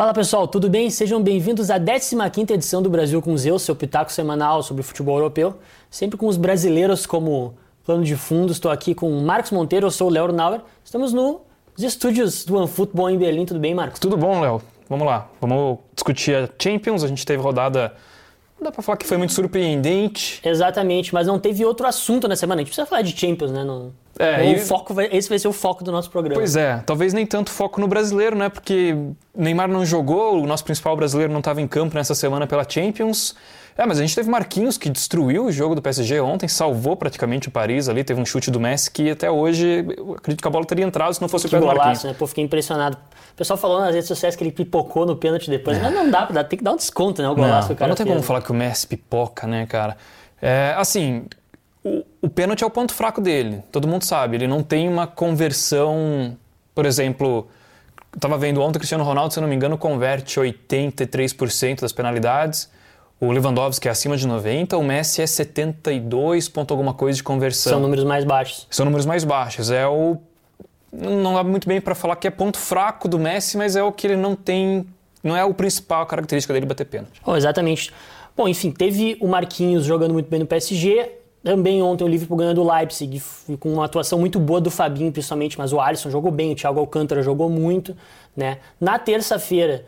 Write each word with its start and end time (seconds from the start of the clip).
Fala 0.00 0.14
pessoal, 0.14 0.48
tudo 0.48 0.70
bem? 0.70 0.88
Sejam 0.88 1.22
bem-vindos 1.22 1.70
à 1.70 1.78
15ª 1.78 2.52
edição 2.52 2.80
do 2.80 2.88
Brasil 2.88 3.20
com 3.20 3.36
Zeus, 3.36 3.60
seu 3.60 3.76
pitaco 3.76 4.10
semanal 4.10 4.62
sobre 4.62 4.82
futebol 4.82 5.18
europeu, 5.18 5.58
sempre 5.90 6.16
com 6.16 6.26
os 6.26 6.38
brasileiros 6.38 7.04
como 7.04 7.52
plano 7.84 8.02
de 8.02 8.16
fundo. 8.16 8.50
Estou 8.50 8.70
aqui 8.70 8.94
com 8.94 9.10
Marcos 9.20 9.50
Monteiro, 9.50 9.88
eu 9.88 9.90
sou 9.90 10.08
o 10.08 10.10
Léo 10.10 10.32
Nauer. 10.32 10.62
Estamos 10.82 11.12
nos 11.12 11.42
estúdios 11.76 12.46
do 12.46 12.56
OneFootball 12.56 13.10
em 13.10 13.18
Berlim. 13.18 13.44
Tudo 13.44 13.60
bem, 13.60 13.74
Marcos? 13.74 14.00
Tudo 14.00 14.16
bom, 14.16 14.40
Léo. 14.40 14.62
Vamos 14.88 15.06
lá. 15.06 15.28
Vamos 15.38 15.80
discutir 15.94 16.34
a 16.34 16.48
Champions. 16.58 17.04
A 17.04 17.06
gente 17.06 17.26
teve 17.26 17.42
rodada 17.42 17.92
não 18.60 18.66
dá 18.66 18.72
pra 18.72 18.82
falar 18.82 18.98
que 18.98 19.06
foi 19.06 19.16
muito 19.16 19.32
surpreendente. 19.32 20.40
Exatamente, 20.44 21.14
mas 21.14 21.26
não 21.26 21.38
teve 21.38 21.64
outro 21.64 21.86
assunto 21.86 22.28
na 22.28 22.36
semana. 22.36 22.60
A 22.60 22.62
gente 22.62 22.68
precisa 22.68 22.86
falar 22.86 23.02
de 23.02 23.18
Champions, 23.18 23.50
né? 23.50 23.64
Não... 23.64 23.90
É, 24.18 24.52
e... 24.52 24.56
o 24.56 24.58
foco 24.58 24.92
vai... 24.92 25.08
esse 25.10 25.28
vai 25.30 25.38
ser 25.38 25.48
o 25.48 25.52
foco 25.52 25.82
do 25.82 25.90
nosso 25.90 26.10
programa. 26.10 26.38
Pois 26.38 26.54
é, 26.54 26.82
talvez 26.84 27.14
nem 27.14 27.24
tanto 27.24 27.50
foco 27.50 27.80
no 27.80 27.88
brasileiro, 27.88 28.36
né? 28.36 28.50
Porque 28.50 28.94
Neymar 29.34 29.66
não 29.66 29.84
jogou, 29.84 30.42
o 30.42 30.46
nosso 30.46 30.62
principal 30.62 30.94
brasileiro 30.94 31.32
não 31.32 31.40
estava 31.40 31.62
em 31.62 31.66
campo 31.66 31.96
nessa 31.96 32.14
semana 32.14 32.46
pela 32.46 32.68
Champions. 32.68 33.34
É, 33.80 33.86
mas 33.86 33.98
a 33.98 34.02
gente 34.02 34.14
teve 34.14 34.28
Marquinhos 34.28 34.76
que 34.76 34.90
destruiu 34.90 35.46
o 35.46 35.50
jogo 35.50 35.74
do 35.74 35.80
PSG 35.80 36.20
ontem, 36.20 36.46
salvou 36.46 36.94
praticamente 36.94 37.48
o 37.48 37.50
Paris 37.50 37.88
ali, 37.88 38.04
teve 38.04 38.20
um 38.20 38.26
chute 38.26 38.50
do 38.50 38.60
Messi 38.60 38.90
que 38.90 39.08
até 39.08 39.30
hoje 39.30 39.86
eu 39.96 40.16
acredito 40.18 40.42
que 40.42 40.46
a 40.46 40.50
bola 40.50 40.66
teria 40.66 40.84
entrado 40.84 41.14
se 41.14 41.22
não 41.22 41.30
fosse 41.30 41.48
que 41.48 41.56
o 41.56 41.58
pé 41.58 41.66
do 41.66 41.74
Marquinhos. 41.74 42.04
Né? 42.04 42.14
Pô, 42.18 42.26
fiquei 42.26 42.44
impressionado. 42.44 42.98
O 43.32 43.36
pessoal 43.36 43.56
falou 43.56 43.80
nas 43.80 43.94
redes 43.94 44.06
sociais 44.06 44.36
que 44.36 44.44
ele 44.44 44.52
pipocou 44.52 45.06
no 45.06 45.16
pênalti 45.16 45.48
depois, 45.48 45.78
é. 45.78 45.80
mas 45.80 45.94
não 45.94 46.10
dá, 46.10 46.26
dá, 46.26 46.44
tem 46.44 46.58
que 46.58 46.62
dar 46.62 46.72
um 46.72 46.76
desconto, 46.76 47.22
né? 47.22 47.30
O 47.30 47.34
golaço 47.34 47.68
não, 47.68 47.74
o 47.74 47.78
cara 47.78 47.88
Não 47.88 47.96
tem 47.96 48.04
fez. 48.04 48.14
como 48.16 48.22
falar 48.22 48.42
que 48.42 48.50
o 48.50 48.54
Messi 48.54 48.86
pipoca, 48.86 49.46
né, 49.46 49.64
cara? 49.64 49.96
É, 50.42 50.74
assim, 50.76 51.24
o, 51.82 52.04
o 52.20 52.28
pênalti 52.28 52.62
é 52.62 52.66
o 52.66 52.70
ponto 52.70 52.92
fraco 52.92 53.22
dele, 53.22 53.62
todo 53.72 53.88
mundo 53.88 54.04
sabe. 54.04 54.36
Ele 54.36 54.46
não 54.46 54.62
tem 54.62 54.90
uma 54.90 55.06
conversão, 55.06 56.36
por 56.74 56.84
exemplo, 56.84 57.48
estava 58.14 58.36
vendo 58.36 58.60
ontem 58.60 58.76
o 58.76 58.80
Cristiano 58.80 59.04
Ronaldo, 59.04 59.32
se 59.32 59.40
não 59.40 59.48
me 59.48 59.54
engano, 59.54 59.78
converte 59.78 60.38
83% 60.38 61.80
das 61.80 61.94
penalidades. 61.94 62.68
O 63.20 63.30
Lewandowski 63.30 63.86
é 63.86 63.90
acima 63.90 64.16
de 64.16 64.26
90, 64.26 64.78
o 64.78 64.82
Messi 64.82 65.20
é 65.20 65.26
72 65.26 66.48
ponto 66.48 66.72
alguma 66.72 66.94
coisa 66.94 67.16
de 67.16 67.22
conversão. 67.22 67.74
São 67.74 67.80
números 67.80 68.04
mais 68.04 68.24
baixos. 68.24 68.66
São 68.70 68.86
números 68.86 69.04
mais 69.04 69.24
baixos. 69.24 69.70
É 69.70 69.86
o 69.86 70.16
não 70.92 71.34
dá 71.34 71.44
muito 71.44 71.68
bem 71.68 71.80
para 71.80 71.94
falar 71.94 72.16
que 72.16 72.26
é 72.26 72.30
ponto 72.30 72.58
fraco 72.58 73.06
do 73.08 73.18
Messi, 73.18 73.56
mas 73.56 73.76
é 73.76 73.82
o 73.82 73.92
que 73.92 74.06
ele 74.06 74.16
não 74.16 74.34
tem, 74.34 74.84
não 75.22 75.36
é 75.36 75.44
o 75.44 75.54
principal 75.54 76.04
característica 76.06 76.52
dele 76.52 76.66
bater 76.66 76.86
pênalti. 76.86 77.20
Oh, 77.24 77.36
exatamente. 77.36 77.92
Bom, 78.36 78.48
enfim, 78.48 78.70
teve 78.70 79.16
o 79.20 79.28
Marquinhos 79.28 79.84
jogando 79.84 80.12
muito 80.12 80.28
bem 80.28 80.40
no 80.40 80.46
PSG, 80.46 81.12
também 81.42 81.82
ontem 81.82 82.04
o 82.04 82.08
Liverpool 82.08 82.36
ganhando 82.36 82.62
o 82.62 82.72
Leipzig, 82.72 83.22
com 83.58 83.72
uma 83.72 83.84
atuação 83.84 84.18
muito 84.18 84.38
boa 84.40 84.60
do 84.60 84.70
Fabinho, 84.70 85.12
principalmente, 85.12 85.58
mas 85.58 85.72
o 85.72 85.80
Alisson 85.80 86.10
jogou 86.10 86.30
bem, 86.30 86.52
o 86.52 86.54
Thiago 86.56 86.80
Alcântara 86.80 87.22
jogou 87.22 87.48
muito, 87.48 87.96
né? 88.36 88.58
Na 88.80 88.98
terça-feira, 88.98 89.84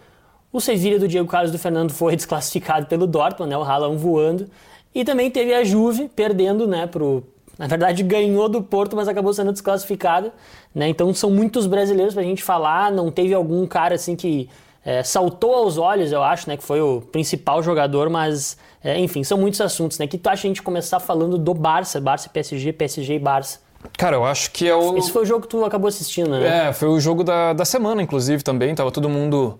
o 0.53 0.61
Sevilla 0.61 0.99
do 0.99 1.09
Diego 1.09 1.29
Carlos 1.29 1.51
do 1.51 1.59
Fernando 1.59 1.93
foi 1.93 2.15
desclassificado 2.17 2.87
pelo 2.87 3.07
Dortmund, 3.07 3.51
né? 3.51 3.57
O 3.57 3.63
Haaland 3.63 3.97
voando. 3.97 4.49
E 4.95 5.05
também 5.05 5.31
teve 5.31 5.55
a 5.55 5.65
Juve 5.65 6.09
perdendo, 6.15 6.67
né, 6.67 6.87
pro 6.87 7.25
na 7.59 7.67
verdade, 7.67 8.03
ganhou 8.03 8.49
do 8.49 8.63
Porto, 8.63 8.97
mas 8.97 9.07
acabou 9.07 9.33
sendo 9.33 9.53
desclassificada. 9.53 10.33
Né? 10.75 10.89
Então, 10.89 11.13
são 11.15 11.31
muitos 11.31 11.67
brasileiros 11.67 12.15
para 12.15 12.23
a 12.23 12.27
gente 12.27 12.43
falar. 12.43 12.91
Não 12.91 13.11
teve 13.11 13.35
algum 13.35 13.67
cara 13.67 13.95
assim 13.95 14.17
que 14.17 14.49
é, 14.85 15.03
saltou 15.03 15.55
aos 15.55 15.79
olhos, 15.79 16.11
eu 16.11 16.23
acho, 16.23 16.49
né? 16.49 16.57
Que 16.57 16.65
foi 16.65 16.81
o 16.81 17.01
principal 17.01 17.63
jogador, 17.63 18.11
mas, 18.11 18.57
é, 18.83 18.99
enfim, 18.99 19.23
são 19.23 19.39
muitos 19.39 19.61
assuntos, 19.61 19.99
né? 19.99 20.07
Que 20.07 20.19
tu 20.19 20.29
acha 20.29 20.47
a 20.47 20.49
gente 20.49 20.63
começar 20.63 20.99
falando 20.99 21.39
do 21.39 21.55
Barça, 21.55 22.01
Barça 22.01 22.29
PSG, 22.29 22.73
PSG 22.73 23.15
e 23.15 23.19
Barça? 23.19 23.61
Cara, 23.97 24.17
eu 24.17 24.25
acho 24.25 24.51
que 24.51 24.69
é 24.69 24.75
o. 24.75 24.97
Esse 24.97 25.13
foi 25.13 25.23
o 25.23 25.25
jogo 25.25 25.43
que 25.43 25.49
tu 25.49 25.65
acabou 25.65 25.89
assistindo, 25.89 26.31
né? 26.31 26.69
É, 26.69 26.73
foi 26.73 26.89
o 26.89 26.99
jogo 26.99 27.23
da, 27.23 27.53
da 27.53 27.65
semana, 27.65 28.03
inclusive, 28.03 28.43
também. 28.43 28.75
Tava 28.75 28.91
todo 28.91 29.09
mundo 29.09 29.59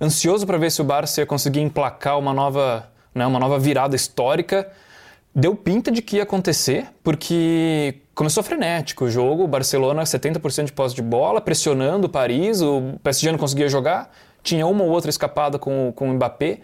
ansioso 0.00 0.46
para 0.46 0.58
ver 0.58 0.70
se 0.70 0.80
o 0.80 0.84
Barça 0.84 1.20
ia 1.20 1.26
conseguir 1.26 1.60
emplacar 1.60 2.18
uma 2.18 2.32
nova, 2.32 2.88
né, 3.14 3.26
uma 3.26 3.38
nova 3.38 3.58
virada 3.58 3.96
histórica. 3.96 4.70
Deu 5.34 5.56
pinta 5.56 5.90
de 5.90 6.00
que 6.00 6.16
ia 6.16 6.22
acontecer, 6.22 6.86
porque 7.02 7.96
começou 8.14 8.42
frenético 8.42 9.04
o 9.04 9.10
jogo, 9.10 9.44
o 9.44 9.48
Barcelona 9.48 10.04
70% 10.04 10.66
de 10.66 10.72
posse 10.72 10.94
de 10.94 11.02
bola, 11.02 11.40
pressionando 11.40 12.06
o 12.06 12.10
Paris, 12.10 12.60
o 12.60 12.94
PSG 13.02 13.32
não 13.32 13.38
conseguia 13.38 13.68
jogar, 13.68 14.12
tinha 14.42 14.66
uma 14.66 14.84
ou 14.84 14.90
outra 14.90 15.10
escapada 15.10 15.58
com, 15.58 15.92
com 15.96 16.10
o 16.10 16.14
Mbappé, 16.14 16.60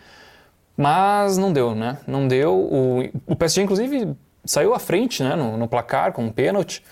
mas 0.77 1.37
não 1.37 1.53
deu, 1.53 1.75
né? 1.75 1.99
Não 2.07 2.29
deu. 2.29 2.55
O, 2.55 3.01
o 3.27 3.37
PSG, 3.37 3.63
inclusive, 3.63 4.17
saiu 4.45 4.73
à 4.73 4.79
frente 4.79 5.23
né, 5.23 5.35
no, 5.35 5.57
no 5.57 5.69
placar 5.69 6.13
com 6.13 6.25
um 6.25 6.31
pênalti. 6.31 6.83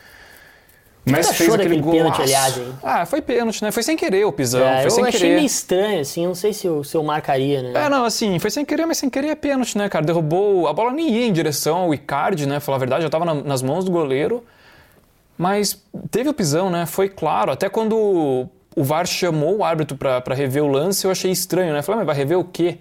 Mas 1.11 1.29
fez 1.31 1.53
aquele 1.53 1.83
pênalti, 1.83 2.23
aliás, 2.23 2.59
hein? 2.59 2.73
Ah, 2.83 3.07
foi 3.07 3.21
pênalti, 3.21 3.63
né? 3.63 3.71
Foi 3.71 3.83
sem 3.83 3.97
querer 3.97 4.25
o 4.25 4.33
pisão. 4.33 4.67
É, 4.67 4.79
foi 4.79 4.87
eu 4.87 4.91
sem 4.91 5.05
achei 5.05 5.21
querer. 5.21 5.35
meio 5.35 5.47
estranho, 5.47 6.01
assim, 6.01 6.27
não 6.27 6.35
sei 6.35 6.53
se 6.53 6.67
eu, 6.67 6.85
se 6.85 6.97
eu 6.97 7.03
marcaria, 7.03 7.63
né? 7.63 7.73
É, 7.75 7.89
não, 7.89 8.05
assim, 8.05 8.39
foi 8.39 8.51
sem 8.51 8.65
querer, 8.65 8.87
mas 8.87 8.99
sem 8.99 9.09
querer 9.11 9.29
é 9.29 9.35
pênalti, 9.35 9.77
né, 9.77 9.89
cara? 9.89 10.05
Derrubou. 10.05 10.69
A 10.69 10.73
bola 10.73 10.93
nem 10.93 11.11
ia 11.11 11.27
em 11.27 11.33
direção 11.33 11.79
ao 11.79 11.95
Icardi, 11.95 12.47
né? 12.47 12.61
Falar 12.61 12.77
a 12.77 12.81
verdade, 12.81 13.03
já 13.03 13.11
tava 13.11 13.25
na, 13.25 13.35
nas 13.35 13.63
mãos 13.63 13.85
do 13.85 13.91
goleiro. 13.91 14.45
Mas 15.37 15.81
teve 16.11 16.29
o 16.29 16.35
pisão, 16.35 16.69
né? 16.69 16.85
Foi 16.85 17.09
claro. 17.09 17.53
Até 17.53 17.69
quando 17.69 18.49
o 18.75 18.85
VAR 18.85 19.07
chamou 19.07 19.59
o 19.59 19.65
árbitro 19.65 19.97
para 19.97 20.35
rever 20.35 20.63
o 20.63 20.69
lance, 20.69 21.05
eu 21.05 21.11
achei 21.11 21.31
estranho, 21.31 21.73
né? 21.73 21.83
Falei, 21.83 21.97
ah, 21.97 22.05
mas 22.05 22.07
vai 22.07 22.17
rever 22.17 22.39
o 22.39 22.45
quê? 22.45 22.79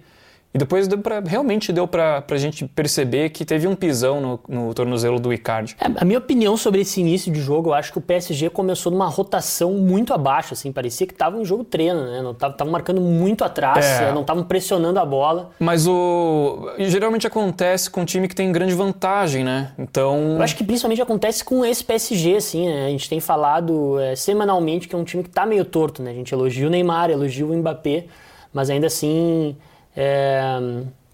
E 0.58 0.66
depois 0.66 0.88
deu 0.88 0.98
pra, 0.98 1.20
realmente 1.20 1.72
deu 1.72 1.86
pra, 1.86 2.20
pra 2.20 2.36
gente 2.36 2.64
perceber 2.66 3.30
que 3.30 3.44
teve 3.44 3.68
um 3.68 3.76
pisão 3.76 4.20
no, 4.20 4.40
no 4.48 4.74
tornozelo 4.74 5.20
do 5.20 5.32
Icardi. 5.32 5.76
É, 5.80 5.86
a 6.00 6.04
minha 6.04 6.18
opinião 6.18 6.56
sobre 6.56 6.80
esse 6.80 7.00
início 7.00 7.30
de 7.32 7.40
jogo, 7.40 7.70
eu 7.70 7.74
acho 7.74 7.92
que 7.92 7.98
o 7.98 8.00
PSG 8.00 8.50
começou 8.50 8.90
numa 8.90 9.06
rotação 9.06 9.74
muito 9.74 10.12
abaixo, 10.12 10.54
assim, 10.54 10.72
parecia 10.72 11.06
que 11.06 11.14
tava 11.14 11.38
em 11.38 11.44
jogo 11.44 11.62
treino, 11.62 12.02
né? 12.10 12.22
Não 12.22 12.34
tava, 12.34 12.54
tava 12.54 12.70
marcando 12.70 13.00
muito 13.00 13.44
atrás, 13.44 13.84
É. 13.86 14.10
não 14.12 14.22
estavam 14.22 14.42
pressionando 14.42 14.98
a 14.98 15.04
bola. 15.04 15.50
Mas 15.60 15.86
o. 15.86 16.72
Geralmente 16.78 17.26
acontece 17.26 17.88
com 17.88 18.00
um 18.00 18.04
time 18.04 18.26
que 18.26 18.34
tem 18.34 18.50
grande 18.50 18.74
vantagem, 18.74 19.44
né? 19.44 19.72
Então. 19.78 20.36
Eu 20.36 20.42
acho 20.42 20.56
que 20.56 20.64
principalmente 20.64 21.00
acontece 21.00 21.44
com 21.44 21.64
esse 21.64 21.84
PSG, 21.84 22.34
assim, 22.36 22.66
né? 22.66 22.86
A 22.86 22.90
gente 22.90 23.08
tem 23.08 23.20
falado 23.20 24.00
é, 24.00 24.16
semanalmente 24.16 24.88
que 24.88 24.94
é 24.94 24.98
um 24.98 25.04
time 25.04 25.22
que 25.22 25.30
tá 25.30 25.46
meio 25.46 25.64
torto, 25.64 26.02
né? 26.02 26.10
A 26.10 26.14
gente 26.14 26.32
elogia 26.32 26.66
o 26.66 26.70
Neymar, 26.70 27.10
elogia 27.10 27.46
o 27.46 27.54
Mbappé, 27.54 28.06
mas 28.52 28.70
ainda 28.70 28.88
assim. 28.88 29.56
É... 29.98 30.60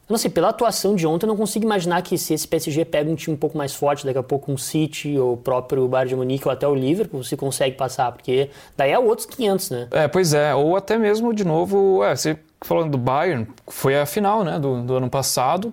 Não 0.07 0.19
sei, 0.19 0.31
pela 0.31 0.51
atuação 0.51 0.95
de 0.95 1.07
ontem, 1.07 1.25
eu 1.25 1.29
não 1.29 1.37
consigo 1.37 1.65
imaginar 1.65 2.03
que 2.03 2.19
se 2.19 2.35
esse 2.35 2.47
PSG 2.47 2.85
pega 2.85 3.11
um 3.11 3.15
time 3.15 3.35
um 3.35 3.39
pouco 3.39 3.57
mais 3.57 3.75
forte, 3.75 4.05
daqui 4.05 4.19
a 4.19 4.23
pouco 4.23 4.53
um 4.53 4.59
City, 4.59 5.19
ou 5.19 5.33
o 5.33 5.37
próprio 5.39 5.89
Bayern 5.89 6.11
de 6.11 6.17
Munique, 6.17 6.47
ou 6.47 6.53
até 6.53 6.69
o 6.69 6.75
Liverpool, 6.75 7.25
se 7.25 7.35
consegue 7.39 7.75
passar, 7.75 8.13
porque 8.13 8.51
daí 8.77 8.91
é 8.91 8.99
outros 8.99 9.27
500, 9.27 9.71
né? 9.71 9.89
É, 9.91 10.07
pois 10.07 10.35
é. 10.35 10.55
Ou 10.55 10.77
até 10.77 10.99
mesmo, 10.99 11.33
de 11.33 11.43
novo, 11.43 12.05
é, 12.05 12.15
você 12.15 12.39
falando 12.61 12.91
do 12.91 12.99
Bayern, 12.99 13.47
foi 13.67 13.99
a 13.99 14.05
final, 14.05 14.45
né, 14.45 14.59
do, 14.59 14.83
do 14.83 14.95
ano 14.97 15.09
passado, 15.09 15.73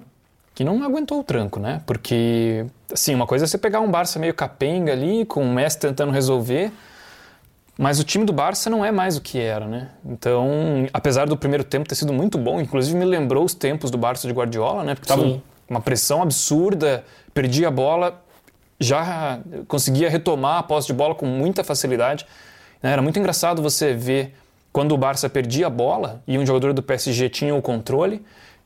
que 0.56 0.64
não 0.64 0.82
aguentou 0.82 1.20
o 1.20 1.24
tranco, 1.24 1.60
né? 1.60 1.82
Porque, 1.86 2.66
assim, 2.92 3.14
uma 3.14 3.28
coisa 3.28 3.44
é 3.44 3.48
você 3.48 3.58
pegar 3.58 3.82
um 3.82 3.92
Barça 3.92 4.18
meio 4.18 4.34
capenga 4.34 4.94
ali, 4.94 5.26
com 5.26 5.44
o 5.44 5.54
Messi 5.54 5.78
tentando 5.78 6.12
resolver, 6.12 6.72
mas 7.81 8.00
o 8.00 8.03
time 8.03 8.24
do 8.25 8.31
Barça 8.31 8.69
não 8.69 8.86
é 8.86 8.92
mais 8.92 9.18
o 9.18 9.22
que 9.22 9.40
era, 9.40 9.66
né? 9.66 9.90
Então, 10.06 10.88
apesar 10.94 11.25
do 11.25 11.36
primeiro 11.36 11.64
tempo 11.64 11.90
ter 11.90 11.96
sido 11.96 12.14
muito 12.14 12.38
bom, 12.38 12.62
inclusive 12.62 12.96
me 12.96 13.06
lembrou 13.06 13.44
os 13.44 13.56
tempos 13.56 13.90
do 13.90 13.97
Barça 13.97 14.28
de 14.28 14.34
Guardiola, 14.36 14.84
né? 14.84 14.94
Porque 14.94 15.08
tava 15.08 15.24
Sim. 15.24 15.42
uma 15.68 15.81
pressão 15.81 16.22
absurda, 16.22 17.03
perdia 17.34 17.70
a 17.70 17.72
bola, 17.72 18.22
já 18.80 19.40
conseguia 19.68 20.12
retomar 20.12 20.59
a 20.59 20.64
posse 20.64 20.86
de 20.86 20.94
bola 20.94 21.16
com 21.16 21.25
muita 21.25 21.64
facilidade. 21.64 22.24
né? 22.84 22.91
Era 22.91 23.02
muito 23.02 23.18
engraçado 23.18 23.64
você 23.64 23.96
ver 23.96 24.36
quando 24.72 24.91
o 24.91 24.97
Barça 24.97 25.28
perdia 25.28 25.66
a 25.66 25.70
bola 25.72 26.22
e 26.28 26.38
um 26.38 26.46
jogador 26.46 26.74
do 26.74 26.84
PSG 26.84 27.30
tinha 27.30 27.56
o 27.56 27.64
controle, 27.64 28.24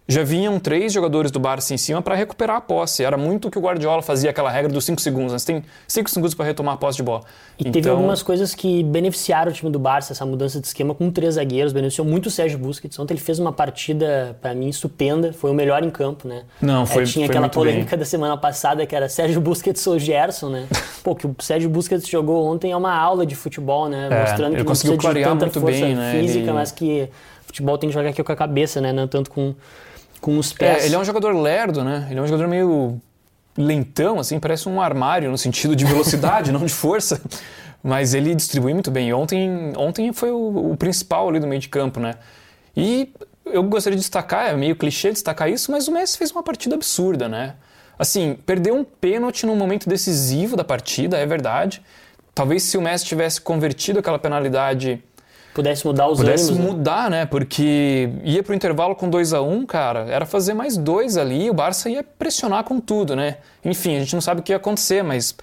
já 0.08 0.24
vinham 0.24 0.60
três 0.60 0.94
jogadores 0.94 1.32
do 1.32 1.40
Barça 1.40 1.74
em 1.74 1.78
cima 1.78 2.00
para 2.00 2.14
recuperar 2.14 2.58
a 2.58 2.62
posse. 2.62 3.04
Era 3.04 3.18
muito 3.18 3.48
o 3.48 3.52
que 3.52 3.58
o 3.58 3.62
Guardiola 3.62 4.04
fazia, 4.04 4.30
aquela 4.30 4.52
regra 4.52 4.72
dos 4.72 4.86
cinco 4.86 5.02
segundos. 5.02 5.34
né? 5.34 5.40
Você 5.40 5.46
tem 5.48 5.64
cinco 5.88 6.10
segundos 6.12 6.36
para 6.36 6.46
retomar 6.46 6.76
a 6.76 6.78
posse 6.78 6.98
de 6.98 7.04
bola. 7.04 7.22
E 7.58 7.64
teve 7.64 7.80
Então, 7.80 7.94
algumas 7.94 8.22
coisas 8.22 8.54
que 8.54 8.84
beneficiaram 8.84 9.52
o 9.52 9.54
time 9.54 9.72
do 9.72 9.80
Barça, 9.80 10.14
essa 10.14 10.24
mudança 10.24 10.60
de 10.62 10.68
esquema 10.68 10.94
com 10.94 11.10
três 11.10 11.34
zagueiros, 11.36 11.74
beneficiou 11.74 12.06
muito 12.06 12.28
o 12.28 12.30
Sérgio 12.30 12.60
Busquets. 12.60 13.00
Ontem 13.00 13.16
ele 13.16 13.22
fez 13.22 13.40
uma 13.40 13.52
partida, 13.52 14.38
para 14.42 14.54
mim, 14.54 14.70
estupenda, 14.70 15.34
foi 15.34 15.50
o 15.50 15.54
melhor 15.56 15.84
em 15.84 15.90
campo, 15.90 16.28
né? 16.28 16.44
Não, 16.62 16.84
É, 16.84 16.86
foi- 16.86 17.06
tinha 17.06 17.26
foi 17.26 17.36
aquela 17.36 17.50
polêmica 17.50 17.98
da 17.98 18.06
semana 18.06 18.38
passada 18.38 18.86
que 18.86 18.96
era 18.96 19.10
Sérgio 19.10 19.42
Busquets 19.42 19.86
ou 19.88 19.98
Gerson, 19.98 20.50
né? 20.50 20.68
Pô, 21.04 21.16
que 21.16 21.26
o 21.26 21.36
Sérgio 21.40 21.68
Busquets 21.70 22.08
jogou 22.08 22.46
ontem 22.46 22.72
é 22.72 22.78
uma 22.78 22.94
aula 22.96 23.26
de 23.26 23.34
futebol, 23.36 23.90
né? 23.90 24.08
É, 24.12 24.20
Mostrando 24.22 24.50
que 24.52 24.56
ele 24.58 24.64
não 24.64 24.66
conseguiu 24.66 24.98
precisa 24.98 25.14
de 25.20 25.24
tanta 25.24 25.46
muito 25.46 25.60
força 25.62 25.80
bem, 25.86 25.96
né? 25.96 26.12
física, 26.20 26.40
Ele- 26.46 26.52
mas 26.54 26.72
que 26.72 27.10
futebol 27.46 27.78
tem 27.78 27.90
que 27.90 27.94
jogar 27.96 28.10
aqui 28.10 28.24
com 28.24 28.32
a 28.32 28.36
cabeça, 28.36 28.80
né? 28.82 28.92
Não 28.94 29.08
tanto 29.08 29.30
com, 29.32 29.56
com 30.26 30.40
os 30.40 30.52
pés. 30.52 30.82
É, 30.82 30.86
ele 30.88 30.96
é 30.96 30.98
um 30.98 31.06
jogador 31.06 31.40
lerdo, 31.40 31.84
né? 31.84 32.08
Ele 32.10 32.20
é 32.20 32.24
um 32.24 32.26
jogador 32.26 32.48
meio 32.48 33.00
lentão, 33.56 34.20
assim, 34.20 34.40
parece 34.40 34.68
um 34.68 34.82
armário 34.82 35.30
no 35.30 35.38
sentido 35.38 35.76
de 35.76 35.86
velocidade, 35.86 36.50
não 36.52 36.66
de 36.66 36.74
força. 36.74 37.22
Mas 37.84 38.16
ele 38.16 38.34
distribui 38.34 38.74
muito 38.74 38.90
bem. 38.90 39.10
E 39.10 39.14
ontem, 39.14 39.72
ontem 39.78 40.12
foi 40.12 40.32
o, 40.32 40.72
o 40.72 40.78
principal 40.78 41.30
ali 41.30 41.40
do 41.40 41.46
meio 41.46 41.62
de 41.62 41.70
campo, 41.70 42.00
né? 42.00 42.16
E 42.76 43.14
eu 43.46 43.62
gostaria 43.62 43.96
de 43.96 44.02
destacar, 44.02 44.50
é 44.50 44.56
meio 44.56 44.76
clichê 44.76 45.12
destacar 45.12 45.48
isso, 45.48 45.72
mas 45.72 45.88
o 45.88 45.92
Messi 45.92 46.18
fez 46.18 46.32
uma 46.32 46.42
partida 46.42 46.74
absurda, 46.74 47.30
né? 47.30 47.54
Assim, 47.98 48.36
perdeu 48.48 48.74
um 48.74 48.84
pênalti 48.84 49.46
num 49.46 49.56
momento 49.56 49.88
decisivo 49.88 50.58
da 50.58 50.64
partida, 50.64 51.20
é 51.20 51.26
verdade. 51.28 51.84
Talvez 52.34 52.64
se 52.64 52.80
o 52.80 52.82
Messi 52.82 53.06
tivesse 53.06 53.40
convertido 53.40 54.00
aquela 54.00 54.18
penalidade 54.18 55.04
pudesse 55.56 55.88
mudar 55.88 56.10
os 56.10 56.20
pudesse 56.20 56.50
ânimos. 56.52 56.58
Pudesse 56.58 56.78
mudar, 56.78 57.10
né? 57.10 57.26
Porque 57.26 58.10
ia 58.24 58.44
pro 58.44 58.54
intervalo 58.54 58.94
com 58.94 59.10
2 59.10 59.34
a 59.34 59.42
1 59.42 59.52
um, 59.52 59.66
cara, 59.66 60.06
era 60.10 60.26
fazer 60.26 60.54
mais 60.54 60.76
dois 60.76 61.16
ali 61.16 61.46
e 61.46 61.50
o 61.50 61.54
Barça 61.54 61.90
ia 61.90 62.04
pressionar 62.04 62.66
com 62.66 62.80
tudo, 62.80 63.16
né? 63.16 63.38
Enfim, 63.64 63.96
a 63.96 64.00
gente 64.00 64.14
não 64.14 64.22
sabe 64.22 64.42
o 64.42 64.44
que 64.44 64.52
ia 64.52 64.58
acontecer, 64.58 65.02
mas 65.02 65.34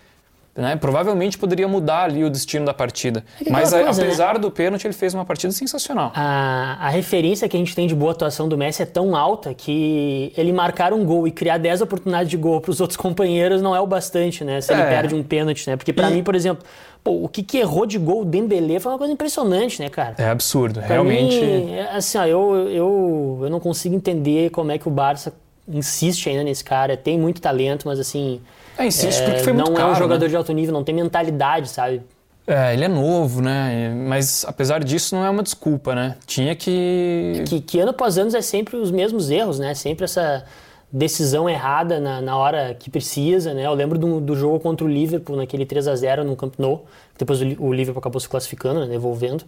né, 0.55 0.77
provavelmente 0.77 1.39
poderia 1.39 1.67
mudar 1.67 2.05
ali 2.05 2.25
o 2.25 2.29
destino 2.31 2.67
da 2.67 2.75
partida. 2.75 3.25
É 3.45 3.51
mas 3.51 3.71
coisa, 3.71 4.03
apesar 4.03 4.35
né? 4.35 4.41
do 4.41 4.51
pênalti, 4.51 4.87
ele 4.87 4.93
fez 4.93 5.15
uma 5.15 5.25
partida 5.25 5.53
sensacional. 5.53 6.13
A, 6.15 6.77
a, 6.79 6.91
referência 6.91 7.49
que 7.49 7.57
a 7.57 7.59
gente 7.59 7.75
tem 7.75 7.87
de 7.87 7.95
boa 7.95 8.13
atuação 8.13 8.49
do 8.49 8.59
Messi 8.59 8.83
é 8.83 8.87
tão 8.87 9.17
alta 9.17 9.55
que 9.55 10.31
ele 10.37 10.53
marcar 10.53 10.93
um 10.93 11.05
gol 11.05 11.27
e 11.27 11.31
criar 11.31 11.57
10 11.57 11.81
oportunidades 11.81 12.29
de 12.29 12.37
gol 12.37 12.61
para 12.61 12.71
os 12.71 12.81
outros 12.81 12.97
companheiros 12.99 13.63
não 13.63 13.75
é 13.75 13.81
o 13.81 13.87
bastante, 13.87 14.45
né? 14.45 14.61
Se 14.61 14.73
ele 14.73 14.83
é. 14.83 14.89
perde 14.89 15.15
um 15.15 15.23
pênalti, 15.23 15.69
né? 15.69 15.77
Porque 15.77 15.93
para 15.93 16.11
e... 16.11 16.15
mim, 16.15 16.23
por 16.23 16.35
exemplo, 16.35 16.65
Pô, 17.05 17.25
o 17.25 17.29
que, 17.29 17.43
que 17.43 17.59
errou 17.59 17.85
de 17.85 17.99
gol 17.99 18.21
o 18.21 18.25
Dembélé 18.25 18.79
foi 18.79 18.93
uma 18.93 18.99
coisa 18.99 19.13
impressionante, 19.13 19.83
né, 19.83 19.89
cara? 19.89 20.15
É 20.19 20.29
absurdo, 20.29 20.79
pra 20.79 20.87
realmente. 20.87 21.35
Mim, 21.35 21.73
é, 21.73 21.91
assim, 21.97 22.17
ó, 22.17 22.25
eu, 22.25 22.69
eu, 22.69 23.41
eu 23.43 23.51
não 23.51 23.59
consigo 23.59 23.95
entender 23.97 24.51
como 24.51 24.71
é 24.71 24.79
que 24.79 24.87
o 24.87 24.91
Barça 24.91 25.33
insiste 25.67 26.29
ainda 26.29 26.45
nesse 26.45 26.63
cara. 26.63 26.97
Tem 26.97 27.19
muito 27.19 27.41
talento, 27.41 27.89
mas 27.89 27.99
assim. 27.99 28.41
É, 28.79 28.87
insiste 28.87 29.21
é, 29.21 29.25
porque 29.27 29.43
foi 29.43 29.53
muito 29.53 29.71
Não 29.71 29.77
caro, 29.77 29.91
é 29.91 29.93
um 29.93 29.97
jogador 29.97 30.25
né? 30.25 30.29
de 30.29 30.37
alto 30.37 30.53
nível, 30.53 30.73
não 30.73 30.85
tem 30.85 30.95
mentalidade, 30.95 31.69
sabe? 31.69 32.03
É, 32.47 32.73
ele 32.75 32.85
é 32.85 32.89
novo, 32.89 33.41
né? 33.41 33.95
Mas 34.09 34.45
apesar 34.47 34.83
disso, 34.83 35.15
não 35.15 35.25
é 35.25 35.31
uma 35.31 35.43
desculpa, 35.43 35.95
né? 35.95 36.17
Tinha 36.27 36.57
que. 36.57 37.45
Que, 37.47 37.61
que 37.61 37.79
ano 37.79 37.91
após 37.91 38.19
ano 38.19 38.37
é 38.37 38.43
sempre 38.43 38.77
os 38.77 38.91
mesmos 38.91 39.31
erros, 39.31 39.59
né? 39.59 39.75
Sempre 39.75 40.05
essa 40.05 40.45
decisão 40.93 41.49
errada 41.49 41.99
na, 42.01 42.21
na 42.21 42.37
hora 42.37 42.75
que 42.75 42.91
precisa, 42.91 43.55
né? 43.55 43.65
Eu 43.65 43.73
lembro 43.73 43.99
do, 43.99 44.21
do 44.21 44.37
jogo 44.37 44.61
contra 44.61 44.85
o 44.85 44.89
Liverpool, 44.89 45.37
naquele 45.37 45.65
3 45.65 45.89
a 45.89 45.97
0 45.97 46.25
no 46.25 46.37
Camp 46.37 46.55
Nou, 46.59 46.85
depois 47.17 47.41
o, 47.41 47.45
o 47.63 47.73
Liverpool 47.73 48.01
acabou 48.01 48.21
se 48.21 48.29
classificando, 48.29 48.81
né? 48.81 48.87
devolvendo 48.87 49.45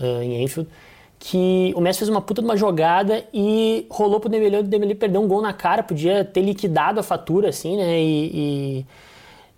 uh, 0.00 0.22
em 0.22 0.42
Anfield, 0.42 0.68
que 1.22 1.70
o 1.76 1.82
Messi 1.82 1.98
fez 1.98 2.08
uma 2.08 2.22
puta 2.22 2.40
de 2.40 2.48
uma 2.48 2.56
jogada 2.56 3.22
e 3.32 3.86
rolou 3.90 4.18
pro 4.18 4.30
Dembélé, 4.30 4.60
o 4.60 4.62
Dembélé 4.62 4.94
perdeu 4.94 5.20
um 5.20 5.28
gol 5.28 5.42
na 5.42 5.52
cara, 5.52 5.82
podia 5.82 6.24
ter 6.24 6.40
liquidado 6.40 6.98
a 6.98 7.02
fatura, 7.02 7.50
assim, 7.50 7.76
né? 7.76 8.00
E, 8.00 8.86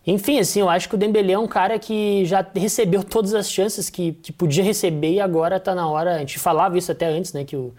e, 0.05 0.13
enfim, 0.13 0.41
assim, 0.41 0.59
eu 0.59 0.69
acho 0.69 0.89
que 0.89 0.97
o 0.97 0.99
Dembélé 0.99 1.35
é 1.35 1.39
um 1.39 1.47
cara 1.47 1.79
que 1.79 2.25
já 2.25 2.45
recebeu 2.53 3.05
todas 3.05 3.33
as 3.33 3.49
chances 3.49 3.89
que, 3.89 4.13
que 4.15 4.33
podia 4.33 4.65
receber 4.65 5.13
e 5.13 5.21
agora 5.21 5.61
tá 5.61 5.73
na 5.73 5.89
hora, 5.89 6.17
a 6.17 6.19
gente 6.19 6.37
falava 6.41 6.77
isso 6.77 6.91
até 6.91 7.07
antes, 7.07 7.33
né? 7.33 7.45
Que 7.45 7.55
o 7.55 7.73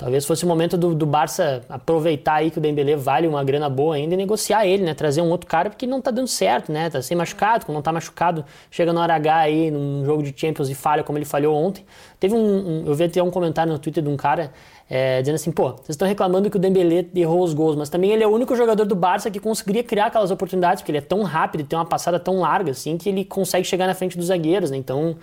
Talvez 0.00 0.24
fosse 0.24 0.46
o 0.46 0.48
momento 0.48 0.78
do, 0.78 0.94
do, 0.94 1.04
Barça 1.04 1.60
aproveitar 1.68 2.36
aí 2.36 2.50
que 2.50 2.56
o 2.56 2.60
Dembélé 2.60 2.96
vale 2.96 3.28
uma 3.28 3.44
grana 3.44 3.68
boa 3.68 3.96
ainda 3.96 4.14
e 4.14 4.16
negociar 4.16 4.66
ele, 4.66 4.82
né? 4.82 4.94
Trazer 4.94 5.20
um 5.20 5.28
outro 5.28 5.46
cara 5.46 5.68
porque 5.68 5.86
não 5.86 6.00
tá 6.00 6.10
dando 6.10 6.26
certo, 6.26 6.72
né? 6.72 6.88
Tá 6.88 7.02
sem 7.02 7.14
machucado, 7.14 7.66
quando 7.66 7.74
não 7.74 7.82
tá 7.82 7.92
machucado, 7.92 8.42
chega 8.70 8.94
no 8.94 9.00
hora 9.00 9.20
aí 9.36 9.70
num 9.70 10.02
jogo 10.02 10.22
de 10.22 10.32
Champions 10.34 10.70
e 10.70 10.74
falha 10.74 11.04
como 11.04 11.18
ele 11.18 11.26
falhou 11.26 11.54
ontem. 11.54 11.84
Teve 12.18 12.34
um, 12.34 12.38
um 12.38 12.86
eu 12.86 12.94
vi 12.94 13.04
até 13.04 13.22
um 13.22 13.30
comentário 13.30 13.70
no 13.70 13.78
Twitter 13.78 14.02
de 14.02 14.08
um 14.08 14.16
cara 14.16 14.50
é, 14.88 15.20
dizendo 15.20 15.34
assim, 15.34 15.52
pô, 15.52 15.72
vocês 15.72 15.90
estão 15.90 16.08
reclamando 16.08 16.48
que 16.48 16.56
o 16.56 16.58
Dembélé 16.58 17.04
errou 17.14 17.42
os 17.42 17.52
gols, 17.52 17.76
mas 17.76 17.90
também 17.90 18.10
ele 18.10 18.24
é 18.24 18.26
o 18.26 18.30
único 18.30 18.56
jogador 18.56 18.86
do 18.86 18.96
Barça 18.96 19.30
que 19.30 19.38
conseguiria 19.38 19.84
criar 19.84 20.06
aquelas 20.06 20.30
oportunidades, 20.30 20.80
porque 20.80 20.92
ele 20.92 20.98
é 20.98 21.02
tão 21.02 21.22
rápido 21.24 21.62
tem 21.62 21.78
uma 21.78 21.84
passada 21.84 22.18
tão 22.18 22.40
larga 22.40 22.70
assim 22.70 22.96
que 22.96 23.10
ele 23.10 23.22
consegue 23.22 23.66
chegar 23.66 23.86
na 23.86 23.92
frente 23.92 24.16
dos 24.16 24.28
zagueiros, 24.28 24.70
né? 24.70 24.78
Então, 24.78 25.18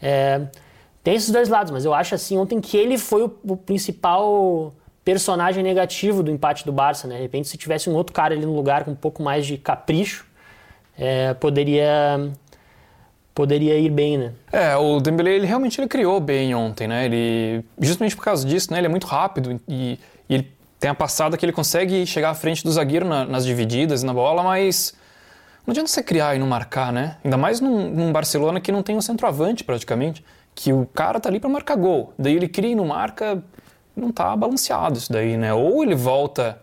é, 0.00 0.40
tem 1.04 1.14
esses 1.14 1.30
dois 1.30 1.50
lados, 1.50 1.70
mas 1.70 1.84
eu 1.84 1.92
acho 1.92 2.14
assim 2.14 2.38
ontem 2.38 2.62
que 2.62 2.78
ele 2.78 2.96
foi 2.96 3.22
o, 3.22 3.32
o 3.46 3.56
principal 3.58 4.74
personagem 5.04 5.62
negativo 5.62 6.22
do 6.22 6.30
empate 6.30 6.64
do 6.64 6.72
Barça, 6.72 7.06
né? 7.06 7.16
De 7.16 7.22
repente, 7.22 7.46
se 7.46 7.58
tivesse 7.58 7.90
um 7.90 7.94
outro 7.94 8.14
cara 8.14 8.34
ali 8.34 8.46
no 8.46 8.56
lugar 8.56 8.84
com 8.84 8.92
um 8.92 8.96
pouco 8.96 9.22
mais 9.22 9.44
de 9.44 9.58
capricho, 9.58 10.24
é, 10.98 11.34
poderia 11.34 12.32
poderia 13.34 13.78
ir 13.78 13.90
bem, 13.90 14.16
né? 14.16 14.32
É, 14.50 14.76
o 14.76 14.98
Dembélé 14.98 15.32
ele 15.32 15.46
realmente 15.46 15.78
ele 15.78 15.88
criou 15.88 16.18
bem 16.20 16.54
ontem, 16.54 16.88
né? 16.88 17.04
Ele 17.04 17.64
justamente 17.78 18.16
por 18.16 18.24
causa 18.24 18.46
disso, 18.46 18.72
né? 18.72 18.78
Ele 18.78 18.86
é 18.86 18.90
muito 18.90 19.06
rápido 19.06 19.60
e, 19.68 19.98
e 20.26 20.34
ele 20.34 20.50
tem 20.80 20.90
a 20.90 20.94
passada 20.94 21.36
que 21.36 21.44
ele 21.44 21.52
consegue 21.52 22.06
chegar 22.06 22.30
à 22.30 22.34
frente 22.34 22.64
do 22.64 22.72
zagueiro 22.72 23.06
na, 23.06 23.26
nas 23.26 23.44
divididas 23.44 24.02
na 24.02 24.14
bola, 24.14 24.42
mas 24.42 24.94
não 25.66 25.72
adianta 25.72 25.88
você 25.88 26.02
criar 26.02 26.34
e 26.34 26.38
não 26.38 26.46
marcar, 26.46 26.90
né? 26.92 27.18
Ainda 27.22 27.36
mais 27.36 27.60
num, 27.60 27.90
num 27.90 28.12
Barcelona 28.12 28.58
que 28.58 28.72
não 28.72 28.82
tem 28.82 28.96
um 28.96 29.02
centroavante 29.02 29.64
praticamente 29.64 30.24
que 30.54 30.72
o 30.72 30.86
cara 30.86 31.18
tá 31.18 31.28
ali 31.28 31.40
para 31.40 31.50
marcar 31.50 31.76
gol. 31.76 32.12
Daí 32.18 32.36
ele 32.36 32.48
cria 32.48 32.70
e 32.70 32.74
não 32.74 32.86
marca, 32.86 33.42
não 33.96 34.12
tá 34.12 34.34
balanceado 34.36 34.98
isso 34.98 35.12
daí, 35.12 35.36
né? 35.36 35.52
Ou 35.52 35.82
ele 35.82 35.94
volta 35.94 36.58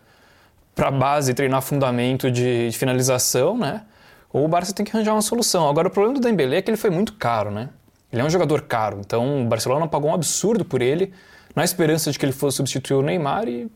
para 0.74 0.90
base 0.90 1.34
treinar 1.34 1.62
fundamento 1.62 2.32
de, 2.32 2.70
de, 2.70 2.78
finalização, 2.78 3.58
né? 3.58 3.84
Ou 4.32 4.46
o 4.46 4.48
Barça 4.48 4.74
tem 4.74 4.86
que 4.86 4.96
arranjar 4.96 5.14
uma 5.14 5.22
solução. 5.22 5.70
Agora 5.70 5.90
o 5.90 5.92
problema 5.92 6.18
do 6.18 6.22
Dembélé 6.22 6.58
é 6.58 6.62
que 6.62 6.70
ele 6.70 6.78
foi 6.78 6.90
muito 6.90 7.14
caro, 7.14 7.52
né? 7.52 7.70
Ele 8.12 8.22
é 8.22 8.26
um 8.26 8.30
jogador 8.30 8.62
caro, 8.62 9.00
então 9.00 9.44
o 9.44 9.46
Barcelona 9.46 9.88
pagou 9.88 10.10
um 10.10 10.14
absurdo 10.14 10.66
por 10.66 10.82
ele, 10.82 11.14
na 11.56 11.64
esperança 11.64 12.12
de 12.12 12.20
que 12.20 12.26
ele 12.26 12.34
fosse 12.34 12.58
substituir 12.58 12.98
o 12.98 13.02
Neymar 13.02 13.48
e, 13.48 13.72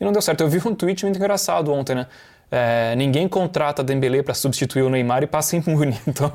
e 0.00 0.04
não 0.04 0.12
deu 0.12 0.20
certo. 0.20 0.42
Eu 0.42 0.48
vi 0.48 0.58
um 0.66 0.74
tweet 0.74 1.04
muito 1.04 1.16
engraçado 1.16 1.72
ontem, 1.72 1.94
né? 1.94 2.06
É, 2.50 2.94
ninguém 2.96 3.28
contrata 3.28 3.84
Dembélé 3.84 4.22
para 4.22 4.34
substituir 4.34 4.82
o 4.82 4.90
Neymar 4.90 5.22
e 5.22 5.26
passa 5.26 5.56
imune. 5.60 5.98
Então 6.06 6.32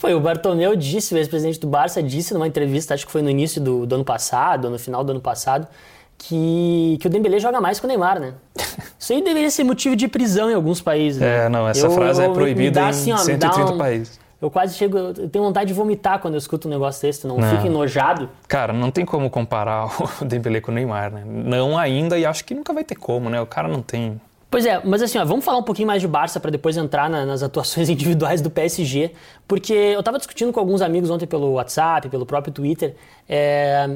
foi, 0.00 0.14
o 0.14 0.20
Bartomeu 0.20 0.74
disse, 0.74 1.12
o 1.14 1.18
ex-presidente 1.18 1.60
do 1.60 1.66
Barça 1.66 2.02
disse 2.02 2.32
numa 2.32 2.48
entrevista, 2.48 2.94
acho 2.94 3.04
que 3.04 3.12
foi 3.12 3.20
no 3.20 3.28
início 3.28 3.60
do, 3.60 3.84
do 3.84 3.96
ano 3.96 4.04
passado, 4.04 4.70
no 4.70 4.78
final 4.78 5.04
do 5.04 5.10
ano 5.10 5.20
passado, 5.20 5.68
que, 6.16 6.96
que 6.98 7.06
o 7.06 7.10
Dembélé 7.10 7.38
joga 7.38 7.60
mais 7.60 7.78
que 7.78 7.84
o 7.84 7.88
Neymar, 7.88 8.18
né? 8.18 8.32
Isso 8.98 9.12
aí 9.12 9.22
deveria 9.22 9.50
ser 9.50 9.62
motivo 9.62 9.94
de 9.94 10.08
prisão 10.08 10.50
em 10.50 10.54
alguns 10.54 10.80
países. 10.80 11.20
Né? 11.20 11.44
É, 11.44 11.48
não, 11.50 11.68
essa 11.68 11.86
eu, 11.86 11.90
frase 11.90 12.22
eu, 12.22 12.30
é 12.30 12.32
proibida 12.32 12.88
assim, 12.88 13.12
em 13.12 13.18
130 13.18 13.72
um, 13.72 13.76
países. 13.76 14.18
Eu 14.40 14.50
quase 14.50 14.74
chego, 14.74 14.96
eu 14.96 15.28
tenho 15.28 15.44
vontade 15.44 15.68
de 15.68 15.74
vomitar 15.74 16.18
quando 16.18 16.32
eu 16.32 16.38
escuto 16.38 16.66
um 16.66 16.70
negócio 16.70 17.02
desse, 17.02 17.26
não, 17.26 17.36
não. 17.36 17.50
fico 17.50 17.66
enojado. 17.66 18.30
Cara, 18.48 18.72
não 18.72 18.90
tem 18.90 19.04
como 19.04 19.28
comparar 19.28 19.84
o 20.18 20.24
Dembélé 20.24 20.62
com 20.62 20.72
o 20.72 20.74
Neymar, 20.74 21.12
né? 21.12 21.24
Não 21.26 21.76
ainda 21.76 22.18
e 22.18 22.24
acho 22.24 22.42
que 22.46 22.54
nunca 22.54 22.72
vai 22.72 22.84
ter 22.84 22.94
como, 22.94 23.28
né? 23.28 23.38
O 23.38 23.46
cara 23.46 23.68
não 23.68 23.82
tem 23.82 24.18
Pois 24.50 24.66
é, 24.66 24.80
mas 24.84 25.00
assim, 25.00 25.16
ó, 25.16 25.24
vamos 25.24 25.44
falar 25.44 25.58
um 25.58 25.62
pouquinho 25.62 25.86
mais 25.86 26.02
de 26.02 26.08
Barça 26.08 26.40
para 26.40 26.50
depois 26.50 26.76
entrar 26.76 27.08
na, 27.08 27.24
nas 27.24 27.42
atuações 27.42 27.88
individuais 27.88 28.42
do 28.42 28.50
PSG, 28.50 29.12
porque 29.46 29.72
eu 29.72 30.00
estava 30.00 30.18
discutindo 30.18 30.52
com 30.52 30.58
alguns 30.58 30.82
amigos 30.82 31.08
ontem 31.08 31.26
pelo 31.26 31.52
WhatsApp, 31.52 32.08
pelo 32.08 32.26
próprio 32.26 32.52
Twitter. 32.52 32.96
É, 33.28 33.88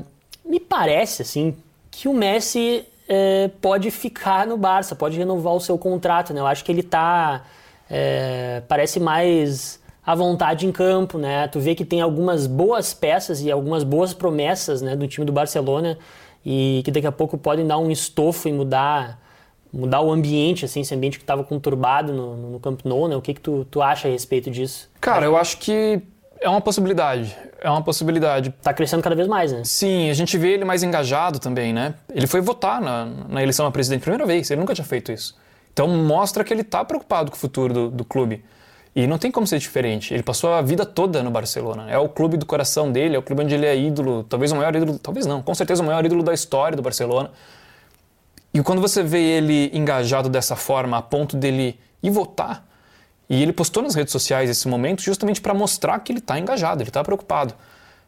me 0.44 0.60
parece, 0.60 1.22
assim, 1.22 1.56
que 1.90 2.06
o 2.06 2.14
Messi 2.14 2.84
é, 3.08 3.50
pode 3.60 3.90
ficar 3.90 4.46
no 4.46 4.56
Barça, 4.56 4.94
pode 4.94 5.18
renovar 5.18 5.54
o 5.54 5.60
seu 5.60 5.76
contrato, 5.76 6.32
né? 6.32 6.40
Eu 6.40 6.46
acho 6.46 6.64
que 6.64 6.70
ele 6.70 6.82
tá. 6.82 7.44
É, 7.90 8.62
parece 8.68 8.98
mais 8.98 9.80
à 10.06 10.14
vontade 10.14 10.66
em 10.66 10.72
campo, 10.72 11.18
né? 11.18 11.48
Tu 11.48 11.58
vê 11.58 11.74
que 11.74 11.84
tem 11.84 12.00
algumas 12.00 12.46
boas 12.46 12.94
peças 12.94 13.42
e 13.42 13.50
algumas 13.50 13.82
boas 13.82 14.14
promessas 14.14 14.80
né, 14.82 14.94
do 14.94 15.06
time 15.08 15.26
do 15.26 15.32
Barcelona 15.32 15.98
e 16.44 16.82
que 16.84 16.90
daqui 16.90 17.06
a 17.06 17.12
pouco 17.12 17.36
podem 17.36 17.66
dar 17.66 17.78
um 17.78 17.90
estofo 17.90 18.48
e 18.48 18.52
mudar 18.52 19.18
mudar 19.74 20.00
o 20.00 20.12
ambiente, 20.12 20.64
assim, 20.64 20.80
esse 20.80 20.94
ambiente 20.94 21.18
que 21.18 21.24
estava 21.24 21.42
conturbado 21.42 22.12
no, 22.12 22.36
no 22.52 22.60
Camp 22.60 22.80
Nou, 22.84 23.08
né? 23.08 23.16
O 23.16 23.20
que, 23.20 23.34
que 23.34 23.40
tu, 23.40 23.66
tu 23.70 23.82
acha 23.82 24.06
a 24.06 24.10
respeito 24.10 24.50
disso? 24.50 24.88
Cara, 25.00 25.26
eu 25.26 25.36
acho 25.36 25.58
que 25.58 26.00
é 26.40 26.48
uma 26.48 26.60
possibilidade. 26.60 27.36
É 27.60 27.68
uma 27.68 27.82
possibilidade. 27.82 28.54
Tá 28.62 28.72
crescendo 28.72 29.02
cada 29.02 29.16
vez 29.16 29.26
mais, 29.26 29.52
né? 29.52 29.62
Sim, 29.64 30.10
a 30.10 30.14
gente 30.14 30.38
vê 30.38 30.52
ele 30.52 30.64
mais 30.64 30.82
engajado 30.82 31.38
também, 31.38 31.72
né? 31.72 31.94
Ele 32.14 32.26
foi 32.26 32.40
votar 32.40 32.80
na, 32.80 33.06
na 33.28 33.42
eleição 33.42 33.66
a 33.66 33.70
presidente 33.70 34.02
primeira 34.02 34.24
vez, 34.24 34.50
ele 34.50 34.60
nunca 34.60 34.74
tinha 34.74 34.84
feito 34.84 35.10
isso. 35.10 35.36
Então 35.72 35.88
mostra 35.88 36.44
que 36.44 36.54
ele 36.54 36.62
tá 36.62 36.84
preocupado 36.84 37.30
com 37.30 37.36
o 37.36 37.40
futuro 37.40 37.74
do, 37.74 37.90
do 37.90 38.04
clube. 38.04 38.44
E 38.94 39.08
não 39.08 39.18
tem 39.18 39.30
como 39.30 39.44
ser 39.44 39.58
diferente. 39.58 40.14
Ele 40.14 40.22
passou 40.22 40.52
a 40.52 40.62
vida 40.62 40.86
toda 40.86 41.20
no 41.20 41.30
Barcelona. 41.30 41.90
É 41.90 41.98
o 41.98 42.08
clube 42.08 42.36
do 42.36 42.46
coração 42.46 42.92
dele, 42.92 43.16
é 43.16 43.18
o 43.18 43.22
clube 43.22 43.42
onde 43.42 43.52
ele 43.52 43.66
é 43.66 43.76
ídolo, 43.76 44.22
talvez 44.22 44.52
o 44.52 44.56
maior 44.56 44.76
ídolo, 44.76 45.00
talvez 45.00 45.26
não, 45.26 45.42
com 45.42 45.52
certeza 45.52 45.82
o 45.82 45.86
maior 45.86 46.04
ídolo 46.04 46.22
da 46.22 46.32
história 46.32 46.76
do 46.76 46.82
Barcelona. 46.82 47.32
E 48.54 48.62
quando 48.62 48.80
você 48.80 49.02
vê 49.02 49.20
ele 49.20 49.68
engajado 49.74 50.28
dessa 50.28 50.54
forma, 50.54 50.96
a 50.96 51.02
ponto 51.02 51.36
dele 51.36 51.76
ir 52.00 52.10
votar, 52.10 52.64
e 53.28 53.42
ele 53.42 53.52
postou 53.52 53.82
nas 53.82 53.96
redes 53.96 54.12
sociais 54.12 54.48
esse 54.48 54.68
momento 54.68 55.02
justamente 55.02 55.40
para 55.40 55.52
mostrar 55.52 55.98
que 55.98 56.12
ele 56.12 56.20
está 56.20 56.38
engajado, 56.38 56.80
ele 56.80 56.88
está 56.88 57.02
preocupado. 57.02 57.52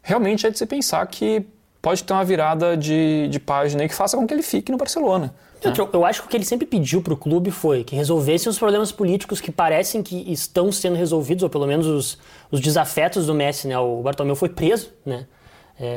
Realmente 0.02 0.46
é 0.46 0.50
de 0.50 0.56
se 0.56 0.64
pensar 0.64 1.04
que 1.08 1.44
pode 1.82 2.04
ter 2.04 2.12
uma 2.12 2.24
virada 2.24 2.76
de, 2.76 3.26
de 3.28 3.40
página 3.40 3.82
aí 3.82 3.88
que 3.88 3.94
faça 3.94 4.16
com 4.16 4.24
que 4.24 4.32
ele 4.32 4.42
fique 4.42 4.70
no 4.70 4.78
Barcelona. 4.78 5.34
Né? 5.64 5.72
Eu, 5.76 5.88
eu 5.92 6.04
acho 6.04 6.20
que 6.22 6.26
o 6.28 6.30
que 6.30 6.36
ele 6.36 6.44
sempre 6.44 6.66
pediu 6.66 7.02
para 7.02 7.14
o 7.14 7.16
clube 7.16 7.50
foi 7.50 7.82
que 7.82 7.96
resolvessem 7.96 8.48
os 8.48 8.58
problemas 8.58 8.92
políticos 8.92 9.40
que 9.40 9.50
parecem 9.50 10.02
que 10.02 10.30
estão 10.30 10.70
sendo 10.70 10.94
resolvidos, 10.94 11.42
ou 11.42 11.50
pelo 11.50 11.66
menos 11.66 11.86
os, 11.86 12.18
os 12.52 12.60
desafetos 12.60 13.26
do 13.26 13.34
Messi. 13.34 13.66
Né? 13.66 13.76
O 13.78 14.02
Bartomeu 14.02 14.36
foi 14.36 14.48
preso, 14.48 14.92
né? 15.04 15.26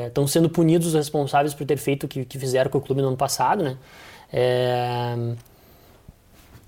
Estão 0.06 0.24
é, 0.24 0.26
sendo 0.26 0.50
punidos 0.50 0.88
os 0.88 0.94
responsáveis 0.94 1.54
por 1.54 1.66
ter 1.66 1.78
feito 1.78 2.04
o 2.04 2.08
que, 2.08 2.24
que 2.24 2.38
fizeram 2.38 2.70
com 2.70 2.78
o 2.78 2.80
clube 2.80 3.00
no 3.00 3.08
ano 3.08 3.16
passado, 3.16 3.62
né? 3.62 3.76
É... 4.32 5.14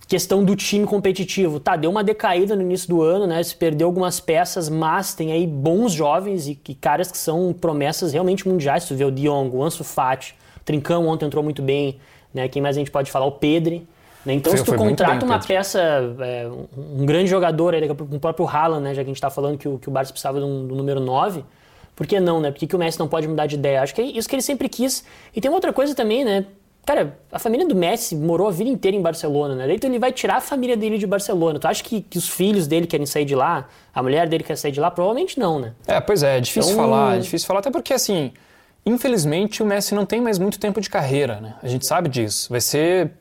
Questão 0.08 0.44
do 0.44 0.54
time 0.54 0.84
competitivo. 0.84 1.58
Tá, 1.58 1.74
deu 1.74 1.90
uma 1.90 2.04
decaída 2.04 2.54
no 2.54 2.62
início 2.62 2.88
do 2.88 3.02
ano, 3.02 3.26
né? 3.26 3.42
Se 3.42 3.56
perdeu 3.56 3.86
algumas 3.86 4.20
peças, 4.20 4.68
mas 4.68 5.14
tem 5.14 5.32
aí 5.32 5.46
bons 5.46 5.92
jovens 5.92 6.46
e, 6.46 6.60
e 6.68 6.74
caras 6.74 7.10
que 7.10 7.16
são 7.16 7.54
promessas 7.58 8.12
realmente 8.12 8.46
mundiais. 8.46 8.84
Tu 8.84 8.94
vê 8.94 9.04
o 9.04 9.10
Dion, 9.10 9.48
o 9.48 9.62
Ansu 9.62 9.84
Fati, 9.84 10.34
o 10.58 10.64
Trincão 10.64 11.06
ontem 11.06 11.24
entrou 11.24 11.42
muito 11.42 11.62
bem, 11.62 11.98
né? 12.34 12.46
Quem 12.46 12.60
mais 12.60 12.76
a 12.76 12.80
gente 12.80 12.90
pode 12.90 13.10
falar? 13.10 13.24
O 13.24 13.32
Pedri. 13.32 13.86
Né? 14.24 14.34
Então, 14.34 14.52
foi, 14.52 14.58
se 14.58 14.64
tu 14.64 14.74
contrata 14.74 15.16
bem, 15.16 15.24
uma 15.24 15.38
Pedro. 15.38 15.48
peça, 15.48 15.80
é, 16.20 16.48
um 16.76 17.06
grande 17.06 17.28
jogador, 17.28 17.74
um 18.10 18.18
próprio 18.18 18.46
Haaland, 18.46 18.82
né? 18.84 18.94
já 18.94 19.02
que 19.02 19.06
a 19.06 19.10
gente 19.10 19.16
está 19.16 19.30
falando 19.30 19.58
que 19.58 19.68
o, 19.68 19.78
que 19.78 19.88
o 19.88 19.90
Barça 19.90 20.12
precisava 20.12 20.38
um, 20.38 20.66
do 20.66 20.74
número 20.74 21.00
9, 21.00 21.42
por 21.96 22.06
que 22.06 22.20
não, 22.20 22.40
né? 22.40 22.50
Por 22.50 22.58
que, 22.58 22.66
que 22.66 22.76
o 22.76 22.78
Messi 22.78 22.98
não 22.98 23.08
pode 23.08 23.28
mudar 23.28 23.46
de 23.46 23.54
ideia? 23.54 23.82
Acho 23.82 23.94
que 23.94 24.00
é 24.00 24.04
isso 24.04 24.28
que 24.28 24.34
ele 24.34 24.42
sempre 24.42 24.68
quis. 24.68 25.04
E 25.34 25.40
tem 25.40 25.50
uma 25.50 25.56
outra 25.56 25.72
coisa 25.72 25.94
também, 25.94 26.24
né? 26.24 26.46
Cara, 26.84 27.16
a 27.30 27.38
família 27.38 27.66
do 27.66 27.76
Messi 27.76 28.16
morou 28.16 28.48
a 28.48 28.50
vida 28.50 28.68
inteira 28.68 28.96
em 28.96 29.00
Barcelona, 29.00 29.54
né? 29.54 29.72
Então 29.72 29.88
ele 29.88 30.00
vai 30.00 30.10
tirar 30.10 30.36
a 30.36 30.40
família 30.40 30.76
dele 30.76 30.98
de 30.98 31.06
Barcelona. 31.06 31.58
Tu 31.58 31.68
acha 31.68 31.82
que, 31.82 32.00
que 32.00 32.18
os 32.18 32.28
filhos 32.28 32.66
dele 32.66 32.88
querem 32.88 33.06
sair 33.06 33.24
de 33.24 33.36
lá? 33.36 33.68
A 33.94 34.02
mulher 34.02 34.28
dele 34.28 34.42
quer 34.42 34.56
sair 34.56 34.72
de 34.72 34.80
lá? 34.80 34.90
Provavelmente 34.90 35.38
não, 35.38 35.60
né? 35.60 35.74
É, 35.86 36.00
pois 36.00 36.24
é, 36.24 36.38
é 36.38 36.40
difícil 36.40 36.72
então... 36.72 36.84
falar, 36.84 37.16
é 37.16 37.20
difícil 37.20 37.46
falar, 37.46 37.60
até 37.60 37.70
porque 37.70 37.94
assim, 37.94 38.32
infelizmente 38.84 39.62
o 39.62 39.66
Messi 39.66 39.94
não 39.94 40.04
tem 40.04 40.20
mais 40.20 40.40
muito 40.40 40.58
tempo 40.58 40.80
de 40.80 40.90
carreira, 40.90 41.40
né? 41.40 41.54
A 41.62 41.68
gente 41.68 41.86
sabe 41.86 42.08
disso. 42.08 42.48
Vai 42.50 42.60
ser 42.60 43.12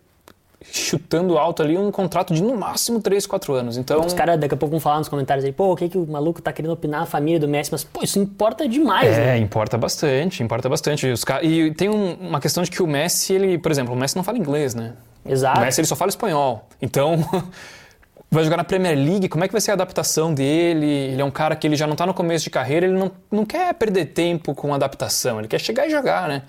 chutando 0.64 1.38
alto 1.38 1.64
ali 1.64 1.78
um 1.78 1.92
contrato 1.92 2.34
de 2.34 2.44
no 2.44 2.56
máximo 2.56 3.02
3, 3.02 3.26
4 3.26 3.54
anos. 3.54 3.78
Então, 3.78 4.02
os 4.06 4.14
caras 4.14 4.40
daqui 4.40 4.54
a 4.54 4.58
pouco 4.58 4.72
vão 4.72 4.80
falar 4.80 5.00
nos 5.00 5.10
comentários 5.10 5.44
aí, 5.44 5.52
pô, 5.52 5.72
o 5.72 5.76
que 5.76 5.90
que 5.90 5.98
o 5.98 6.06
maluco 6.06 6.42
tá 6.42 6.54
querendo 6.54 6.72
opinar 6.72 7.04
a 7.04 7.06
família 7.06 7.40
do 7.40 7.48
Messi, 7.48 7.72
mas 7.72 7.84
pô, 7.84 8.04
isso 8.04 8.20
importa 8.20 8.68
demais, 8.68 9.18
é, 9.18 9.26
né? 9.26 9.38
importa 9.38 9.78
bastante, 9.78 10.44
importa 10.44 10.70
bastante. 10.70 11.08
Os 11.08 11.24
car... 11.24 11.44
E 11.44 11.74
tem 11.74 11.90
um, 11.90 12.14
uma 12.14 12.40
questão 12.40 12.64
de 12.64 12.70
que 12.70 12.84
o 12.84 12.88
Messi, 12.88 13.34
ele, 13.34 13.58
por 13.58 13.72
exemplo, 13.72 13.94
o 13.94 13.98
Messi 13.98 14.16
não 14.16 14.24
fala 14.24 14.38
inglês, 14.38 14.76
né? 14.76 14.94
Exato. 15.26 15.60
O 15.60 15.62
Messi 15.62 15.82
ele 15.82 15.88
só 15.88 15.96
fala 15.96 16.10
espanhol. 16.10 16.68
Então, 16.82 17.18
vai 18.30 18.44
jogar 18.44 18.58
na 18.58 18.64
Premier 18.64 18.96
League, 18.96 19.28
como 19.28 19.44
é 19.44 19.48
que 19.48 19.52
vai 19.52 19.62
ser 19.62 19.72
a 19.72 19.74
adaptação 19.74 20.34
dele? 20.34 20.86
Ele 20.86 21.22
é 21.22 21.26
um 21.26 21.32
cara 21.32 21.56
que 21.56 21.68
ele 21.68 21.76
já 21.76 21.88
não 21.88 21.96
tá 21.96 22.06
no 22.06 22.14
começo 22.14 22.44
de 22.44 22.50
carreira, 22.50 22.86
ele 22.86 22.98
não, 22.98 23.12
não 23.32 23.46
quer 23.46 23.74
perder 23.74 24.06
tempo 24.06 24.54
com 24.54 24.74
adaptação, 24.74 25.40
ele 25.40 25.48
quer 25.48 25.60
chegar 25.60 25.88
e 25.88 25.90
jogar, 25.90 26.28
né? 26.28 26.44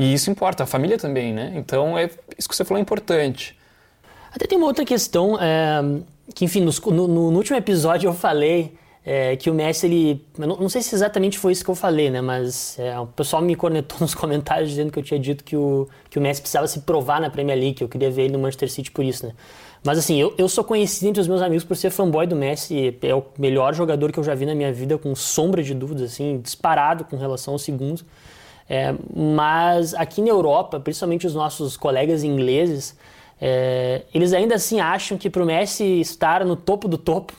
E 0.00 0.14
isso 0.14 0.30
importa, 0.30 0.62
a 0.62 0.66
família 0.66 0.96
também, 0.96 1.30
né? 1.30 1.52
Então, 1.54 1.98
é 1.98 2.08
isso 2.38 2.48
que 2.48 2.56
você 2.56 2.64
falou 2.64 2.78
é 2.78 2.80
importante. 2.80 3.54
Até 4.32 4.46
tem 4.46 4.56
uma 4.56 4.66
outra 4.66 4.82
questão, 4.82 5.38
é, 5.38 6.00
que 6.34 6.42
enfim, 6.42 6.62
no, 6.62 7.06
no, 7.06 7.36
último 7.36 7.58
episódio 7.58 8.08
eu 8.08 8.14
falei 8.14 8.72
é, 9.04 9.36
que 9.36 9.50
o 9.50 9.54
Messi, 9.54 9.84
ele. 9.84 10.24
Não, 10.38 10.56
não, 10.56 10.68
sei 10.70 10.80
se 10.80 10.94
exatamente 10.94 11.38
foi 11.38 11.52
isso 11.52 11.62
que 11.62 11.70
eu 11.70 11.74
falei, 11.74 12.08
né? 12.08 12.22
Mas 12.22 12.78
é, 12.78 12.98
o 12.98 13.08
pessoal 13.08 13.42
me 13.42 13.54
cornetou 13.54 13.98
nos 14.00 14.14
comentários 14.14 14.70
dizendo 14.70 14.90
que 14.90 14.98
eu 14.98 15.02
tinha 15.02 15.20
dito 15.20 15.44
que 15.44 15.54
o, 15.54 15.86
que 16.08 16.18
o 16.18 16.22
Messi 16.22 16.40
precisava 16.40 16.66
se 16.66 16.80
provar 16.80 17.20
na 17.20 17.28
Premier 17.28 17.58
League, 17.58 17.74
que 17.74 17.84
eu 17.84 17.88
queria 17.88 18.10
ver 18.10 18.22
ele 18.22 18.32
no 18.32 18.38
Manchester 18.38 18.70
City 18.70 18.90
por 18.90 19.04
isso, 19.04 19.26
né? 19.26 19.34
Mas 19.84 19.98
assim, 19.98 20.18
eu, 20.18 20.32
eu 20.38 20.48
sou 20.48 20.64
conhecido 20.64 21.10
entre 21.10 21.20
os 21.20 21.28
meus 21.28 21.42
amigos 21.42 21.62
por 21.62 21.76
ser 21.76 21.90
fanboy 21.90 22.26
do 22.26 22.36
Messi, 22.36 22.96
é 23.02 23.14
o 23.14 23.22
melhor 23.38 23.74
jogador 23.74 24.10
que 24.10 24.18
eu 24.18 24.24
já 24.24 24.34
vi 24.34 24.46
na 24.46 24.54
minha 24.54 24.72
vida, 24.72 24.96
com 24.96 25.14
sombra 25.14 25.62
de 25.62 25.74
dúvidas, 25.74 26.12
assim, 26.12 26.40
disparado 26.40 27.04
com 27.04 27.18
relação 27.18 27.52
ao 27.52 27.58
segundo. 27.58 28.02
É, 28.72 28.94
mas 29.12 29.94
aqui 29.94 30.22
na 30.22 30.28
Europa, 30.28 30.78
principalmente 30.78 31.26
os 31.26 31.34
nossos 31.34 31.76
colegas 31.76 32.22
ingleses, 32.22 32.96
é, 33.40 34.02
eles 34.14 34.32
ainda 34.32 34.54
assim 34.54 34.78
acham 34.78 35.18
que 35.18 35.28
para 35.28 35.42
o 35.42 35.46
Messi 35.46 36.00
estar 36.00 36.44
no 36.44 36.54
topo 36.54 36.86
do 36.86 36.96
topo, 36.96 37.32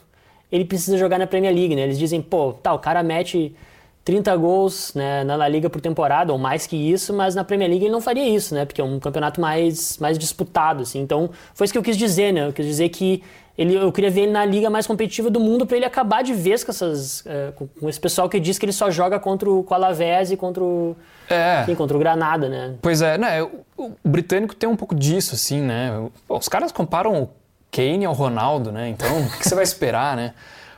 ele 0.52 0.66
precisa 0.66 0.98
jogar 0.98 1.18
na 1.18 1.26
Premier 1.26 1.56
League, 1.56 1.74
né? 1.74 1.84
Eles 1.84 1.98
dizem, 1.98 2.22
pô, 2.22 2.52
tá, 2.52 2.74
o 2.74 2.80
cara 2.80 3.02
mete 3.02 3.56
30 4.04 4.36
gols 4.36 4.94
né, 4.94 5.24
na 5.24 5.38
La 5.38 5.48
Liga 5.48 5.70
por 5.70 5.80
temporada, 5.80 6.34
ou 6.34 6.38
mais 6.38 6.68
que 6.68 6.76
isso, 6.76 7.14
mas 7.14 7.34
na 7.34 7.46
Premier 7.46 7.70
League 7.70 7.86
ele 7.86 7.94
não 7.94 8.02
faria 8.02 8.28
isso, 8.28 8.54
né? 8.54 8.66
Porque 8.66 8.82
é 8.82 8.84
um 8.84 9.00
campeonato 9.00 9.40
mais, 9.40 9.98
mais 10.00 10.18
disputado, 10.18 10.82
assim. 10.82 11.00
Então, 11.00 11.30
foi 11.54 11.64
isso 11.64 11.74
que 11.74 11.78
eu 11.78 11.84
quis 11.84 11.96
dizer, 11.96 12.34
né? 12.34 12.46
Eu 12.48 12.52
quis 12.52 12.66
dizer 12.66 12.90
que 12.90 13.24
ele, 13.58 13.76
eu 13.76 13.92
queria 13.92 14.10
ver 14.10 14.22
ele 14.22 14.32
na 14.32 14.46
liga 14.46 14.70
mais 14.70 14.88
competitiva 14.88 15.30
do 15.30 15.40
mundo 15.40 15.66
para 15.66 15.78
ele 15.78 15.86
acabar 15.86 16.24
de 16.24 16.34
vez 16.34 16.64
com, 16.64 16.72
essas, 16.72 17.26
é, 17.26 17.52
com 17.52 17.90
esse 17.90 18.00
pessoal 18.00 18.30
que 18.30 18.40
diz 18.40 18.58
que 18.58 18.66
ele 18.66 18.72
só 18.72 18.90
joga 18.90 19.20
contra 19.20 19.50
o, 19.50 19.64
com 19.64 19.74
Alavés 19.74 20.32
e 20.32 20.38
contra 20.38 20.64
o, 20.64 20.96
é. 21.30 21.66
contra 21.76 21.96
o 21.96 22.00
Granada, 22.00 22.48
né? 22.48 22.76
Pois 22.82 23.02
é, 23.02 23.18
né? 23.18 23.44
O, 23.44 23.66
o, 23.78 23.96
britânico 24.04 24.56
tem 24.56 24.70
um 24.70 24.76
pouco 24.76 24.96
disso, 24.96 25.36
assim, 25.36 25.62
né? 25.62 25.92
Os 26.28 26.48
caras 26.48 26.72
comparam 26.72 27.24
o 27.24 27.30
Kane 27.72 28.06
ao 28.06 28.14
Ronaldo, 28.14 28.72
né? 28.72 28.90
Então, 28.90 29.22
o 29.22 29.38
que 29.38 29.48
você 29.48 29.56
vai 29.56 29.64
esperar, 29.64 30.16
né? 30.16 30.34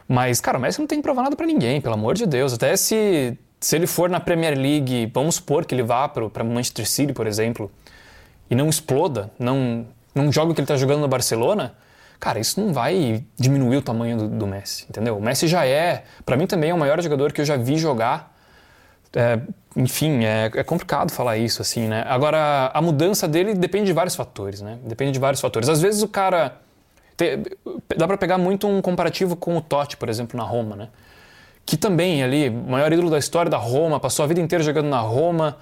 Mas, 0.08 0.42
cara, 0.42 0.58
o 0.58 0.62
Messi 0.62 0.80
não 0.80 0.88
tem 0.88 1.00
que 1.00 1.04
provar 1.04 1.24
nada 1.24 1.36
para 1.36 1.46
ninguém, 1.46 1.80
pelo 1.80 1.94
amor 1.94 2.16
de 2.16 2.26
Deus. 2.26 2.54
Até 2.54 2.76
se, 2.76 3.38
se 3.60 3.76
ele 3.76 3.88
for 3.88 4.10
na 4.10 4.20
Premier 4.20 4.58
League, 4.58 5.10
vamos 5.14 5.36
supor 5.36 5.66
que 5.66 5.74
ele 5.74 5.84
vá 5.84 6.08
para 6.10 6.44
Manchester 6.44 6.88
City, 6.88 7.14
por 7.14 7.28
exemplo, 7.28 7.72
e 8.50 8.56
não 8.56 8.68
exploda, 8.68 9.32
não, 9.40 9.86
não 10.14 10.32
joga 10.32 10.52
o 10.52 10.54
que 10.54 10.60
ele 10.60 10.66
está 10.66 10.76
jogando 10.76 11.02
no 11.02 11.08
Barcelona, 11.08 11.74
cara, 12.24 12.40
isso 12.40 12.58
não 12.62 12.72
vai 12.72 13.22
diminuir 13.38 13.76
o 13.76 13.82
tamanho 13.82 14.16
do, 14.16 14.28
do 14.30 14.48
Messi, 14.48 14.86
entendeu? 14.90 15.18
O 15.18 15.22
Messi 15.22 15.46
já 15.46 15.66
é, 15.66 16.06
para 16.26 16.38
mim 16.38 16.48
também 16.48 16.70
é 16.70 16.74
o 16.74 16.78
maior 16.78 17.02
jogador 17.02 17.34
que 17.34 17.42
eu 17.42 17.46
já 17.46 17.58
vi 17.58 17.78
jogar. 17.78 18.34
É, 19.14 19.42
enfim, 19.76 20.24
é, 20.24 20.50
é, 20.56 20.64
complicado 20.64 21.12
falar 21.12 21.36
isso 21.36 21.62
assim, 21.62 21.86
né? 21.86 22.06
Agora, 22.08 22.72
a 22.74 22.82
mudança 22.82 23.28
dele 23.28 23.54
depende 23.54 23.88
de 23.88 23.94
vários 23.94 24.16
fatores, 24.16 24.62
né? 24.62 24.80
Depende 24.86 25.12
de 25.12 25.20
vários 25.20 25.42
fatores. 25.42 25.68
Às 25.68 25.82
vezes 25.82 26.02
o 26.02 26.08
cara 26.08 26.62
dá 27.98 28.08
para 28.08 28.18
pegar 28.18 28.38
muito 28.38 28.70
um 28.70 28.82
comparativo 28.82 29.36
com 29.36 29.58
o 29.58 29.62
Totti, 29.62 29.98
por 29.98 30.08
exemplo, 30.08 30.38
na 30.38 30.44
Roma, 30.46 30.78
né? 30.78 30.88
Que 31.66 31.76
também 31.76 32.24
ali, 32.24 32.50
maior 32.50 32.94
ídolo 32.94 33.10
da 33.10 33.18
história 33.18 33.52
da 33.52 33.58
Roma, 33.58 34.00
passou 34.00 34.24
a 34.24 34.28
vida 34.30 34.40
inteira 34.40 34.64
jogando 34.64 34.88
na 34.88 35.02
Roma. 35.02 35.58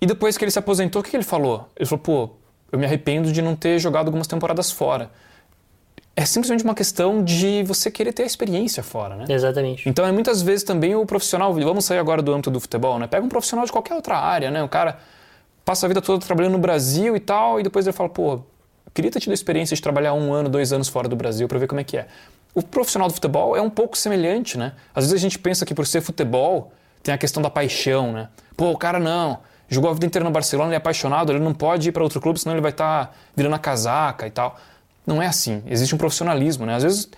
E 0.00 0.04
depois 0.04 0.36
que 0.36 0.42
ele 0.42 0.50
se 0.50 0.58
aposentou, 0.58 1.00
o 1.00 1.04
que 1.04 1.16
ele 1.16 1.22
falou? 1.22 1.68
Ele 1.76 1.86
falou: 1.86 2.02
pô, 2.02 2.30
eu 2.72 2.78
me 2.78 2.86
arrependo 2.86 3.32
de 3.32 3.40
não 3.40 3.54
ter 3.54 3.78
jogado 3.78 4.08
algumas 4.08 4.26
temporadas 4.26 4.72
fora. 4.72 5.12
É 6.16 6.24
simplesmente 6.24 6.64
uma 6.64 6.74
questão 6.74 7.22
de 7.22 7.62
você 7.62 7.90
querer 7.90 8.12
ter 8.12 8.24
a 8.24 8.26
experiência 8.26 8.82
fora, 8.82 9.16
né? 9.16 9.24
Exatamente. 9.28 9.88
Então 9.88 10.04
é 10.04 10.12
muitas 10.12 10.42
vezes 10.42 10.64
também 10.64 10.94
o 10.94 11.06
profissional, 11.06 11.54
vamos 11.54 11.84
sair 11.84 11.98
agora 11.98 12.20
do 12.20 12.32
âmbito 12.32 12.50
do 12.50 12.60
futebol, 12.60 12.98
né? 12.98 13.06
Pega 13.06 13.24
um 13.24 13.28
profissional 13.28 13.64
de 13.64 13.72
qualquer 13.72 13.94
outra 13.94 14.18
área, 14.18 14.50
né? 14.50 14.62
O 14.62 14.68
cara 14.68 14.98
passa 15.64 15.86
a 15.86 15.88
vida 15.88 16.02
toda 16.02 16.24
trabalhando 16.24 16.52
no 16.52 16.58
Brasil 16.58 17.16
e 17.16 17.20
tal, 17.20 17.60
e 17.60 17.62
depois 17.62 17.86
ele 17.86 17.96
fala, 17.96 18.08
pô, 18.08 18.40
queria 18.92 19.10
ter 19.10 19.20
tido 19.20 19.30
a 19.30 19.34
experiência 19.34 19.74
de 19.74 19.80
trabalhar 19.80 20.12
um 20.14 20.32
ano, 20.32 20.48
dois 20.48 20.72
anos 20.72 20.88
fora 20.88 21.08
do 21.08 21.16
Brasil 21.16 21.46
para 21.46 21.58
ver 21.58 21.66
como 21.66 21.80
é 21.80 21.84
que 21.84 21.96
é. 21.96 22.06
O 22.54 22.62
profissional 22.62 23.08
do 23.08 23.14
futebol 23.14 23.56
é 23.56 23.62
um 23.62 23.70
pouco 23.70 23.96
semelhante, 23.96 24.58
né? 24.58 24.72
Às 24.94 25.04
vezes 25.04 25.14
a 25.14 25.20
gente 25.20 25.38
pensa 25.38 25.64
que 25.64 25.74
por 25.74 25.86
ser 25.86 26.00
futebol 26.00 26.72
tem 27.02 27.14
a 27.14 27.18
questão 27.18 27.42
da 27.42 27.48
paixão, 27.48 28.12
né? 28.12 28.28
Pô, 28.56 28.70
o 28.70 28.76
cara 28.76 28.98
não, 28.98 29.38
jogou 29.68 29.88
a 29.90 29.94
vida 29.94 30.06
inteira 30.06 30.24
no 30.24 30.30
Barcelona, 30.30 30.70
ele 30.70 30.74
é 30.74 30.78
apaixonado, 30.78 31.32
ele 31.32 31.38
não 31.38 31.54
pode 31.54 31.88
ir 31.88 31.92
para 31.92 32.02
outro 32.02 32.20
clube, 32.20 32.38
senão 32.40 32.54
ele 32.54 32.60
vai 32.60 32.72
estar 32.72 33.06
tá 33.06 33.12
virando 33.36 33.54
a 33.54 33.58
casaca 33.58 34.26
e 34.26 34.30
tal. 34.30 34.58
Não 35.06 35.22
é 35.22 35.26
assim. 35.26 35.62
Existe 35.66 35.94
um 35.94 35.98
profissionalismo, 35.98 36.66
né? 36.66 36.74
Às 36.74 36.82
vezes 36.82 37.08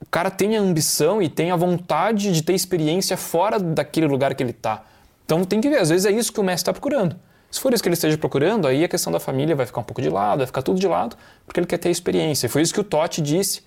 o 0.00 0.06
cara 0.10 0.30
tem 0.30 0.56
a 0.56 0.60
ambição 0.60 1.20
e 1.20 1.28
tem 1.28 1.50
a 1.50 1.56
vontade 1.56 2.32
de 2.32 2.42
ter 2.42 2.54
experiência 2.54 3.16
fora 3.16 3.58
daquele 3.58 4.06
lugar 4.06 4.34
que 4.34 4.42
ele 4.42 4.50
está. 4.50 4.84
Então 5.24 5.44
tem 5.44 5.60
que 5.60 5.68
ver, 5.68 5.78
às 5.78 5.90
vezes 5.90 6.06
é 6.06 6.10
isso 6.10 6.32
que 6.32 6.40
o 6.40 6.42
mestre 6.42 6.62
está 6.62 6.72
procurando. 6.72 7.16
Se 7.50 7.60
for 7.60 7.72
isso 7.72 7.82
que 7.82 7.88
ele 7.88 7.94
esteja 7.94 8.16
procurando, 8.18 8.66
aí 8.66 8.84
a 8.84 8.88
questão 8.88 9.12
da 9.12 9.18
família 9.18 9.56
vai 9.56 9.66
ficar 9.66 9.80
um 9.80 9.84
pouco 9.84 10.02
de 10.02 10.10
lado, 10.10 10.38
vai 10.38 10.46
ficar 10.46 10.62
tudo 10.62 10.78
de 10.78 10.86
lado, 10.86 11.16
porque 11.46 11.60
ele 11.60 11.66
quer 11.66 11.78
ter 11.78 11.90
experiência. 11.90 12.46
E 12.46 12.48
foi 12.48 12.62
isso 12.62 12.74
que 12.74 12.80
o 12.80 12.84
Totti 12.84 13.22
disse. 13.22 13.62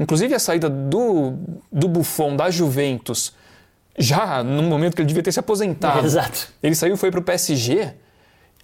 Inclusive 0.00 0.34
a 0.34 0.38
saída 0.38 0.70
do, 0.70 1.34
do 1.70 1.88
Buffon 1.88 2.36
da 2.36 2.50
Juventus, 2.50 3.34
já 3.98 4.42
no 4.42 4.62
momento 4.62 4.94
que 4.94 5.02
ele 5.02 5.08
devia 5.08 5.22
ter 5.22 5.32
se 5.32 5.40
aposentado. 5.40 6.04
Exato. 6.06 6.48
Ele 6.62 6.74
saiu 6.74 6.94
e 6.94 6.96
foi 6.96 7.10
para 7.10 7.20
o 7.20 7.22
PSG. 7.22 7.94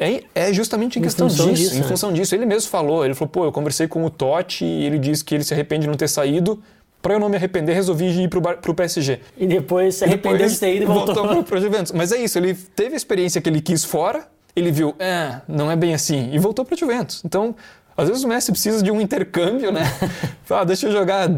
É, 0.05 0.49
é, 0.49 0.53
justamente 0.53 0.97
em, 0.97 1.01
em 1.01 1.03
questão 1.03 1.27
disso, 1.27 1.53
disso, 1.53 1.75
em 1.77 1.81
né? 1.81 1.87
função 1.87 2.13
disso. 2.13 2.35
Ele 2.35 2.47
mesmo 2.47 2.71
falou, 2.71 3.05
ele 3.05 3.15
falou, 3.15 3.29
pô, 3.29 3.45
eu 3.45 3.53
conversei 3.53 3.89
com 3.89 4.05
o 4.05 4.11
Totti 4.11 4.65
e 4.65 4.85
ele 4.85 4.99
disse 4.99 5.25
que 5.25 5.35
ele 5.35 5.45
se 5.45 5.55
arrepende 5.55 5.83
de 5.83 5.89
não 5.89 5.97
ter 5.97 6.09
saído. 6.09 6.63
Para 7.01 7.15
eu 7.15 7.21
não 7.21 7.29
me 7.29 7.37
arrepender, 7.37 7.75
resolvi 7.75 8.07
ir 8.07 8.29
para 8.29 8.71
o 8.71 8.75
PSG. 8.75 9.21
E 9.37 9.47
depois 9.47 9.97
se 9.97 10.05
arrependeu 10.05 10.49
de 10.49 10.59
ter 10.59 10.77
ido 10.77 10.85
e 10.85 10.87
voltou, 10.87 11.15
voltou 11.15 11.45
para 11.45 11.59
o 11.59 11.61
Juventus. 11.61 11.93
Mas 11.93 12.13
é 12.13 12.17
isso, 12.17 12.39
ele 12.39 12.55
teve 12.55 12.95
a 12.95 12.97
experiência 12.97 13.43
que 13.43 13.49
ele 13.49 13.61
quis 13.61 13.85
fora, 13.85 14.27
ele 14.57 14.73
viu, 14.73 14.95
é, 14.99 15.43
não 15.47 15.71
é 15.71 15.77
bem 15.77 15.93
assim, 15.93 16.31
e 16.33 16.39
voltou 16.39 16.65
para 16.65 16.75
o 16.75 16.79
Juventus. 16.79 17.21
Então, 17.23 17.55
às 17.97 18.09
vezes 18.09 18.25
o 18.25 18.29
Messi 18.29 18.51
precisa 18.51 18.83
de 18.83 18.91
um 18.91 19.01
intercâmbio, 19.01 19.71
né? 19.71 19.83
ah, 20.49 20.65
deixa 20.65 20.87
eu 20.87 20.93
jogar 20.93 21.29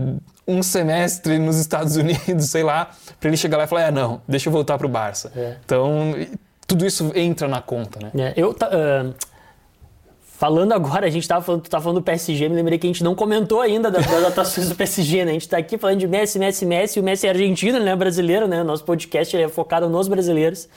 um 0.46 0.62
semestre 0.62 1.38
nos 1.38 1.58
Estados 1.58 1.96
Unidos, 1.96 2.46
sei 2.46 2.62
lá, 2.62 2.90
para 3.18 3.28
ele 3.28 3.36
chegar 3.36 3.56
lá 3.58 3.64
e 3.64 3.66
falar, 3.66 3.88
é, 3.88 3.90
não, 3.90 4.22
deixa 4.28 4.48
eu 4.48 4.52
voltar 4.52 4.78
para 4.78 4.86
o 4.86 4.90
Barça. 4.90 5.32
É. 5.34 5.56
Então, 5.64 6.14
tudo 6.66 6.84
isso 6.84 7.12
entra 7.14 7.46
na 7.46 7.60
conta, 7.60 7.98
né? 8.00 8.10
É, 8.14 8.34
eu, 8.36 8.50
uh, 8.50 9.14
falando 10.22 10.72
agora, 10.72 11.06
a 11.06 11.10
gente 11.10 11.22
estava 11.22 11.42
falando, 11.42 11.68
falando 11.68 12.00
do 12.00 12.02
PSG, 12.02 12.48
me 12.48 12.56
lembrei 12.56 12.78
que 12.78 12.86
a 12.86 12.90
gente 12.90 13.04
não 13.04 13.14
comentou 13.14 13.60
ainda 13.60 13.90
das, 13.90 14.06
das 14.06 14.24
atuações 14.24 14.68
do 14.68 14.74
PSG, 14.74 15.24
né? 15.24 15.30
A 15.30 15.34
gente 15.34 15.42
está 15.42 15.58
aqui 15.58 15.78
falando 15.78 15.98
de 15.98 16.06
Messi, 16.06 16.38
Messi, 16.38 16.66
Messi, 16.66 17.00
o 17.00 17.02
Messi 17.02 17.26
é 17.26 17.30
argentino, 17.30 17.78
né? 17.78 17.94
Brasileiro, 17.94 18.46
né? 18.46 18.62
Nosso 18.62 18.84
podcast 18.84 19.36
é 19.36 19.48
focado 19.48 19.88
nos 19.88 20.08
brasileiros. 20.08 20.68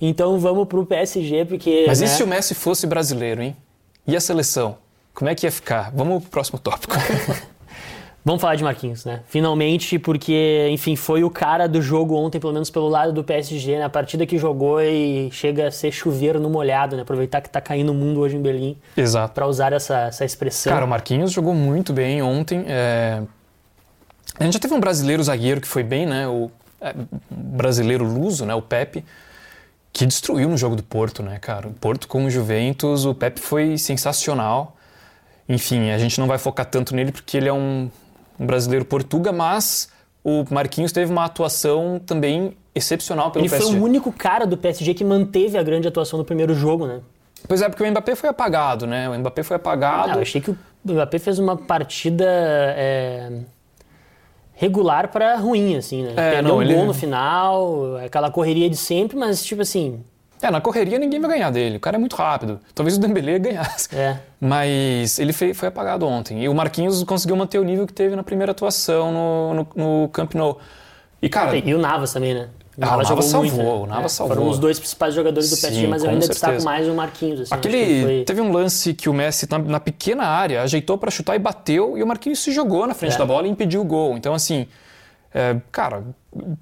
Então 0.00 0.38
vamos 0.38 0.66
pro 0.66 0.84
PSG, 0.86 1.44
porque. 1.44 1.84
Mas 1.86 2.00
né? 2.00 2.06
e 2.06 2.08
se 2.08 2.22
o 2.22 2.26
Messi 2.26 2.54
fosse 2.54 2.86
brasileiro, 2.86 3.42
hein? 3.42 3.56
E 4.06 4.16
a 4.16 4.20
seleção? 4.20 4.76
Como 5.14 5.30
é 5.30 5.34
que 5.34 5.46
ia 5.46 5.52
ficar? 5.52 5.92
Vamos 5.94 6.22
pro 6.22 6.30
próximo 6.30 6.58
tópico. 6.58 6.94
Vamos 8.24 8.40
falar 8.40 8.54
de 8.54 8.62
Marquinhos, 8.62 9.04
né? 9.04 9.20
Finalmente, 9.26 9.98
porque, 9.98 10.68
enfim, 10.70 10.94
foi 10.94 11.24
o 11.24 11.30
cara 11.30 11.66
do 11.66 11.82
jogo 11.82 12.14
ontem, 12.14 12.38
pelo 12.38 12.52
menos 12.52 12.70
pelo 12.70 12.88
lado 12.88 13.12
do 13.12 13.24
PSG, 13.24 13.80
na 13.80 13.90
partida 13.90 14.24
que 14.24 14.38
jogou 14.38 14.80
e 14.80 15.28
chega 15.32 15.66
a 15.66 15.70
ser 15.72 15.90
chuveiro 15.90 16.38
no 16.38 16.48
molhado, 16.48 16.94
né? 16.94 17.02
Aproveitar 17.02 17.40
que 17.40 17.50
tá 17.50 17.60
caindo 17.60 17.90
o 17.90 17.94
mundo 17.94 18.20
hoje 18.20 18.36
em 18.36 18.42
Berlim. 18.42 18.76
Exato. 18.96 19.34
Para 19.34 19.46
usar 19.48 19.72
essa, 19.72 20.02
essa 20.02 20.24
expressão. 20.24 20.72
Cara, 20.72 20.84
o 20.84 20.88
Marquinhos 20.88 21.32
jogou 21.32 21.52
muito 21.52 21.92
bem 21.92 22.22
ontem. 22.22 22.64
É... 22.68 23.22
A 24.38 24.44
gente 24.44 24.54
já 24.54 24.60
teve 24.60 24.72
um 24.72 24.80
brasileiro 24.80 25.22
zagueiro 25.22 25.60
que 25.60 25.68
foi 25.68 25.82
bem, 25.82 26.06
né? 26.06 26.28
O 26.28 26.48
é, 26.80 26.94
brasileiro 27.28 28.04
luso, 28.04 28.46
né? 28.46 28.54
O 28.54 28.62
Pepe 28.62 29.04
que 29.92 30.06
destruiu 30.06 30.48
no 30.48 30.56
jogo 30.56 30.74
do 30.74 30.82
Porto, 30.82 31.22
né, 31.22 31.38
cara? 31.38 31.68
O 31.68 31.72
Porto 31.72 32.08
com 32.08 32.24
o 32.24 32.30
Juventus, 32.30 33.04
o 33.04 33.14
Pepe 33.14 33.40
foi 33.40 33.76
sensacional. 33.76 34.76
Enfim, 35.48 35.90
a 35.90 35.98
gente 35.98 36.18
não 36.18 36.26
vai 36.26 36.38
focar 36.38 36.64
tanto 36.64 36.94
nele 36.94 37.12
porque 37.12 37.36
ele 37.36 37.48
é 37.48 37.52
um, 37.52 37.90
um 38.38 38.46
brasileiro 38.46 38.84
portuga, 38.84 39.32
mas 39.32 39.88
o 40.24 40.44
Marquinhos 40.50 40.92
teve 40.92 41.10
uma 41.10 41.24
atuação 41.24 42.00
também 42.04 42.56
excepcional 42.74 43.30
pelo 43.30 43.44
Ele 43.44 43.50
PSG. 43.50 43.70
foi 43.72 43.80
o 43.80 43.82
único 43.84 44.10
cara 44.12 44.46
do 44.46 44.56
PSG 44.56 44.94
que 44.94 45.04
manteve 45.04 45.58
a 45.58 45.62
grande 45.62 45.86
atuação 45.88 46.18
no 46.18 46.24
primeiro 46.24 46.54
jogo, 46.54 46.86
né? 46.86 47.00
Pois 47.48 47.60
é, 47.60 47.68
porque 47.68 47.82
o 47.82 47.90
Mbappé 47.90 48.14
foi 48.14 48.28
apagado, 48.28 48.86
né? 48.86 49.08
O 49.08 49.18
Mbappé 49.18 49.42
foi 49.42 49.56
apagado. 49.56 50.12
Ah, 50.12 50.14
eu 50.16 50.22
achei 50.22 50.40
que 50.40 50.50
o 50.50 50.56
Mbappé 50.84 51.18
fez 51.18 51.38
uma 51.38 51.56
partida 51.56 52.24
é, 52.28 53.30
regular 54.54 55.08
para 55.08 55.36
ruim, 55.36 55.76
assim, 55.76 56.02
né? 56.04 56.12
É, 56.16 56.30
Perdeu 56.32 56.42
não, 56.52 56.58
um 56.58 56.62
ele- 56.62 56.74
gol 56.74 56.86
no 56.86 56.94
final, 56.94 57.96
aquela 57.96 58.30
correria 58.30 58.70
de 58.70 58.76
sempre, 58.76 59.16
mas 59.16 59.44
tipo 59.44 59.62
assim, 59.62 60.04
É, 60.42 60.50
na 60.50 60.60
correria 60.60 60.98
ninguém 60.98 61.20
vai 61.20 61.30
ganhar 61.30 61.50
dele. 61.50 61.76
O 61.76 61.80
cara 61.80 61.96
é 61.96 62.00
muito 62.00 62.16
rápido. 62.16 62.58
Talvez 62.74 62.96
o 62.96 63.00
Dembélé 63.00 63.38
ganhasse. 63.38 63.88
é. 63.94 64.18
Mas 64.40 65.18
ele 65.20 65.32
fe- 65.32 65.54
foi 65.54 65.68
apagado 65.68 66.04
ontem. 66.06 66.42
E 66.42 66.48
o 66.48 66.54
Marquinhos 66.54 67.02
conseguiu 67.04 67.36
manter 67.36 67.58
o 67.58 67.64
nível 67.64 67.86
que 67.86 67.92
teve 67.92 68.16
na 68.16 68.22
primeira 68.24 68.50
atuação 68.52 69.12
no, 69.12 69.54
no, 69.54 69.68
no 70.02 70.08
Camp 70.08 70.34
Nou. 70.34 70.58
E, 71.22 71.28
cara, 71.28 71.56
E 71.56 71.72
o 71.72 71.78
Navas 71.78 72.12
também, 72.12 72.34
né? 72.34 72.48
Ah, 72.80 72.86
o 72.86 72.90
Navas 72.90 73.08
jogou 73.08 73.22
salvou, 73.22 73.50
muito, 73.52 73.62
né? 73.62 73.74
o 73.82 73.86
Navas 73.86 74.12
É, 74.12 74.16
salvou. 74.16 74.36
Foram 74.36 74.50
os 74.50 74.58
dois 74.58 74.78
principais 74.78 75.14
jogadores 75.14 75.48
do 75.50 75.54
Sim, 75.56 75.62
PSG, 75.62 75.86
mas 75.86 76.02
eu 76.02 76.10
ainda 76.10 76.22
certeza. 76.22 76.46
destaco 76.48 76.64
mais 76.64 76.88
o 76.88 76.94
Marquinhos. 76.94 77.40
Assim, 77.42 77.54
aquele. 77.54 78.02
foi- 78.02 78.24
Teve 78.24 78.40
um 78.40 78.50
lance 78.50 78.94
que 78.94 79.08
o 79.08 79.12
Messi, 79.14 79.46
na, 79.48 79.58
na 79.58 79.78
pequena 79.78 80.24
área, 80.24 80.62
ajeitou 80.62 80.98
pra 80.98 81.10
chutar 81.10 81.36
e 81.36 81.38
bateu, 81.38 81.96
e 81.96 82.02
o 82.02 82.06
Marquinhos 82.06 82.38
se 82.40 82.50
jogou 82.50 82.86
na 82.86 82.94
frente 82.94 83.14
É. 83.14 83.18
da 83.18 83.26
bola 83.26 83.46
e 83.46 83.50
impediu 83.50 83.80
o 83.80 83.84
gol. 83.84 84.16
Então, 84.16 84.32
assim, 84.34 84.66
é, 85.34 85.56
cara, 85.70 86.02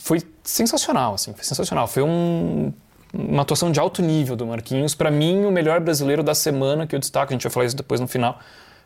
foi 0.01 0.21
sensacional, 0.43 1.15
assim, 1.15 1.33
foi 1.33 1.45
sensacional. 1.45 1.87
Foi 1.87 2.03
um- 2.03 2.73
uma 3.13 3.43
atuação 3.43 3.71
de 3.71 3.81
alto 3.81 4.03
nível 4.03 4.37
do 4.37 4.47
Marquinhos. 4.47 4.95
Pra 4.95 5.11
mim, 5.11 5.45
o 5.45 5.51
melhor 5.51 5.81
brasileiro 5.81 6.23
da 6.23 6.35
semana 6.35 6.87
que 6.87 6.95
eu 6.95 6.99
destaco, 6.99 7.33
a 7.33 7.35
gente 7.35 7.43
vai 7.43 7.51
falar 7.51 7.67
isso 7.67 7.77
depois 7.77 8.01
no 8.01 8.07
final. 8.07 8.39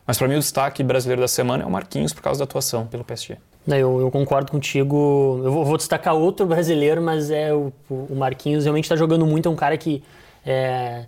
Mas 0.05 0.17
pra 0.17 0.27
mim, 0.27 0.35
o 0.35 0.39
destaque 0.39 0.83
brasileiro 0.83 1.21
da 1.21 1.27
semana 1.27 1.63
é 1.63 1.65
o 1.65 1.71
Marquinhos 1.71 2.13
por 2.13 2.21
causa 2.21 2.39
da 2.39 2.43
atuação 2.43 2.85
pelo 2.85 3.03
PSG. 3.03 3.37
Eu, 3.67 3.99
eu 3.99 4.11
concordo 4.11 4.51
contigo. 4.51 5.41
Eu 5.43 5.51
vou, 5.51 5.65
vou 5.65 5.77
destacar 5.77 6.13
outro 6.13 6.45
brasileiro, 6.45 7.01
mas 7.01 7.31
é 7.31 7.51
o, 7.53 7.73
o 7.89 8.15
Marquinhos 8.15 8.65
realmente 8.65 8.85
está 8.85 8.95
jogando 8.95 9.25
muito. 9.25 9.49
É 9.49 9.51
um 9.51 9.55
cara 9.55 9.75
que 9.77 10.03
é, 10.45 11.05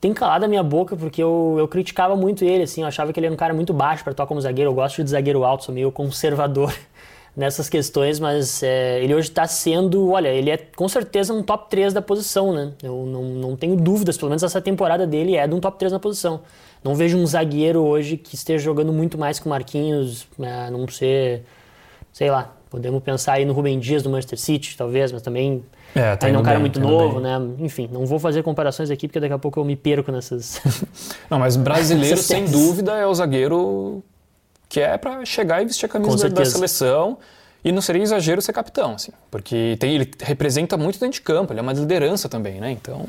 tem 0.00 0.12
calado 0.12 0.44
a 0.44 0.48
minha 0.48 0.64
boca 0.64 0.96
porque 0.96 1.22
eu, 1.22 1.54
eu 1.56 1.68
criticava 1.68 2.16
muito 2.16 2.44
ele. 2.44 2.64
Assim, 2.64 2.82
eu 2.82 2.88
achava 2.88 3.12
que 3.12 3.20
ele 3.20 3.26
era 3.26 3.34
um 3.34 3.38
cara 3.38 3.54
muito 3.54 3.72
baixo 3.72 4.02
para 4.02 4.12
atuar 4.12 4.26
como 4.26 4.40
zagueiro. 4.40 4.70
Eu 4.70 4.74
gosto 4.74 5.04
de 5.04 5.10
zagueiro 5.10 5.44
alto, 5.44 5.64
sou 5.64 5.74
meio 5.74 5.92
conservador 5.92 6.74
nessas 7.36 7.68
questões, 7.68 8.20
mas 8.20 8.62
é, 8.62 9.02
ele 9.02 9.14
hoje 9.14 9.28
está 9.28 9.46
sendo, 9.46 10.10
olha, 10.10 10.28
ele 10.28 10.50
é 10.50 10.56
com 10.56 10.86
certeza 10.88 11.32
um 11.32 11.42
top 11.42 11.70
3 11.70 11.92
da 11.92 12.02
posição, 12.02 12.52
né? 12.52 12.72
Eu 12.82 13.06
não, 13.06 13.22
não 13.22 13.56
tenho 13.56 13.74
dúvidas, 13.76 14.16
pelo 14.18 14.28
menos 14.28 14.42
essa 14.42 14.60
temporada 14.60 15.06
dele 15.06 15.36
é 15.36 15.46
de 15.46 15.54
um 15.54 15.60
top 15.60 15.78
3 15.78 15.92
na 15.92 15.98
posição. 15.98 16.40
Não 16.84 16.94
vejo 16.94 17.16
um 17.16 17.26
zagueiro 17.26 17.80
hoje 17.80 18.16
que 18.16 18.34
esteja 18.34 18.62
jogando 18.62 18.92
muito 18.92 19.16
mais 19.16 19.38
que 19.38 19.46
o 19.46 19.48
Marquinhos, 19.48 20.26
né, 20.38 20.66
a 20.66 20.70
não 20.70 20.86
ser 20.88 21.42
sei 22.12 22.30
lá, 22.30 22.54
podemos 22.68 23.02
pensar 23.02 23.34
aí 23.34 23.44
no 23.46 23.54
Rubem 23.54 23.78
Dias 23.78 24.02
do 24.02 24.10
Manchester 24.10 24.38
City, 24.38 24.76
talvez, 24.76 25.10
mas 25.10 25.22
também 25.22 25.64
É, 25.94 26.14
tá 26.14 26.26
ainda 26.26 26.38
é 26.38 26.40
um 26.40 26.44
cara 26.44 26.56
bem, 26.56 26.60
muito 26.64 26.78
tá 26.78 26.86
novo, 26.86 27.14
bem. 27.14 27.22
né? 27.22 27.40
Enfim, 27.60 27.88
não 27.90 28.04
vou 28.04 28.18
fazer 28.18 28.42
comparações 28.42 28.90
aqui 28.90 29.08
porque 29.08 29.20
daqui 29.20 29.32
a 29.32 29.38
pouco 29.38 29.58
eu 29.58 29.64
me 29.64 29.76
perco 29.76 30.12
nessas. 30.12 30.60
Não, 31.30 31.38
mas 31.38 31.56
brasileiro, 31.56 32.18
sem 32.20 32.44
dúvida, 32.44 32.92
é 32.98 33.06
o 33.06 33.14
zagueiro 33.14 34.02
que 34.72 34.80
é 34.80 34.96
pra 34.96 35.22
chegar 35.26 35.60
e 35.60 35.66
vestir 35.66 35.84
a 35.84 35.88
camisa 35.88 36.30
da, 36.30 36.46
seleção. 36.46 37.18
E 37.62 37.70
não 37.70 37.82
seria 37.82 38.02
exagero 38.02 38.40
ser 38.40 38.54
capitão, 38.54 38.94
assim. 38.94 39.12
Porque 39.30 39.76
tem, 39.78 39.94
ele 39.94 40.10
representa 40.18 40.78
muito 40.78 40.98
dentro 40.98 41.12
de 41.12 41.20
campo, 41.20 41.52
ele 41.52 41.60
é 41.60 41.62
uma 41.62 41.74
liderança 41.74 42.26
também, 42.26 42.58
né? 42.58 42.70
Então. 42.70 43.04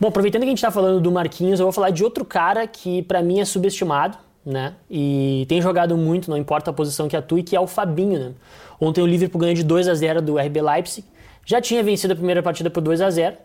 Bom, 0.00 0.08
aproveitando 0.08 0.40
que 0.40 0.46
a 0.46 0.48
gente 0.48 0.58
está 0.58 0.70
falando 0.70 1.00
do 1.00 1.12
Marquinhos, 1.12 1.60
eu 1.60 1.66
vou 1.66 1.72
falar 1.74 1.90
de 1.90 2.02
outro 2.02 2.24
cara 2.24 2.66
que 2.66 3.02
pra 3.02 3.22
mim 3.22 3.38
é 3.38 3.44
subestimado, 3.44 4.16
né? 4.46 4.76
E 4.90 5.44
tem 5.46 5.60
jogado 5.60 5.94
muito, 5.94 6.30
não 6.30 6.38
importa 6.38 6.70
a 6.70 6.72
posição 6.72 7.06
que 7.06 7.14
atue, 7.14 7.42
que 7.42 7.54
é 7.54 7.60
o 7.60 7.66
Fabinho, 7.66 8.18
né? 8.18 8.32
Ontem 8.80 9.02
o 9.02 9.06
Liverpool 9.06 9.38
ganhou 9.38 9.54
de 9.54 9.62
2 9.62 9.86
a 9.86 9.94
0 9.94 10.22
do 10.22 10.38
RB 10.38 10.62
Leipzig. 10.62 11.06
Já 11.44 11.60
tinha 11.60 11.82
vencido 11.82 12.14
a 12.14 12.16
primeira 12.16 12.42
partida 12.42 12.70
por 12.70 12.80
2 12.80 13.02
a 13.02 13.10
0 13.10 13.36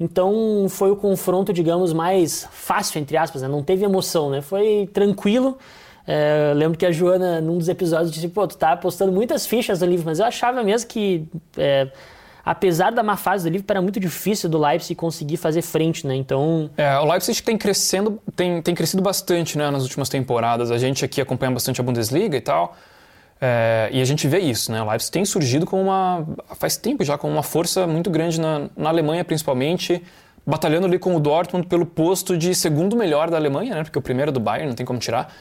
Então 0.00 0.66
foi 0.70 0.90
o 0.90 0.96
confronto, 0.96 1.52
digamos, 1.52 1.92
mais 1.92 2.48
fácil, 2.50 2.98
entre 2.98 3.18
aspas, 3.18 3.42
né? 3.42 3.48
Não 3.48 3.62
teve 3.62 3.84
emoção, 3.84 4.30
né? 4.30 4.40
Foi 4.40 4.88
tranquilo. 4.94 5.58
É, 6.06 6.50
eu 6.50 6.56
lembro 6.56 6.76
que 6.76 6.84
a 6.84 6.90
Joana, 6.90 7.40
num 7.40 7.58
dos 7.58 7.68
episódios, 7.68 8.10
disse: 8.10 8.28
pô, 8.28 8.46
tu 8.46 8.56
tá 8.56 8.72
apostando 8.72 9.12
muitas 9.12 9.46
fichas 9.46 9.80
no 9.80 9.86
Liverpool, 9.86 10.10
mas 10.10 10.18
eu 10.18 10.26
achava 10.26 10.62
mesmo 10.62 10.88
que. 10.88 11.26
é, 11.56 11.88
apesar 12.44 12.90
da 12.90 13.02
má 13.04 13.16
fase 13.16 13.44
do 13.48 13.52
Liverpool, 13.52 13.72
era 13.74 13.82
muito 13.82 14.00
difícil 14.00 14.48
do 14.50 14.58
Leipzig 14.58 14.94
conseguir 14.96 15.36
fazer 15.36 15.62
frente, 15.62 16.06
né? 16.06 16.16
Então, 16.16 16.68
É, 16.76 16.98
o 16.98 17.04
Leipzig 17.04 17.40
tem 17.42 17.56
crescendo, 17.56 18.20
tem, 18.34 18.60
tem 18.60 18.74
crescido 18.74 19.00
bastante 19.02 19.56
né, 19.56 19.70
nas 19.70 19.84
últimas 19.84 20.08
temporadas. 20.08 20.70
A 20.72 20.78
gente 20.78 21.04
aqui 21.04 21.20
acompanha 21.20 21.52
bastante 21.52 21.80
a 21.80 21.84
Bundesliga 21.84 22.36
e 22.36 22.40
tal. 22.40 22.76
é, 23.40 23.88
e 23.92 24.00
a 24.00 24.04
gente 24.04 24.26
vê 24.26 24.40
isso, 24.40 24.72
né? 24.72 24.82
O 24.82 24.88
Leipzig 24.88 25.12
tem 25.12 25.24
surgido 25.24 25.66
como 25.66 25.82
uma. 25.82 26.26
faz 26.56 26.76
tempo 26.76 27.04
já, 27.04 27.16
como 27.16 27.32
uma 27.32 27.42
força 27.44 27.86
muito 27.86 28.10
grande 28.10 28.40
na, 28.40 28.68
na 28.76 28.88
Alemanha, 28.88 29.24
principalmente, 29.24 30.02
batalhando 30.44 30.86
ali 30.86 30.98
com 30.98 31.14
o 31.14 31.20
Dortmund 31.20 31.68
pelo 31.68 31.86
posto 31.86 32.36
de 32.36 32.54
segundo 32.56 32.96
melhor 32.96 33.30
da 33.30 33.36
Alemanha, 33.36 33.76
né? 33.76 33.84
Porque 33.84 33.98
o 33.98 34.02
primeiro 34.02 34.30
é 34.30 34.32
do 34.32 34.40
Bayern, 34.40 34.68
não 34.68 34.74
tem 34.74 34.84
como 34.84 34.98
tirar. 34.98 35.32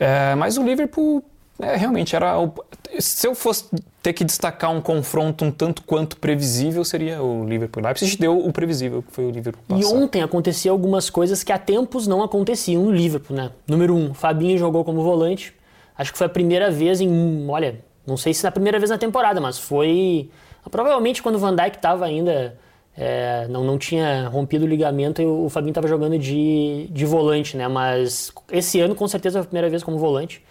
É, 0.00 0.34
mas 0.34 0.56
o 0.56 0.62
Liverpool 0.64 1.22
é, 1.60 1.76
realmente 1.76 2.16
era. 2.16 2.40
o- 2.40 2.52
se 2.98 3.26
eu 3.26 3.34
fosse 3.34 3.66
ter 4.02 4.14
que 4.14 4.24
destacar 4.24 4.70
um 4.72 4.80
confronto 4.80 5.44
um 5.44 5.50
tanto 5.52 5.82
quanto 5.82 6.16
previsível, 6.16 6.82
seria 6.84 7.22
o 7.22 7.44
Liverpool. 7.46 7.82
Leipzig 7.82 8.16
deu 8.16 8.38
o 8.38 8.50
previsível, 8.52 9.02
que 9.02 9.12
foi 9.12 9.26
o 9.26 9.30
Liverpool 9.30 9.62
E 9.78 9.82
passar. 9.82 9.94
ontem 9.94 10.22
aconteceu 10.22 10.72
algumas 10.72 11.10
coisas 11.10 11.44
que 11.44 11.52
há 11.52 11.58
tempos 11.58 12.06
não 12.06 12.22
aconteciam 12.22 12.82
no 12.82 12.90
Liverpool, 12.90 13.36
né? 13.36 13.50
Número 13.68 13.94
um, 13.94 14.14
Fabinho 14.14 14.56
jogou 14.58 14.84
como 14.84 15.02
volante. 15.02 15.54
Acho 15.96 16.12
que 16.12 16.18
foi 16.18 16.26
a 16.26 16.30
primeira 16.30 16.70
vez 16.70 17.00
em, 17.02 17.46
olha, 17.48 17.78
não 18.06 18.16
sei 18.16 18.32
se 18.32 18.42
na 18.42 18.50
primeira 18.50 18.78
vez 18.78 18.90
na 18.90 18.96
temporada, 18.96 19.38
mas 19.38 19.58
foi 19.58 20.30
provavelmente 20.70 21.22
quando 21.22 21.34
o 21.36 21.38
Van 21.38 21.54
Dijk 21.54 21.76
estava 21.76 22.06
ainda 22.06 22.58
é, 23.02 23.48
não, 23.48 23.64
não 23.64 23.78
tinha 23.78 24.28
rompido 24.28 24.66
o 24.66 24.68
ligamento 24.68 25.22
e 25.22 25.24
o 25.24 25.48
Fabinho 25.48 25.70
estava 25.70 25.88
jogando 25.88 26.18
de, 26.18 26.86
de 26.90 27.06
volante, 27.06 27.56
né? 27.56 27.66
Mas 27.66 28.30
esse 28.52 28.78
ano 28.78 28.94
com 28.94 29.08
certeza 29.08 29.38
foi 29.38 29.44
a 29.44 29.46
primeira 29.46 29.70
vez 29.70 29.82
como 29.82 29.96
volante. 29.96 30.42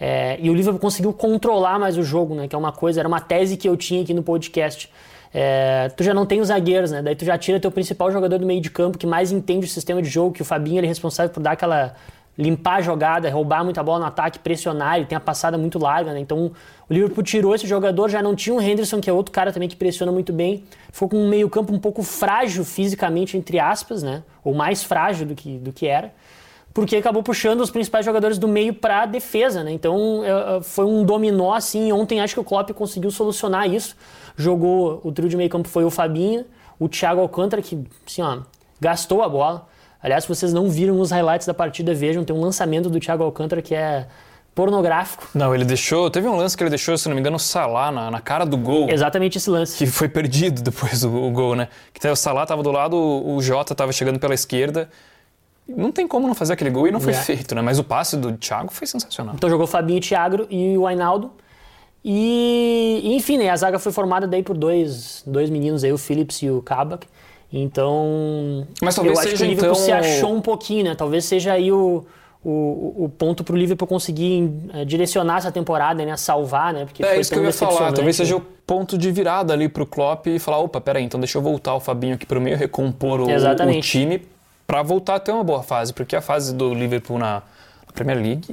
É, 0.00 0.38
e 0.40 0.48
o 0.48 0.54
Liverpool 0.54 0.80
conseguiu 0.80 1.12
controlar 1.12 1.78
mais 1.78 1.98
o 1.98 2.02
jogo, 2.02 2.34
né? 2.34 2.48
Que 2.48 2.56
é 2.56 2.58
uma 2.58 2.72
coisa, 2.72 3.00
era 3.00 3.06
uma 3.06 3.20
tese 3.20 3.54
que 3.54 3.68
eu 3.68 3.76
tinha 3.76 4.00
aqui 4.00 4.14
no 4.14 4.22
podcast. 4.22 4.90
É, 5.34 5.90
tu 5.94 6.02
já 6.02 6.14
não 6.14 6.24
tem 6.24 6.40
os 6.40 6.48
zagueiros, 6.48 6.90
né? 6.90 7.02
Daí 7.02 7.14
tu 7.14 7.26
já 7.26 7.36
tira 7.36 7.60
teu 7.60 7.70
principal 7.70 8.10
jogador 8.10 8.38
do 8.38 8.46
meio 8.46 8.62
de 8.62 8.70
campo 8.70 8.96
que 8.96 9.06
mais 9.06 9.30
entende 9.30 9.66
o 9.66 9.68
sistema 9.68 10.00
de 10.00 10.08
jogo, 10.08 10.32
que 10.32 10.40
o 10.40 10.44
Fabinho 10.44 10.78
ele 10.78 10.86
é 10.86 10.88
responsável 10.88 11.30
por 11.30 11.42
dar 11.42 11.52
aquela 11.52 11.94
limpar 12.40 12.76
a 12.76 12.80
jogada, 12.80 13.30
roubar 13.30 13.62
muita 13.62 13.82
bola 13.82 14.00
no 14.00 14.06
ataque, 14.06 14.38
pressionar, 14.38 14.96
ele 14.96 15.06
tem 15.06 15.16
a 15.16 15.20
passada 15.20 15.58
muito 15.58 15.78
larga, 15.78 16.12
né? 16.12 16.20
Então 16.20 16.52
o 16.88 16.92
Liverpool 16.92 17.22
tirou 17.22 17.54
esse 17.54 17.66
jogador, 17.66 18.08
já 18.08 18.22
não 18.22 18.34
tinha 18.34 18.54
o 18.54 18.60
Henderson, 18.60 19.00
que 19.00 19.10
é 19.10 19.12
outro 19.12 19.30
cara 19.30 19.52
também 19.52 19.68
que 19.68 19.76
pressiona 19.76 20.10
muito 20.10 20.32
bem. 20.32 20.64
Ficou 20.90 21.10
com 21.10 21.18
um 21.18 21.28
meio-campo 21.28 21.72
um 21.72 21.78
pouco 21.78 22.02
frágil 22.02 22.64
fisicamente, 22.64 23.36
entre 23.36 23.58
aspas, 23.58 24.02
né? 24.02 24.22
Ou 24.42 24.54
mais 24.54 24.82
frágil 24.82 25.26
do 25.26 25.34
que, 25.34 25.58
do 25.58 25.72
que 25.72 25.86
era 25.86 26.12
porque 26.72 26.96
acabou 26.96 27.22
puxando 27.22 27.60
os 27.60 27.70
principais 27.70 28.04
jogadores 28.04 28.38
do 28.38 28.46
meio 28.46 28.72
para 28.72 29.02
a 29.02 29.06
defesa, 29.06 29.64
né? 29.64 29.72
Então 29.72 30.22
é, 30.24 30.56
é, 30.58 30.62
foi 30.62 30.84
um 30.84 31.04
dominó 31.04 31.52
assim. 31.52 31.90
Ontem 31.92 32.20
acho 32.20 32.34
que 32.34 32.40
o 32.40 32.44
Klopp 32.44 32.70
conseguiu 32.70 33.10
solucionar 33.10 33.68
isso. 33.68 33.96
Jogou 34.36 35.00
o 35.02 35.12
trio 35.12 35.28
de 35.28 35.36
meio 35.36 35.50
campo 35.50 35.68
foi 35.68 35.84
o 35.84 35.90
Fabinho, 35.90 36.44
o 36.78 36.88
Thiago 36.88 37.20
Alcântara 37.20 37.60
que 37.60 37.84
assim, 38.06 38.22
ó, 38.22 38.38
gastou 38.80 39.22
a 39.22 39.28
bola. 39.28 39.68
Aliás, 40.02 40.24
se 40.24 40.28
vocês 40.28 40.52
não 40.52 40.68
viram 40.68 40.98
os 40.98 41.10
highlights 41.10 41.46
da 41.46 41.54
partida, 41.54 41.92
vejam, 41.94 42.24
tem 42.24 42.34
um 42.34 42.40
lançamento 42.40 42.88
do 42.88 42.98
Thiago 42.98 43.22
Alcântara 43.22 43.60
que 43.60 43.74
é 43.74 44.06
pornográfico. 44.54 45.28
Não, 45.34 45.54
ele 45.54 45.64
deixou. 45.64 46.10
Teve 46.10 46.26
um 46.28 46.36
lance 46.36 46.56
que 46.56 46.62
ele 46.62 46.70
deixou, 46.70 46.96
se 46.98 47.08
não 47.08 47.14
me 47.14 47.20
engano, 47.20 47.36
o 47.36 47.40
Salah 47.40 47.92
na, 47.92 48.10
na 48.10 48.20
cara 48.20 48.44
do 48.44 48.56
gol. 48.56 48.88
Exatamente 48.90 49.38
esse 49.38 49.48
lance. 49.48 49.76
Que 49.78 49.86
foi 49.86 50.08
perdido 50.08 50.62
depois 50.62 51.04
o, 51.04 51.08
o 51.14 51.30
gol, 51.30 51.54
né? 51.54 51.68
Que 51.92 52.06
o 52.08 52.16
Salah 52.16 52.46
tava 52.46 52.62
do 52.62 52.70
lado, 52.72 52.96
o, 52.96 53.36
o 53.36 53.42
Jota 53.42 53.74
tava 53.74 53.92
chegando 53.92 54.18
pela 54.18 54.34
esquerda. 54.34 54.88
Não 55.68 55.92
tem 55.92 56.08
como 56.08 56.26
não 56.26 56.34
fazer 56.34 56.54
aquele 56.54 56.70
gol 56.70 56.88
e 56.88 56.90
não 56.90 56.98
foi 57.00 57.12
É. 57.12 57.16
feito, 57.16 57.54
né? 57.54 57.62
Mas 57.62 57.78
o 57.78 57.84
passe 57.84 58.16
do 58.16 58.32
Thiago 58.32 58.72
foi 58.72 58.86
sensacional. 58.86 59.34
Então 59.36 59.48
jogou 59.48 59.66
Fabinho, 59.66 60.00
Thiago 60.00 60.46
e 60.50 60.76
o 60.76 60.86
Ainaldo. 60.86 61.30
E, 62.04 63.00
e, 63.04 63.14
enfim, 63.14 63.36
né, 63.38 63.50
a 63.50 63.56
zaga 63.56 63.78
foi 63.78 63.92
formada 63.92 64.26
daí 64.26 64.42
por 64.42 64.56
dois, 64.56 65.22
dois 65.26 65.50
meninos 65.50 65.84
aí, 65.84 65.92
o 65.92 65.98
Phillips 65.98 66.42
e 66.42 66.50
o 66.50 66.62
Kabak. 66.62 67.06
Então, 67.52 68.66
Mas 68.80 68.94
talvez 68.94 69.16
eu 69.16 69.20
acho 69.20 69.30
que 69.30 69.36
seja, 69.36 69.44
o 69.44 69.48
Liverpool 69.48 69.72
então, 69.72 69.84
se 69.84 69.92
achou 69.92 70.32
um 70.32 70.40
pouquinho, 70.40 70.84
né? 70.84 70.94
Talvez 70.94 71.24
seja 71.24 71.52
aí 71.52 71.72
o, 71.72 72.04
o, 72.44 73.04
o 73.04 73.08
ponto 73.08 73.42
pro 73.42 73.56
Liverpool 73.56 73.88
conseguir 73.88 74.48
eh, 74.72 74.84
direcionar 74.84 75.38
essa 75.38 75.50
temporada, 75.50 76.04
né? 76.04 76.16
Salvar, 76.16 76.72
né? 76.72 76.84
Porque 76.84 77.02
É 77.02 77.08
foi 77.08 77.20
isso 77.20 77.32
que 77.32 77.38
eu 77.38 77.44
ia 77.44 77.52
falar. 77.52 77.92
Talvez 77.92 78.18
né? 78.18 78.24
seja 78.24 78.36
o 78.36 78.40
ponto 78.40 78.96
de 78.96 79.10
virada 79.10 79.52
ali 79.52 79.68
pro 79.68 79.84
Klopp 79.84 80.28
e 80.28 80.38
falar: 80.38 80.58
opa, 80.58 80.80
peraí, 80.80 81.02
então 81.02 81.18
deixa 81.18 81.38
eu 81.38 81.42
voltar 81.42 81.74
o 81.74 81.80
Fabinho 81.80 82.14
aqui 82.14 82.24
pro 82.24 82.40
meio, 82.40 82.56
recompor 82.56 83.20
o, 83.20 83.24
o 83.24 83.80
time 83.80 84.22
pra 84.64 84.82
voltar 84.82 85.16
a 85.16 85.20
ter 85.20 85.32
uma 85.32 85.42
boa 85.42 85.64
fase. 85.64 85.92
Porque 85.92 86.14
a 86.14 86.20
fase 86.20 86.54
do 86.54 86.72
Liverpool 86.72 87.18
na, 87.18 87.34
na 87.84 87.92
Premier 87.92 88.18
League 88.18 88.46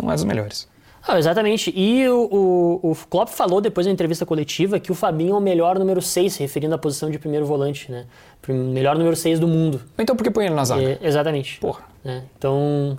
não 0.00 0.08
é 0.08 0.12
das 0.12 0.24
melhores. 0.24 0.66
Ah, 1.06 1.18
exatamente. 1.18 1.72
E 1.76 2.08
o, 2.08 2.80
o, 2.82 2.90
o 2.92 2.96
Klopp 3.10 3.28
falou 3.28 3.60
depois 3.60 3.86
da 3.86 3.92
entrevista 3.92 4.24
coletiva 4.24 4.80
que 4.80 4.90
o 4.90 4.94
Fabinho 4.94 5.34
é 5.34 5.38
o 5.38 5.40
melhor 5.40 5.78
número 5.78 6.00
6, 6.00 6.32
se 6.32 6.40
referindo 6.40 6.74
à 6.74 6.78
posição 6.78 7.10
de 7.10 7.18
primeiro 7.18 7.44
volante, 7.44 7.90
né? 7.92 8.06
Melhor 8.48 8.96
número 8.96 9.14
6 9.16 9.38
do 9.38 9.46
mundo. 9.48 9.80
Então 9.98 10.16
por 10.16 10.22
que 10.24 10.30
põe 10.30 10.46
ele 10.46 10.54
na 10.54 10.64
zaga? 10.64 10.82
É, 10.82 10.98
exatamente. 11.02 11.58
Porra. 11.60 11.82
né? 12.02 12.24
Então, 12.38 12.98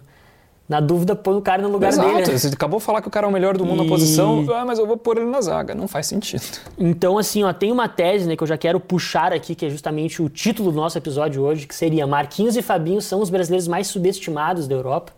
Na 0.68 0.80
dúvida, 0.80 1.16
põe 1.16 1.36
o 1.38 1.42
cara 1.42 1.62
no 1.62 1.70
lugar 1.70 1.90
Exato. 1.90 2.08
dele. 2.10 2.28
né? 2.32 2.38
Você 2.40 2.48
acabou 2.48 2.80
de 2.80 2.86
falar 2.86 3.00
que 3.02 3.08
o 3.08 3.12
cara 3.12 3.28
é 3.28 3.30
o 3.30 3.32
melhor 3.32 3.56
do 3.56 3.64
mundo 3.64 3.82
E- 3.82 3.86
na 3.86 3.90
posição, 3.90 4.44
ah, 4.52 4.66
mas 4.66 4.80
eu 4.80 4.88
vou 4.88 4.98
pôr 4.98 5.18
ele 5.18 5.28
na 5.30 5.40
zaga. 5.40 5.76
Não 5.76 5.88
faz 5.88 6.08
sentido. 6.08 6.42
Então, 6.78 7.20
assim, 7.20 7.44
ó, 7.44 7.54
tem 7.54 7.72
uma 7.72 7.88
tese 7.88 8.28
né, 8.28 8.36
que 8.36 8.42
eu 8.42 8.48
já 8.48 8.58
quero 8.58 8.80
puxar 8.80 9.32
aqui, 9.32 9.54
que 9.54 9.66
é 9.68 9.70
justamente 9.70 10.24
o 10.24 10.28
título 10.30 10.72
do 10.72 10.78
nosso 10.78 10.98
episódio 10.98 11.44
hoje, 11.44 11.68
que 11.68 11.76
seria 11.76 12.08
Marquinhos 12.08 12.58
e 12.58 12.64
Fabinho 12.64 13.00
são 13.00 13.22
os 13.22 13.30
brasileiros 13.30 13.68
mais 13.68 13.86
subestimados 13.88 14.68
da 14.68 14.74
Europa. 14.74 15.12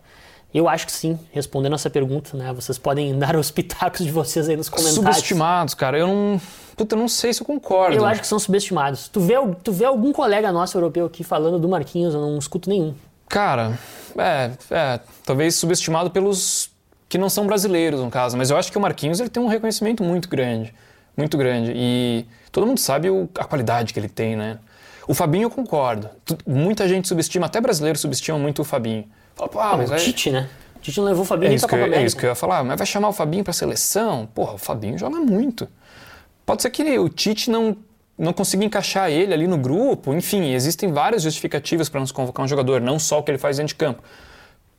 Eu 0.52 0.68
acho 0.68 0.86
que 0.86 0.92
sim, 0.92 1.18
respondendo 1.30 1.74
essa 1.74 1.90
pergunta, 1.90 2.36
né? 2.36 2.52
Vocês 2.54 2.78
podem 2.78 3.16
dar 3.18 3.36
os 3.36 3.50
pitacos 3.50 4.04
de 4.04 4.10
vocês 4.10 4.48
aí 4.48 4.56
nos 4.56 4.68
comentários. 4.68 4.96
Subestimados, 4.96 5.74
cara. 5.74 5.98
Eu 5.98 6.06
não. 6.06 6.40
Puta, 6.76 6.94
eu 6.94 6.98
não 6.98 7.08
sei 7.08 7.32
se 7.34 7.42
eu 7.42 7.46
concordo. 7.46 7.96
Eu 7.96 8.04
acho 8.06 8.20
que 8.20 8.26
são 8.26 8.38
subestimados. 8.38 9.08
Tu 9.08 9.20
vê, 9.20 9.34
tu 9.64 9.72
vê 9.72 9.84
algum 9.84 10.12
colega 10.12 10.50
nosso 10.52 10.76
europeu 10.78 11.06
aqui 11.06 11.24
falando 11.24 11.58
do 11.58 11.68
Marquinhos, 11.68 12.14
eu 12.14 12.20
não 12.20 12.38
escuto 12.38 12.68
nenhum. 12.70 12.94
Cara, 13.28 13.78
é, 14.16 14.52
é. 14.70 15.00
Talvez 15.24 15.54
subestimado 15.56 16.10
pelos 16.10 16.70
que 17.08 17.18
não 17.18 17.28
são 17.28 17.46
brasileiros, 17.46 18.00
no 18.00 18.10
caso. 18.10 18.36
Mas 18.36 18.48
eu 18.50 18.56
acho 18.56 18.70
que 18.70 18.78
o 18.78 18.80
Marquinhos 18.80 19.18
ele 19.20 19.28
tem 19.28 19.42
um 19.42 19.48
reconhecimento 19.48 20.02
muito 20.04 20.28
grande. 20.28 20.72
Muito 21.16 21.36
grande. 21.36 21.72
E 21.74 22.24
todo 22.52 22.66
mundo 22.66 22.78
sabe 22.78 23.10
o- 23.10 23.28
a 23.36 23.44
qualidade 23.44 23.92
que 23.92 23.98
ele 23.98 24.08
tem, 24.08 24.36
né? 24.36 24.58
O 25.06 25.14
Fabinho 25.14 25.44
eu 25.46 25.50
concordo. 25.50 26.08
Muita 26.46 26.86
gente 26.88 27.08
subestima, 27.08 27.46
até 27.46 27.60
brasileiro 27.60 27.98
subestima 27.98 28.38
muito 28.38 28.62
o 28.62 28.64
Fabinho. 28.64 29.04
Ah, 29.40 29.76
mas 29.76 29.90
o 29.90 29.94
aí- 29.94 30.00
Tite, 30.00 30.30
né? 30.30 30.48
O 30.76 30.80
Tite 30.80 30.98
não 30.98 31.06
levou 31.06 31.22
o 31.22 31.26
Fabinho 31.26 31.46
É 31.46 31.48
nem 31.50 31.56
isso, 31.56 31.66
pra 31.66 31.76
que 31.76 31.80
Copa 31.82 31.88
eu, 31.88 31.92
é 31.92 31.96
América. 31.96 32.06
isso 32.06 32.16
que 32.16 32.24
eu 32.26 32.30
ia 32.30 32.34
falar. 32.34 32.62
Mas 32.64 32.78
vai 32.78 32.86
chamar 32.86 33.08
o 33.08 33.12
Fabinho 33.12 33.42
pra 33.44 33.52
seleção? 33.52 34.26
Porra, 34.34 34.54
o 34.54 34.58
Fabinho 34.58 34.96
joga 34.98 35.18
muito. 35.18 35.68
Pode 36.46 36.62
ser 36.62 36.70
que 36.70 36.98
o 36.98 37.08
Tite 37.08 37.50
não, 37.50 37.76
não 38.16 38.32
consiga 38.32 38.64
encaixar 38.64 39.10
ele 39.10 39.34
ali 39.34 39.46
no 39.46 39.58
grupo. 39.58 40.14
Enfim, 40.14 40.52
existem 40.52 40.92
várias 40.92 41.22
justificativas 41.22 41.88
para 41.88 42.00
nos 42.00 42.10
convocar 42.12 42.44
um 42.44 42.48
jogador, 42.48 42.80
não 42.80 42.98
só 42.98 43.18
o 43.18 43.22
que 43.22 43.30
ele 43.30 43.38
faz 43.38 43.56
dentro 43.58 43.68
de 43.68 43.74
campo. 43.74 44.02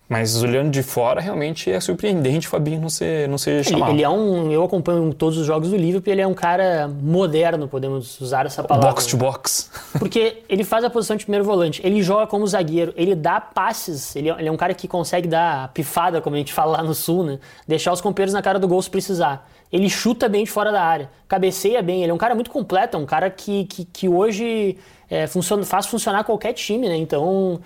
Mas 0.09 0.41
olhando 0.41 0.71
de 0.71 0.81
fora, 0.81 1.21
realmente 1.21 1.71
é 1.71 1.79
surpreendente 1.79 2.47
o 2.47 2.49
Fabinho 2.49 2.81
não 2.81 2.89
ser, 2.89 3.29
não 3.29 3.37
ser 3.37 3.57
Ele, 3.57 3.63
chamado. 3.63 3.91
ele 3.91 4.01
é 4.01 4.09
um. 4.09 4.51
Eu 4.51 4.63
acompanho 4.63 5.13
todos 5.13 5.37
os 5.37 5.45
jogos 5.45 5.69
do 5.69 5.77
Liverpool, 5.77 6.11
ele 6.11 6.21
é 6.21 6.25
um 6.25 6.33
cara 6.33 6.89
moderno, 6.99 7.67
podemos 7.67 8.19
usar 8.19 8.47
essa 8.47 8.63
palavra. 8.63 8.89
box 8.89 9.05
to 9.05 9.17
box. 9.17 9.69
Porque 9.99 10.41
ele 10.49 10.63
faz 10.63 10.83
a 10.83 10.89
posição 10.89 11.15
de 11.15 11.25
primeiro 11.25 11.45
volante, 11.45 11.79
ele 11.85 12.01
joga 12.01 12.25
como 12.25 12.47
zagueiro, 12.47 12.91
ele 12.97 13.13
dá 13.13 13.39
passes, 13.39 14.15
ele, 14.15 14.29
ele 14.31 14.47
é 14.47 14.51
um 14.51 14.57
cara 14.57 14.73
que 14.73 14.87
consegue 14.87 15.27
dar 15.27 15.71
pifada, 15.73 16.19
como 16.19 16.35
a 16.35 16.39
gente 16.39 16.53
fala 16.53 16.77
lá 16.77 16.83
no 16.83 16.95
sul, 16.95 17.23
né? 17.23 17.37
Deixar 17.67 17.93
os 17.93 18.01
companheiros 18.01 18.33
na 18.33 18.41
cara 18.41 18.57
do 18.57 18.67
gol 18.67 18.81
se 18.81 18.89
precisar. 18.89 19.47
Ele 19.71 19.87
chuta 19.87 20.27
bem 20.27 20.43
de 20.43 20.49
fora 20.49 20.71
da 20.71 20.81
área, 20.81 21.11
cabeceia 21.27 21.83
bem, 21.83 22.01
ele 22.01 22.09
é 22.11 22.13
um 22.15 22.17
cara 22.17 22.33
muito 22.33 22.49
completo, 22.49 22.97
é 22.97 22.99
um 22.99 23.05
cara 23.05 23.29
que, 23.29 23.65
que, 23.65 23.85
que 23.85 24.09
hoje 24.09 24.75
é, 25.07 25.27
funciona, 25.27 25.63
faz 25.63 25.85
funcionar 25.85 26.23
qualquer 26.23 26.53
time, 26.53 26.89
né? 26.89 26.95
Então. 26.97 27.61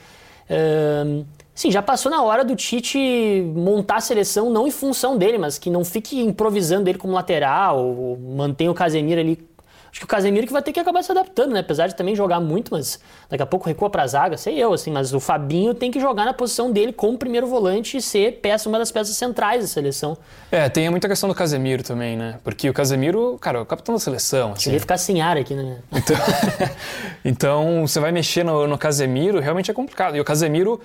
Sim, 1.56 1.70
já 1.70 1.82
passou 1.82 2.12
na 2.12 2.24
hora 2.24 2.44
do 2.44 2.56
Tite 2.56 2.98
montar 3.56 3.98
a 3.98 4.02
seleção 4.02 4.50
não 4.50 4.68
em 4.68 4.72
função 4.72 5.18
dele, 5.18 5.38
mas 5.38 5.60
que 5.60 5.70
não 5.70 5.86
fique 5.86 6.20
improvisando 6.20 6.89
ele 6.89 6.98
como 6.98 7.13
lateral, 7.13 7.86
ou 7.86 8.18
mantenha 8.18 8.72
o 8.72 8.74
Casemiro 8.74 9.22
ali 9.22 9.38
Acho 9.94 10.00
que 10.00 10.06
o 10.06 10.08
Casemiro 10.08 10.48
que 10.48 10.52
vai 10.52 10.63
ter 10.63 10.74
que 10.74 10.80
acabar 10.80 11.04
se 11.04 11.12
adaptando, 11.12 11.54
né? 11.54 11.60
Apesar 11.60 11.86
de 11.86 11.96
também 11.96 12.16
jogar 12.16 12.39
muito, 12.39 12.74
mas 12.74 13.00
daqui 13.30 13.44
a 13.44 13.46
pouco 13.46 13.68
recua 13.68 13.92
pra 13.92 14.08
zaga, 14.08 14.36
sei 14.38 14.58
eu, 14.58 14.74
assim. 14.74 14.89
Mas 14.89 15.13
o 15.13 15.20
Fabinho 15.20 15.76
tem 15.76 15.92
que 15.92 16.00
jogar 16.00 16.26
na 16.26 16.34
posição 16.34 16.72
dele 16.72 16.92
como 16.92 17.16
primeiro 17.16 17.46
volante 17.46 17.98
e 17.98 18.02
ser 18.02 18.39
peça, 18.42 18.68
uma 18.68 18.80
das 18.80 18.92
peças 18.92 19.16
centrais 19.16 19.62
da 19.62 19.68
seleção. 19.68 20.18
É, 20.52 20.68
tem 20.68 20.89
muita 20.89 21.08
questão 21.08 21.30
do 21.30 21.36
Casemiro 21.36 21.84
também, 21.84 22.18
né? 22.18 22.39
Porque 22.44 22.68
o 22.68 22.74
Casemiro, 22.74 23.38
cara, 23.39 23.60
é 23.60 23.62
o 23.62 23.68
capitão 23.68 23.94
da 23.94 24.00
seleção. 24.00 24.54
Assim. 24.54 24.72
Ele 24.72 24.80
ficar 24.80 24.98
sem 24.98 25.22
ar 25.22 25.38
aqui, 25.38 25.54
né? 25.54 25.78
Então, 25.92 26.18
então, 27.24 27.88
você 27.88 28.00
vai 28.00 28.12
mexer 28.12 28.44
no, 28.44 28.66
no 28.66 28.80
Casemiro, 28.80 29.39
realmente 29.39 29.70
é 29.70 29.76
complicado. 29.76 30.16
E 30.16 30.20
o 30.20 30.26
Casemiro, 30.26 30.82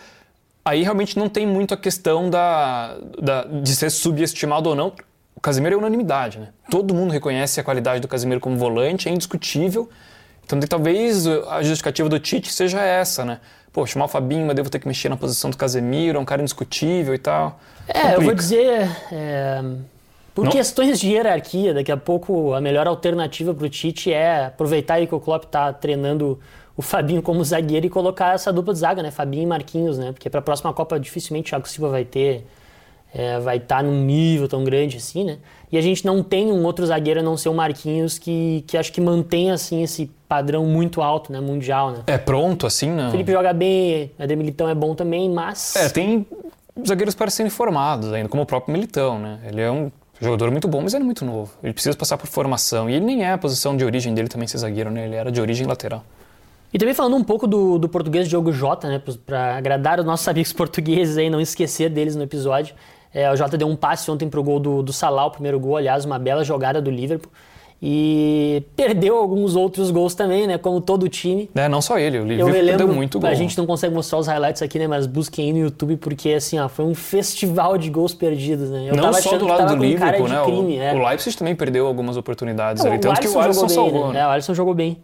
aí 0.68 0.82
realmente 0.82 1.18
não 1.18 1.28
tem 1.28 1.46
muito 1.46 1.74
a 1.74 1.76
questão 1.76 2.28
da, 2.30 2.96
da- 3.20 3.44
de 3.44 3.74
ser 3.74 3.90
subestimado 3.90 4.68
ou 4.68 4.74
não. 4.74 4.92
O 5.34 5.40
Casemiro 5.40 5.76
é 5.76 5.78
unanimidade, 5.78 6.38
né? 6.38 6.48
Todo 6.70 6.92
mundo 6.94 7.12
reconhece 7.12 7.60
a 7.60 7.64
qualidade 7.64 8.00
do 8.00 8.08
Casemiro 8.08 8.40
como 8.40 8.56
volante, 8.56 9.08
é 9.08 9.12
indiscutível. 9.12 9.88
Então, 10.44 10.58
talvez 10.60 11.26
a 11.26 11.62
justificativa 11.62 12.08
do 12.08 12.18
Tite 12.18 12.52
seja 12.52 12.80
essa, 12.80 13.24
né? 13.24 13.38
Pô, 13.72 13.86
chamar 13.86 14.06
o 14.06 14.08
Fabinho, 14.08 14.46
mas 14.46 14.56
devo 14.56 14.68
ter 14.70 14.78
que 14.78 14.88
mexer 14.88 15.08
na 15.08 15.16
posição 15.16 15.50
do 15.50 15.56
Casemiro, 15.56 16.18
é 16.18 16.20
um 16.20 16.24
cara 16.24 16.40
indiscutível 16.40 17.14
e 17.14 17.18
tal. 17.18 17.60
É, 17.86 17.98
eu 18.00 18.04
vou 18.04 18.14
Complica. 18.14 18.34
dizer. 18.34 18.90
é, 19.12 19.62
por 20.34 20.44
Não- 20.44 20.52
questões 20.52 20.98
de 20.98 21.08
hierarquia, 21.12 21.74
daqui 21.74 21.92
a 21.92 21.96
pouco 21.96 22.54
a 22.54 22.60
melhor 22.60 22.86
alternativa 22.86 23.52
pro 23.54 23.68
Tite 23.68 24.12
é 24.12 24.46
aproveitar 24.46 24.94
aí 24.94 25.06
que 25.06 25.14
o 25.14 25.20
Klopp 25.20 25.44
tá 25.44 25.72
treinando 25.72 26.38
o 26.78 26.82
Fabinho 26.82 27.20
como 27.20 27.42
zagueiro 27.44 27.84
e 27.86 27.90
colocar 27.90 28.34
essa 28.34 28.50
dupla 28.52 28.72
de 28.72 28.78
zaga, 28.78 29.02
né? 29.02 29.10
Fabinho 29.10 29.42
e 29.42 29.46
Marquinhos, 29.46 29.98
né? 29.98 30.12
Porque 30.12 30.30
pra 30.30 30.40
próxima 30.40 30.72
Copa 30.72 30.98
dificilmente 30.98 31.48
o 31.48 31.50
Thiago 31.50 31.68
Silva 31.68 31.90
vai 31.90 32.04
ter. 32.04 32.46
é, 33.12 33.38
vai 33.40 33.56
estar 33.56 33.82
num 33.82 34.04
nível 34.04 34.46
tão 34.48 34.62
grande 34.64 34.96
assim, 34.98 35.24
né? 35.24 35.38
E 35.72 35.76
a 35.76 35.80
gente 35.80 36.06
não 36.06 36.22
tem 36.22 36.52
um 36.52 36.62
outro 36.64 36.86
zagueiro 36.86 37.20
a 37.20 37.22
não 37.22 37.36
ser 37.36 37.48
o 37.48 37.54
Marquinhos 37.54 38.18
que, 38.18 38.62
que 38.66 38.76
acho 38.76 38.92
que 38.92 39.00
mantém 39.00 39.50
assim 39.50 39.82
esse 39.82 40.10
padrão 40.28 40.64
muito 40.66 41.02
alto, 41.02 41.32
né? 41.32 41.40
Mundial, 41.40 41.90
né? 41.90 41.98
É 42.06 42.16
pronto, 42.18 42.66
assim, 42.66 42.90
não? 42.90 43.08
O 43.08 43.10
Felipe 43.10 43.32
joga 43.32 43.52
bem, 43.52 44.10
o 44.18 44.22
Eder 44.22 44.36
Militão 44.36 44.68
é 44.68 44.74
bom 44.74 44.94
também, 44.94 45.28
mas. 45.28 45.74
É, 45.74 45.88
tem 45.88 46.26
zagueiros 46.86 47.14
para 47.14 47.30
serem 47.30 47.50
formados 47.50 48.12
ainda, 48.12 48.28
como 48.28 48.42
o 48.42 48.46
próprio 48.46 48.72
Militão, 48.72 49.18
né? 49.18 49.40
Ele 49.46 49.60
é 49.60 49.70
um 49.70 49.90
jogador 50.20 50.50
muito 50.50 50.68
bom, 50.68 50.82
mas 50.82 50.94
ele 50.94 51.02
é 51.02 51.06
muito 51.06 51.24
novo. 51.24 51.50
Ele 51.62 51.72
precisa 51.72 51.96
passar 51.96 52.16
por 52.18 52.26
formação. 52.28 52.88
E 52.88 52.94
ele 52.94 53.04
nem 53.04 53.24
é 53.24 53.32
a 53.32 53.38
posição 53.38 53.76
de 53.76 53.84
origem 53.84 54.14
dele 54.14 54.28
também 54.28 54.46
ser 54.46 54.58
zagueiro, 54.58 54.90
né? 54.90 55.06
Ele 55.06 55.14
era 55.16 55.32
de 55.32 55.40
origem 55.40 55.66
lateral. 55.66 56.04
E 56.72 56.78
também 56.78 56.94
falando 56.94 57.16
um 57.16 57.24
pouco 57.24 57.46
do, 57.46 57.78
do 57.78 57.88
português 57.88 58.28
Diogo 58.28 58.52
Jota, 58.52 58.88
né, 58.88 59.02
para 59.24 59.56
agradar 59.56 60.00
os 60.00 60.06
nossos 60.06 60.26
amigos 60.28 60.52
portugueses 60.52 61.16
aí, 61.16 61.30
não 61.30 61.40
esquecer 61.40 61.88
deles 61.88 62.14
no 62.14 62.22
episódio. 62.22 62.74
É, 63.12 63.30
o 63.30 63.36
Jota 63.36 63.56
deu 63.56 63.66
um 63.66 63.76
passe 63.76 64.10
ontem 64.10 64.28
pro 64.28 64.42
gol 64.42 64.60
do, 64.60 64.82
do 64.82 64.92
Salah, 64.92 65.26
o 65.26 65.30
primeiro 65.30 65.58
gol, 65.58 65.76
aliás, 65.76 66.04
uma 66.04 66.18
bela 66.18 66.44
jogada 66.44 66.80
do 66.80 66.90
Liverpool. 66.90 67.32
E 67.80 68.64
perdeu 68.74 69.16
alguns 69.16 69.54
outros 69.54 69.92
gols 69.92 70.12
também, 70.12 70.48
né, 70.48 70.58
como 70.58 70.80
todo 70.80 71.04
o 71.04 71.08
time. 71.08 71.48
É, 71.54 71.68
não 71.68 71.80
só 71.80 71.96
ele, 71.96 72.18
o 72.18 72.22
Eu 72.22 72.26
Liverpool 72.26 72.52
me 72.52 72.60
lembro, 72.60 72.86
deu 72.86 72.94
muito 72.94 73.20
gol. 73.20 73.30
a 73.30 73.34
gente 73.34 73.56
não 73.56 73.66
consegue 73.66 73.94
mostrar 73.94 74.18
os 74.18 74.26
highlights 74.26 74.60
aqui, 74.62 74.80
né, 74.80 74.88
mas 74.88 75.06
busquem 75.06 75.46
aí 75.46 75.52
no 75.52 75.60
YouTube, 75.60 75.96
porque 75.96 76.30
assim, 76.30 76.58
ó, 76.58 76.68
foi 76.68 76.84
um 76.84 76.94
festival 76.94 77.78
de 77.78 77.88
gols 77.88 78.12
perdidos, 78.12 78.68
né. 78.68 78.88
Eu 78.90 78.96
não 78.96 79.12
só 79.12 79.38
do 79.38 79.46
lado 79.46 79.76
do 79.76 79.82
Liverpool, 79.82 80.28
né? 80.28 80.42
crime, 80.44 80.76
o, 80.76 80.82
é. 80.82 80.94
o 80.94 81.06
Leipzig 81.06 81.36
também 81.36 81.54
perdeu 81.54 81.86
algumas 81.86 82.16
oportunidades 82.16 82.82
Não, 82.82 82.90
ali. 82.90 83.00
Tanto 83.00 83.20
que 83.20 83.28
o 83.28 83.38
Alisson 83.38 83.68
salvou, 83.68 84.04
bem, 84.06 84.12
né? 84.14 84.20
É, 84.20 84.26
o 84.26 84.30
Alisson 84.30 84.54
jogou 84.54 84.74
bem. 84.74 84.98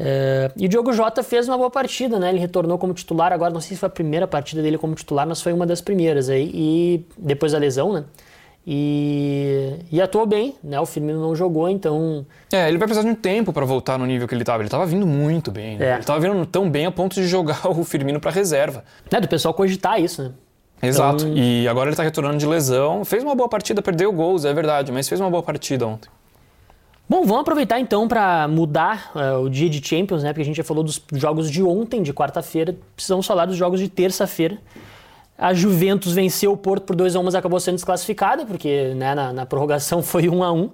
É, 0.00 0.50
e 0.56 0.66
o 0.66 0.68
Diogo 0.68 0.92
Jota 0.92 1.22
fez 1.22 1.48
uma 1.48 1.56
boa 1.58 1.70
partida, 1.70 2.18
né? 2.20 2.28
Ele 2.30 2.38
retornou 2.38 2.78
como 2.78 2.94
titular 2.94 3.32
agora, 3.32 3.52
não 3.52 3.60
sei 3.60 3.70
se 3.70 3.80
foi 3.80 3.88
a 3.88 3.90
primeira 3.90 4.26
partida 4.28 4.62
dele 4.62 4.78
como 4.78 4.94
titular, 4.94 5.26
mas 5.26 5.40
foi 5.42 5.52
uma 5.52 5.66
das 5.66 5.80
primeiras 5.80 6.28
aí. 6.28 6.50
E 6.54 7.06
depois 7.18 7.52
da 7.52 7.58
lesão, 7.58 7.92
né? 7.92 8.04
E, 8.70 9.76
e 9.90 10.00
atuou 10.00 10.26
bem, 10.26 10.54
né? 10.62 10.78
O 10.78 10.84
Firmino 10.84 11.18
não 11.20 11.34
jogou, 11.34 11.68
então. 11.70 12.26
É, 12.52 12.68
ele 12.68 12.76
vai 12.76 12.86
precisar 12.86 13.02
de 13.08 13.12
um 13.12 13.14
tempo 13.14 13.52
para 13.52 13.64
voltar 13.64 13.98
no 13.98 14.04
nível 14.04 14.28
que 14.28 14.34
ele 14.34 14.42
estava. 14.42 14.60
Ele 14.62 14.66
estava 14.68 14.84
vindo 14.84 15.06
muito 15.06 15.50
bem, 15.50 15.78
né? 15.78 15.86
É. 15.86 15.90
Ele 15.92 16.00
estava 16.00 16.20
vindo 16.20 16.44
tão 16.46 16.68
bem 16.70 16.84
a 16.84 16.90
ponto 16.90 17.14
de 17.14 17.26
jogar 17.26 17.66
o 17.66 17.82
Firmino 17.82 18.20
para 18.20 18.30
reserva. 18.30 18.84
Né, 19.10 19.20
do 19.20 19.26
pessoal 19.28 19.54
cogitar 19.54 19.98
isso, 20.00 20.22
né? 20.22 20.30
Exato. 20.82 21.24
Então- 21.26 21.36
E 21.36 21.66
agora 21.66 21.88
ele 21.88 21.96
tá 21.96 22.02
retornando 22.02 22.36
de 22.36 22.46
lesão. 22.46 23.04
Fez 23.06 23.24
uma 23.24 23.34
boa 23.34 23.48
partida, 23.48 23.80
perdeu 23.82 24.12
gols, 24.12 24.44
é 24.44 24.52
verdade, 24.52 24.92
mas 24.92 25.08
fez 25.08 25.18
uma 25.20 25.30
boa 25.30 25.42
partida 25.42 25.86
ontem. 25.86 26.08
Bom, 27.08 27.24
vamos 27.24 27.40
aproveitar 27.40 27.80
então 27.80 28.06
para 28.06 28.46
mudar 28.48 29.10
é, 29.14 29.32
o 29.32 29.48
dia 29.48 29.68
de 29.70 29.86
Champions, 29.86 30.22
né? 30.22 30.30
Porque 30.32 30.42
a 30.42 30.44
gente 30.44 30.56
já 30.56 30.64
falou 30.64 30.84
dos 30.84 31.00
jogos 31.14 31.50
de 31.50 31.62
ontem, 31.62 32.02
de 32.02 32.12
quarta-feira. 32.12 32.76
Precisamos 32.94 33.26
falar 33.26 33.46
dos 33.46 33.56
jogos 33.56 33.80
de 33.80 33.88
terça-feira. 33.88 34.58
A 35.36 35.54
Juventus 35.54 36.12
venceu 36.12 36.52
o 36.52 36.56
Porto 36.56 36.82
por 36.84 36.94
2 36.96 37.16
a 37.16 37.20
1 37.20 37.22
mas 37.22 37.34
acabou 37.34 37.58
sendo 37.60 37.76
desclassificada, 37.76 38.44
porque 38.44 38.92
né, 38.94 39.14
na, 39.14 39.32
na 39.32 39.46
prorrogação 39.46 40.02
foi 40.02 40.28
1 40.28 40.42
a 40.42 40.52
1 40.52 40.70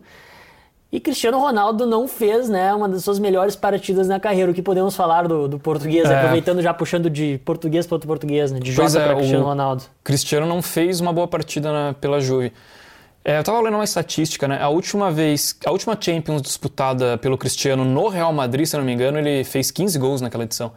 E 0.90 0.98
Cristiano 0.98 1.38
Ronaldo 1.38 1.86
não 1.86 2.08
fez 2.08 2.48
né, 2.48 2.74
uma 2.74 2.88
das 2.88 3.04
suas 3.04 3.18
melhores 3.20 3.54
partidas 3.54 4.08
na 4.08 4.18
carreira. 4.18 4.50
O 4.50 4.54
que 4.54 4.62
podemos 4.62 4.96
falar 4.96 5.28
do, 5.28 5.46
do 5.46 5.58
português, 5.60 6.10
É. 6.10 6.16
aproveitando 6.16 6.60
já 6.62 6.74
puxando 6.74 7.08
de 7.08 7.38
português 7.44 7.86
para 7.86 7.94
outro 7.94 8.08
português, 8.08 8.50
né? 8.50 8.58
De 8.58 8.72
Jota 8.72 8.98
é, 8.98 9.04
para 9.04 9.14
Cristiano 9.16 9.44
Ronaldo. 9.44 9.84
Cristiano 10.02 10.46
não 10.46 10.60
fez 10.62 10.98
uma 11.00 11.12
boa 11.12 11.28
partida 11.28 11.70
na- 11.72 11.94
pela 11.94 12.18
Juve. 12.20 12.52
É, 13.24 13.38
eu 13.38 13.44
tava 13.44 13.58
lendo 13.62 13.74
uma 13.74 13.84
estatística, 13.84 14.46
né? 14.46 14.60
A 14.60 14.68
última 14.68 15.10
vez, 15.10 15.56
a 15.64 15.70
última 15.70 15.96
Champions 15.98 16.42
disputada 16.42 17.16
pelo 17.16 17.38
Cristiano 17.38 17.82
no 17.82 18.08
Real 18.08 18.32
Madrid, 18.34 18.66
se 18.66 18.76
eu 18.76 18.80
não 18.80 18.84
me 18.84 18.92
engano, 18.92 19.18
ele 19.18 19.42
fez 19.44 19.70
15 19.70 19.98
gols 19.98 20.20
naquela 20.20 20.44
edição. 20.44 20.72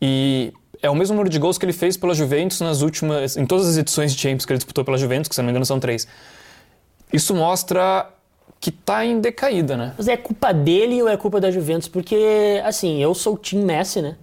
E 0.00 0.52
é 0.82 0.90
o 0.90 0.94
mesmo 0.94 1.14
número 1.14 1.30
de 1.30 1.38
gols 1.38 1.56
que 1.56 1.64
ele 1.64 1.72
fez 1.72 1.96
pela 1.96 2.14
Juventus 2.14 2.60
nas 2.60 2.82
últimas, 2.82 3.36
em 3.36 3.46
todas 3.46 3.66
as 3.66 3.78
edições 3.78 4.12
de 4.12 4.20
Champions 4.20 4.44
que 4.44 4.52
ele 4.52 4.58
disputou 4.58 4.84
pela 4.84 4.98
Juventus, 4.98 5.28
que 5.28 5.34
se 5.34 5.40
eu 5.40 5.42
não 5.42 5.46
me 5.46 5.52
engano 5.52 5.64
são 5.64 5.80
três. 5.80 6.06
Isso 7.10 7.34
mostra 7.34 8.10
que 8.60 8.70
tá 8.70 9.04
em 9.04 9.18
decaída, 9.18 9.74
né? 9.74 9.94
Mas 9.96 10.06
é 10.06 10.18
culpa 10.18 10.52
dele 10.52 11.02
ou 11.02 11.08
é 11.08 11.16
culpa 11.16 11.40
da 11.40 11.50
Juventus? 11.50 11.88
Porque, 11.88 12.60
assim, 12.62 13.02
eu 13.02 13.14
sou 13.14 13.34
o 13.34 13.38
Team 13.38 13.64
Messi, 13.64 14.02
né? 14.02 14.16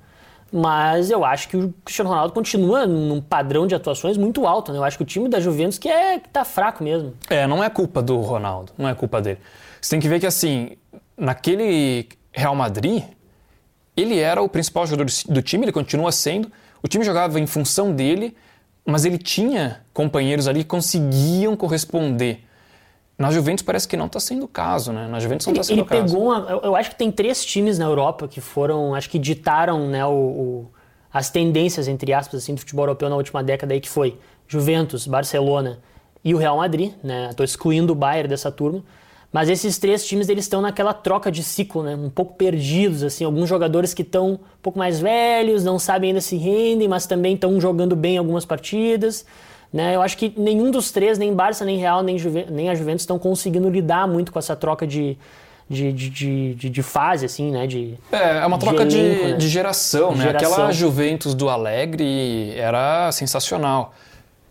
Mas 0.52 1.12
eu 1.12 1.26
acho 1.26 1.50
que 1.50 1.58
o 1.58 1.74
Cristiano 1.84 2.10
Ronaldo 2.10 2.34
continua 2.34 2.86
num 2.86 3.22
padrão 3.22 3.68
de 3.68 3.76
atuações 3.76 4.18
muito 4.18 4.48
alto, 4.48 4.72
né? 4.72 4.78
Eu 4.78 4.84
acho 4.84 4.98
que 4.98 5.04
o 5.04 5.06
time 5.06 5.28
da 5.28 5.40
Juventus 5.40 5.78
que 5.78 5.90
é 5.90 6.20
que 6.20 6.30
tá 6.30 6.46
fraco 6.46 6.84
mesmo. 6.84 7.14
É, 7.30 7.46
não 7.46 7.64
é 7.64 7.70
culpa 7.70 8.02
do 8.02 8.20
Ronaldo, 8.22 8.72
não 8.78 8.88
é 8.88 8.96
culpa 8.96 9.22
dele. 9.22 9.40
Você 9.82 9.92
tem 9.92 10.00
que 10.00 10.08
ver 10.08 10.20
que, 10.20 10.26
assim, 10.26 10.78
naquele 11.18 12.08
Real 12.32 12.56
Madrid, 12.56 13.04
ele 13.96 14.20
era 14.20 14.42
o 14.42 14.48
principal 14.48 14.86
jogador 14.86 15.12
do 15.28 15.42
time, 15.42 15.66
ele 15.66 15.72
continua 15.72 16.12
sendo. 16.12 16.52
O 16.82 16.88
time 16.88 17.04
jogava 17.04 17.40
em 17.40 17.48
função 17.48 17.92
dele, 17.92 18.36
mas 18.86 19.04
ele 19.04 19.18
tinha 19.18 19.82
companheiros 19.94 20.48
ali 20.48 20.60
que 20.64 20.70
conseguiam 20.70 21.56
corresponder. 21.56 22.47
Na 23.18 23.32
Juventus 23.32 23.64
parece 23.64 23.88
que 23.88 23.98
não 23.98 24.06
está 24.06 24.20
sendo 24.20 24.46
o 24.46 24.48
caso, 24.48 24.92
né? 24.92 25.08
Na 25.08 25.20
Juventus 25.20 25.48
não 25.48 25.54
está 25.54 25.64
sendo 25.64 25.80
ele 25.80 25.82
o 25.82 25.86
caso. 25.86 26.14
Pegou 26.14 26.28
uma, 26.28 26.50
eu, 26.52 26.60
eu 26.62 26.76
acho 26.76 26.92
que 26.92 26.96
tem 26.96 27.12
três 27.12 27.44
times 27.44 27.80
na 27.80 27.86
Europa 27.86 28.28
que 28.28 28.40
foram, 28.40 28.94
acho 28.94 29.10
que 29.10 29.18
ditaram 29.18 29.88
né, 29.88 30.06
o, 30.06 30.12
o, 30.12 30.72
as 31.12 31.32
tendências, 31.32 31.88
entre 31.88 32.14
aspas, 32.14 32.44
assim, 32.44 32.54
do 32.54 32.60
futebol 32.60 32.84
europeu 32.84 33.10
na 33.10 33.16
última 33.16 33.44
década 33.44 33.74
aí, 33.74 33.82
que 33.82 33.90
foi 33.90 34.20
Juventus, 34.48 35.08
Barcelona 35.08 35.80
e 36.24 36.36
o 36.36 36.38
Real 36.38 36.58
Madrid, 36.58 36.94
né? 37.04 37.30
Estou 37.32 37.44
excluindo 37.44 37.94
o 37.94 37.96
Bayern 37.96 38.30
dessa 38.30 38.52
turma. 38.52 38.84
Mas 39.32 39.50
esses 39.50 39.78
três 39.78 40.06
times 40.06 40.30
eles 40.30 40.46
estão 40.46 40.62
naquela 40.62 40.94
troca 40.94 41.32
de 41.32 41.44
ciclo, 41.44 41.84
né? 41.84 41.96
Um 41.96 42.10
pouco 42.10 42.36
perdidos, 42.36 43.04
assim, 43.04 43.24
alguns 43.24 43.50
jogadores 43.50 43.94
que 43.94 44.04
estão 44.04 44.34
um 44.34 44.40
pouco 44.62 44.78
mais 44.78 45.00
velhos, 45.00 45.64
não 45.64 45.80
sabem 45.80 46.10
ainda 46.10 46.22
se 46.22 46.38
rendem, 46.38 46.88
mas 46.88 47.08
também 47.08 47.34
estão 47.34 47.60
jogando 47.60 47.96
bem 47.96 48.18
algumas 48.18 48.46
partidas. 48.46 49.26
Né? 49.72 49.96
Eu 49.96 50.02
acho 50.02 50.18
que 50.18 50.34
nenhum 50.38 50.72
dos 50.72 50.92
três, 50.92 51.18
nem 51.18 51.34
Barça, 51.34 51.66
nem 51.66 51.78
Real, 51.78 52.02
nem, 52.02 52.18
Juve, 52.18 52.46
nem 52.50 52.70
a 52.70 52.76
Juventus, 52.76 53.02
estão 53.02 53.20
conseguindo 53.20 53.70
lidar 53.70 54.08
muito 54.08 54.32
com 54.32 54.40
essa 54.40 54.56
troca 54.56 54.88
de, 54.88 55.18
de, 55.70 55.92
de, 55.92 56.56
de, 56.56 56.70
de, 56.70 56.84
fase, 56.84 57.26
assim, 57.26 57.52
né? 57.52 57.68
De, 57.68 57.96
é, 58.12 58.40
é 58.40 58.46
uma 58.46 58.58
troca 58.58 58.86
de, 58.86 58.98
elenco, 58.98 59.26
de, 59.26 59.32
né? 59.32 59.38
de 59.38 59.50
geração, 59.50 60.16
né? 60.16 60.24
Geração. 60.24 60.54
Aquela 60.54 60.72
Juventus 60.72 61.34
do 61.34 61.50
Alegre 61.50 62.54
era 62.56 63.12
sensacional. 63.12 63.94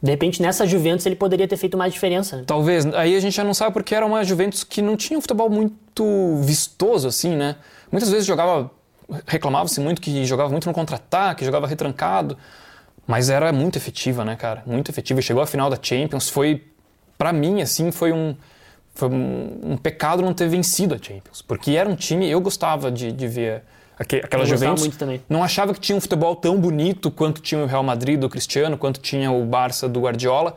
De 0.03 0.11
repente, 0.11 0.43
nessa 0.43 0.67
Juventus, 0.67 1.07
ele 1.07 1.17
poderia 1.17 1.49
ter 1.49 1.57
feito 1.57 1.77
mais 1.77 1.93
diferença. 1.93 2.37
Né? 2.37 2.45
Talvez. 2.47 2.85
Aí 2.95 3.17
a 3.17 3.21
gente 3.21 3.35
já 3.35 3.43
não 3.43 3.55
sabe 3.55 3.73
porque 3.73 3.95
era 3.95 4.05
uma 4.05 4.23
Juventus 4.23 4.63
que 4.63 4.83
não 4.83 4.97
tinha 4.97 5.19
um 5.19 5.23
futebol 5.23 5.49
muito 5.49 6.37
vistoso, 6.43 7.09
assim, 7.09 7.35
né? 7.35 7.57
Muitas 7.91 8.11
vezes 8.11 8.27
jogava... 8.27 8.71
Reclamava-se 9.27 9.81
muito 9.81 10.03
que 10.03 10.25
jogava 10.25 10.51
muito 10.51 10.67
no 10.67 10.75
contra-ataque, 10.75 11.45
jogava 11.45 11.67
retrancado. 11.67 12.37
Mas 13.07 13.31
era 13.31 13.53
muito 13.53 13.77
efetiva, 13.77 14.25
né, 14.25 14.35
cara? 14.35 14.63
Muito 14.67 14.91
efetiva. 14.91 15.23
Chegou 15.23 15.43
à 15.43 15.47
final 15.47 15.71
da 15.71 15.79
Champions. 15.81 16.29
Foi, 16.29 16.65
para 17.17 17.33
mim, 17.33 17.63
assim, 17.63 17.93
foi 17.93 18.13
um, 18.13 18.35
foi 18.95 19.09
um, 19.09 19.61
um, 19.63 19.77
pecado 19.77 20.23
não 20.23 20.35
ter 20.35 20.49
vencido 20.49 20.95
a 20.95 20.99
Champions. 20.99 21.41
Porque 21.41 21.73
era 21.73 21.89
um 21.89 21.95
time, 21.95 22.29
eu 22.29 22.41
gostava 22.41 22.91
de, 22.91 23.13
de 23.13 23.29
ver 23.29 23.63
aquela 23.99 24.43
eu 24.43 24.47
Juventus. 24.47 24.83
Muito 24.83 24.99
também. 24.99 25.23
Não 25.29 25.45
achava 25.45 25.73
que 25.73 25.79
tinha 25.79 25.97
um 25.97 26.01
futebol 26.01 26.35
tão 26.35 26.59
bonito 26.59 27.11
quanto 27.11 27.41
tinha 27.41 27.63
o 27.63 27.67
Real 27.67 27.85
Madrid 27.85 28.19
do 28.19 28.29
Cristiano, 28.29 28.77
quanto 28.77 29.01
tinha 29.01 29.31
o 29.31 29.45
Barça 29.45 29.89
do 29.89 30.01
Guardiola. 30.01 30.57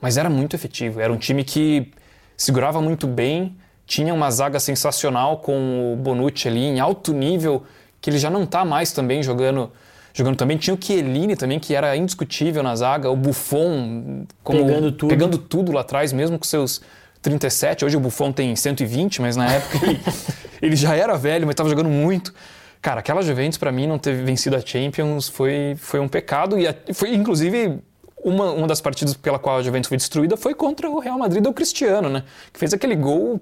Mas 0.00 0.16
era 0.16 0.28
muito 0.28 0.56
efetivo. 0.56 1.00
Era 1.00 1.12
um 1.12 1.16
time 1.16 1.44
que 1.44 1.92
segurava 2.36 2.82
muito 2.82 3.06
bem, 3.06 3.56
tinha 3.86 4.12
uma 4.12 4.30
zaga 4.30 4.58
sensacional 4.58 5.38
com 5.38 5.92
o 5.92 5.96
Bonucci 5.96 6.48
ali 6.48 6.64
em 6.64 6.80
alto 6.80 7.12
nível, 7.12 7.64
que 8.00 8.10
ele 8.10 8.18
já 8.18 8.28
não 8.28 8.42
está 8.42 8.64
mais 8.64 8.92
também 8.92 9.22
jogando 9.22 9.72
jogando 10.16 10.36
também. 10.36 10.56
Tinha 10.56 10.74
o 10.74 10.78
Chiellini 10.82 11.36
também, 11.36 11.60
que 11.60 11.74
era 11.74 11.94
indiscutível 11.94 12.62
na 12.62 12.74
zaga. 12.74 13.10
O 13.10 13.16
Buffon 13.16 14.24
como, 14.42 14.64
pegando, 14.64 14.92
tudo. 14.92 15.10
pegando 15.10 15.38
tudo 15.38 15.72
lá 15.72 15.82
atrás, 15.82 16.12
mesmo 16.12 16.38
com 16.38 16.44
seus 16.44 16.80
37. 17.20 17.84
Hoje 17.84 17.96
o 17.96 18.00
Buffon 18.00 18.32
tem 18.32 18.56
120, 18.56 19.20
mas 19.20 19.36
na 19.36 19.52
época 19.52 19.86
ele, 19.86 20.00
ele 20.62 20.76
já 20.76 20.96
era 20.96 21.16
velho, 21.16 21.46
mas 21.46 21.52
estava 21.52 21.68
jogando 21.68 21.90
muito. 21.90 22.32
Cara, 22.80 23.00
aquela 23.00 23.20
Juventus 23.20 23.58
para 23.58 23.70
mim 23.70 23.86
não 23.86 23.98
ter 23.98 24.14
vencido 24.24 24.56
a 24.56 24.60
Champions 24.60 25.28
foi, 25.28 25.76
foi 25.78 26.00
um 26.00 26.08
pecado 26.08 26.58
e 26.58 26.66
a, 26.66 26.74
foi 26.94 27.14
inclusive 27.14 27.78
uma, 28.22 28.52
uma 28.52 28.66
das 28.66 28.80
partidas 28.80 29.14
pela 29.14 29.38
qual 29.38 29.58
a 29.58 29.62
Juventus 29.62 29.88
foi 29.88 29.96
destruída 29.96 30.36
foi 30.36 30.54
contra 30.54 30.88
o 30.88 30.98
Real 30.98 31.18
Madrid 31.18 31.42
do 31.42 31.52
Cristiano, 31.52 32.08
né? 32.08 32.22
Que 32.52 32.58
fez 32.58 32.72
aquele 32.72 32.94
gol 32.94 33.40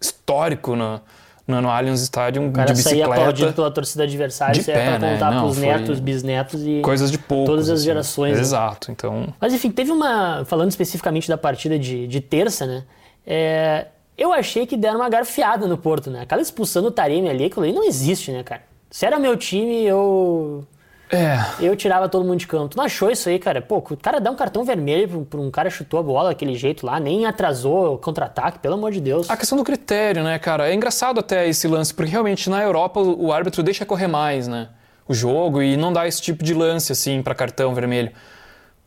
histórico 0.00 0.74
na, 0.74 1.00
no, 1.46 1.60
no 1.62 1.70
Allianz 1.70 2.00
Stadium 2.02 2.50
de 2.50 2.72
bicicleta. 2.72 3.12
aplaudido 3.12 3.52
pela 3.52 3.70
torcida 3.70 4.02
adversária, 4.02 4.54
de 4.54 4.60
isso 4.60 4.72
pé, 4.72 4.78
é 4.78 4.98
pra 4.98 5.10
contar 5.12 5.30
né? 5.30 5.40
pros 5.40 5.56
netos, 5.58 6.00
bisnetos 6.00 6.62
e 6.66 6.80
coisas 6.80 7.10
de 7.10 7.18
poucos, 7.18 7.46
todas 7.46 7.70
as 7.70 7.78
assim. 7.78 7.84
gerações. 7.84 8.34
né? 8.34 8.40
Exato, 8.40 8.90
então... 8.90 9.32
Mas 9.40 9.54
enfim, 9.54 9.70
teve 9.70 9.92
uma... 9.92 10.44
Falando 10.44 10.70
especificamente 10.70 11.28
da 11.28 11.38
partida 11.38 11.78
de, 11.78 12.06
de 12.06 12.20
terça, 12.20 12.66
né? 12.66 12.84
É, 13.24 13.86
eu 14.18 14.32
achei 14.32 14.66
que 14.66 14.76
deram 14.76 15.00
uma 15.00 15.08
garfiada 15.08 15.66
no 15.68 15.78
Porto, 15.78 16.10
né? 16.10 16.22
Aquela 16.22 16.42
expulsão 16.42 16.82
do 16.82 16.90
Taremi 16.90 17.28
ali, 17.28 17.44
aquilo 17.44 17.64
ali 17.64 17.72
não 17.72 17.84
existe, 17.84 18.32
né, 18.32 18.42
cara? 18.42 18.62
Se 18.90 19.06
era 19.06 19.18
meu 19.18 19.36
time, 19.36 19.84
eu... 19.84 20.66
É. 21.10 21.38
Eu 21.60 21.76
tirava 21.76 22.08
todo 22.08 22.24
mundo 22.24 22.38
de 22.38 22.46
campo. 22.46 22.70
Tu 22.70 22.76
não 22.76 22.84
achou 22.84 23.10
isso 23.10 23.28
aí, 23.28 23.38
cara? 23.38 23.62
Pô, 23.62 23.78
o 23.78 23.96
cara 23.96 24.20
dá 24.20 24.30
um 24.30 24.34
cartão 24.34 24.64
vermelho 24.64 25.24
pra 25.24 25.40
um 25.40 25.50
cara 25.50 25.70
chutou 25.70 26.00
a 26.00 26.02
bola 26.02 26.30
daquele 26.30 26.54
jeito 26.56 26.84
lá, 26.84 26.98
nem 26.98 27.26
atrasou 27.26 27.94
o 27.94 27.98
contra-ataque, 27.98 28.58
pelo 28.58 28.74
amor 28.74 28.90
de 28.90 29.00
Deus. 29.00 29.30
A 29.30 29.36
questão 29.36 29.56
do 29.56 29.64
critério, 29.64 30.24
né, 30.24 30.38
cara? 30.38 30.68
É 30.68 30.74
engraçado 30.74 31.20
até 31.20 31.48
esse 31.48 31.68
lance, 31.68 31.94
porque 31.94 32.10
realmente 32.10 32.50
na 32.50 32.62
Europa 32.62 33.00
o 33.00 33.32
árbitro 33.32 33.62
deixa 33.62 33.86
correr 33.86 34.08
mais, 34.08 34.48
né? 34.48 34.68
O 35.08 35.14
jogo 35.14 35.62
e 35.62 35.76
não 35.76 35.92
dá 35.92 36.08
esse 36.08 36.20
tipo 36.20 36.42
de 36.42 36.52
lance, 36.52 36.90
assim, 36.90 37.22
para 37.22 37.34
cartão 37.34 37.72
vermelho. 37.72 38.10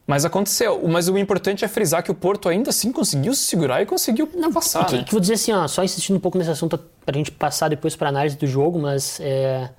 Mas 0.05 0.25
aconteceu. 0.25 0.81
Mas 0.89 1.07
o 1.07 1.17
importante 1.17 1.63
é 1.63 1.67
frisar 1.67 2.01
que 2.03 2.09
o 2.09 2.15
Porto 2.15 2.49
ainda 2.49 2.71
assim 2.71 2.91
conseguiu 2.91 3.33
se 3.35 3.43
segurar 3.43 3.81
e 3.81 3.85
conseguiu 3.85 4.27
não, 4.33 4.51
passar. 4.51 4.85
Que, 4.87 4.97
né? 4.97 5.03
que 5.03 5.11
vou 5.11 5.21
dizer 5.21 5.35
assim, 5.35 5.53
ó, 5.53 5.67
só 5.67 5.83
insistindo 5.83 6.17
um 6.17 6.19
pouco 6.19 6.35
nesse 6.35 6.49
assunto 6.49 6.79
pra 7.05 7.15
gente 7.15 7.31
passar 7.31 7.69
depois 7.69 7.95
pra 7.95 8.09
análise 8.09 8.35
do 8.35 8.47
jogo, 8.47 8.79
mas 8.79 9.19
é, 9.21 9.69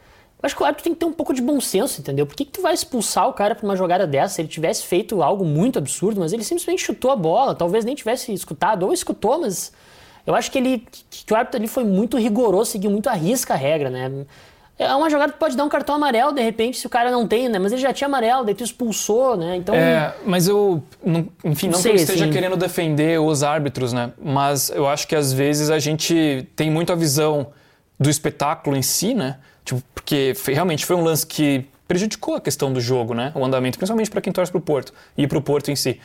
acho 0.43 0.57
que 0.57 0.63
o 0.63 0.67
árbitro 0.67 0.85
tem 0.85 0.95
que 0.95 1.01
ter 1.01 1.07
um 1.07 1.13
pouco 1.13 1.35
de 1.35 1.43
bom 1.43 1.61
senso, 1.61 2.01
entendeu? 2.01 2.27
Por 2.27 2.35
que, 2.35 2.45
que 2.45 2.53
tu 2.53 2.63
vai 2.63 2.73
expulsar 2.73 3.29
o 3.29 3.33
cara 3.33 3.55
por 3.55 3.65
uma 3.65 3.77
jogada 3.77 4.07
dessa? 4.07 4.35
Se 4.35 4.41
ele 4.43 4.49
tivesse 4.49 4.85
feito 4.85 5.23
algo 5.23 5.45
muito 5.45 5.79
absurdo, 5.79 6.21
mas 6.21 6.33
ele 6.33 6.45
simplesmente 6.45 6.83
chutou 6.83 7.11
a 7.11 7.17
bola, 7.17 7.55
talvez 7.55 7.85
nem 7.85 7.95
tivesse 7.95 8.33
escutado, 8.33 8.87
ou 8.87 8.93
escutou, 8.93 9.41
mas 9.41 9.73
eu 10.27 10.35
acho 10.35 10.51
que 10.51 10.59
ele 10.59 10.87
que 11.11 11.33
o 11.33 11.37
árbitro 11.37 11.59
ali 11.59 11.69
foi 11.69 11.85
muito 11.85 12.17
rigoroso, 12.17 12.71
seguiu 12.71 12.91
muito 12.91 13.09
a 13.09 13.13
risca 13.13 13.55
a 13.55 13.57
regra, 13.57 13.91
né? 13.91 14.27
É 14.79 14.95
uma 14.95 15.11
jogada 15.11 15.31
que 15.31 15.39
pode 15.39 15.55
dar 15.59 15.65
um 15.65 15.69
cartão 15.69 15.95
amarelo, 15.95 16.33
de 16.33 16.41
repente, 16.41 16.79
se 16.79 16.87
o 16.87 16.89
cara 16.89 17.11
não 17.11 17.29
tem, 17.29 17.51
né? 17.51 17.59
Mas 17.59 17.71
ele 17.71 17.83
já 17.83 17.93
tinha 17.93 18.09
amarelo, 18.09 18.47
daí 18.47 18.55
tu 18.55 18.65
expulsou, 18.65 19.37
né? 19.37 19.57
Então. 19.57 19.75
É, 19.75 20.15
mas 20.25 20.49
eu. 20.49 20.83
Não, 21.05 21.29
enfim, 21.45 21.67
não, 21.67 21.73
Não 21.73 21.83
que 21.83 21.89
eu 21.89 21.93
sei, 21.93 21.95
esteja 21.97 22.25
assim. 22.25 22.33
querendo 22.33 22.57
defender 22.57 23.21
os 23.21 23.43
árbitros, 23.43 23.93
né? 23.93 24.11
Mas 24.19 24.71
eu 24.71 24.89
acho 24.89 25.07
que 25.07 25.15
às 25.15 25.35
vezes 25.35 25.69
a 25.69 25.79
gente 25.79 26.49
tem 26.57 26.71
muito 26.71 26.91
a 26.95 26.97
visão 26.97 27.49
do 27.99 28.09
espetáculo 28.09 28.75
em 28.75 28.81
si, 28.81 29.13
né? 29.13 29.37
Tipo, 29.65 29.83
porque 29.95 30.33
foi- 30.37 30.55
realmente 30.55 30.85
foi 30.87 30.97
um 30.97 31.03
lance 31.03 31.27
que 31.27 31.67
prejudicou 31.87 32.35
a 32.37 32.41
questão 32.41 32.73
do 32.73 32.81
jogo, 32.81 33.15
né? 33.15 33.33
O 33.35 33.45
andamento, 33.45 33.79
principalmente 33.79 34.11
para 34.11 34.21
quem 34.21 34.33
torce 34.33 34.51
pro 34.53 34.61
Porto 34.61 34.93
e 35.17 35.27
pro 35.27 35.43
Porto 35.43 35.71
em 35.71 35.77
si. 35.77 36.01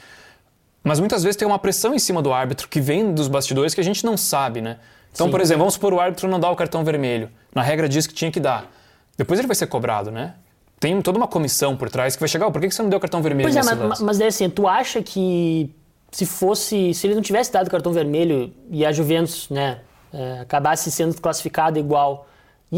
Mas 0.84 1.00
muitas 1.00 1.24
vezes 1.24 1.36
tem 1.36 1.48
uma 1.48 1.58
pressão 1.60 1.94
em 1.94 2.00
cima 2.00 2.22
do 2.22 2.32
árbitro 2.32 2.68
que 2.68 2.80
vem 2.80 3.14
dos 3.14 3.28
bastidores 3.28 3.74
que 3.74 3.82
a 3.82 3.84
gente 3.84 4.06
não 4.06 4.16
sabe, 4.18 4.62
né? 4.62 4.78
Então, 5.12 5.28
Sim. 5.28 5.32
por 5.32 5.42
exemplo, 5.42 5.60
vamos 5.60 5.76
supor 5.76 5.94
o 5.94 6.00
árbitro 6.00 6.28
não 6.28 6.40
dá 6.40 6.50
o 6.50 6.56
cartão 6.56 6.84
vermelho. 6.84 7.30
Na 7.54 7.62
regra 7.62 7.88
diz 7.88 8.06
que 8.06 8.14
tinha 8.14 8.30
que 8.32 8.40
dar. 8.40 8.70
Depois 9.18 9.40
ele 9.40 9.48
vai 9.48 9.56
ser 9.56 9.68
cobrado, 9.68 10.12
né? 10.12 10.34
Tem 10.80 11.02
toda 11.02 11.18
uma 11.18 11.28
comissão 11.28 11.76
por 11.78 11.90
trás 11.90 12.16
que 12.16 12.20
vai 12.20 12.28
chegar, 12.28 12.48
"Oh, 12.48 12.52
por 12.52 12.60
que 12.62 12.70
você 12.70 12.82
não 12.82 12.90
deu 12.90 12.98
o 12.98 13.00
cartão 13.00 13.22
vermelho 13.22 13.50
Pois 13.50 13.56
é, 13.56 13.64
mas, 13.64 13.80
lance?" 13.80 14.04
mas 14.04 14.18
daí 14.18 14.28
assim, 14.28 14.50
tu 14.50 14.68
acha 14.68 15.02
que 15.02 15.74
se 16.12 16.26
fosse. 16.26 16.94
Se 16.94 17.08
ele 17.08 17.16
não 17.16 17.22
tivesse 17.22 17.52
dado 17.52 17.70
cartão 17.70 17.94
vermelho 17.94 18.54
e 18.70 18.86
a 18.86 18.92
Juventus, 18.92 19.50
né, 19.50 19.80
é, 20.14 20.40
acabasse 20.42 20.92
sendo 20.92 21.20
classificada 21.20 21.80
igual, 21.80 22.28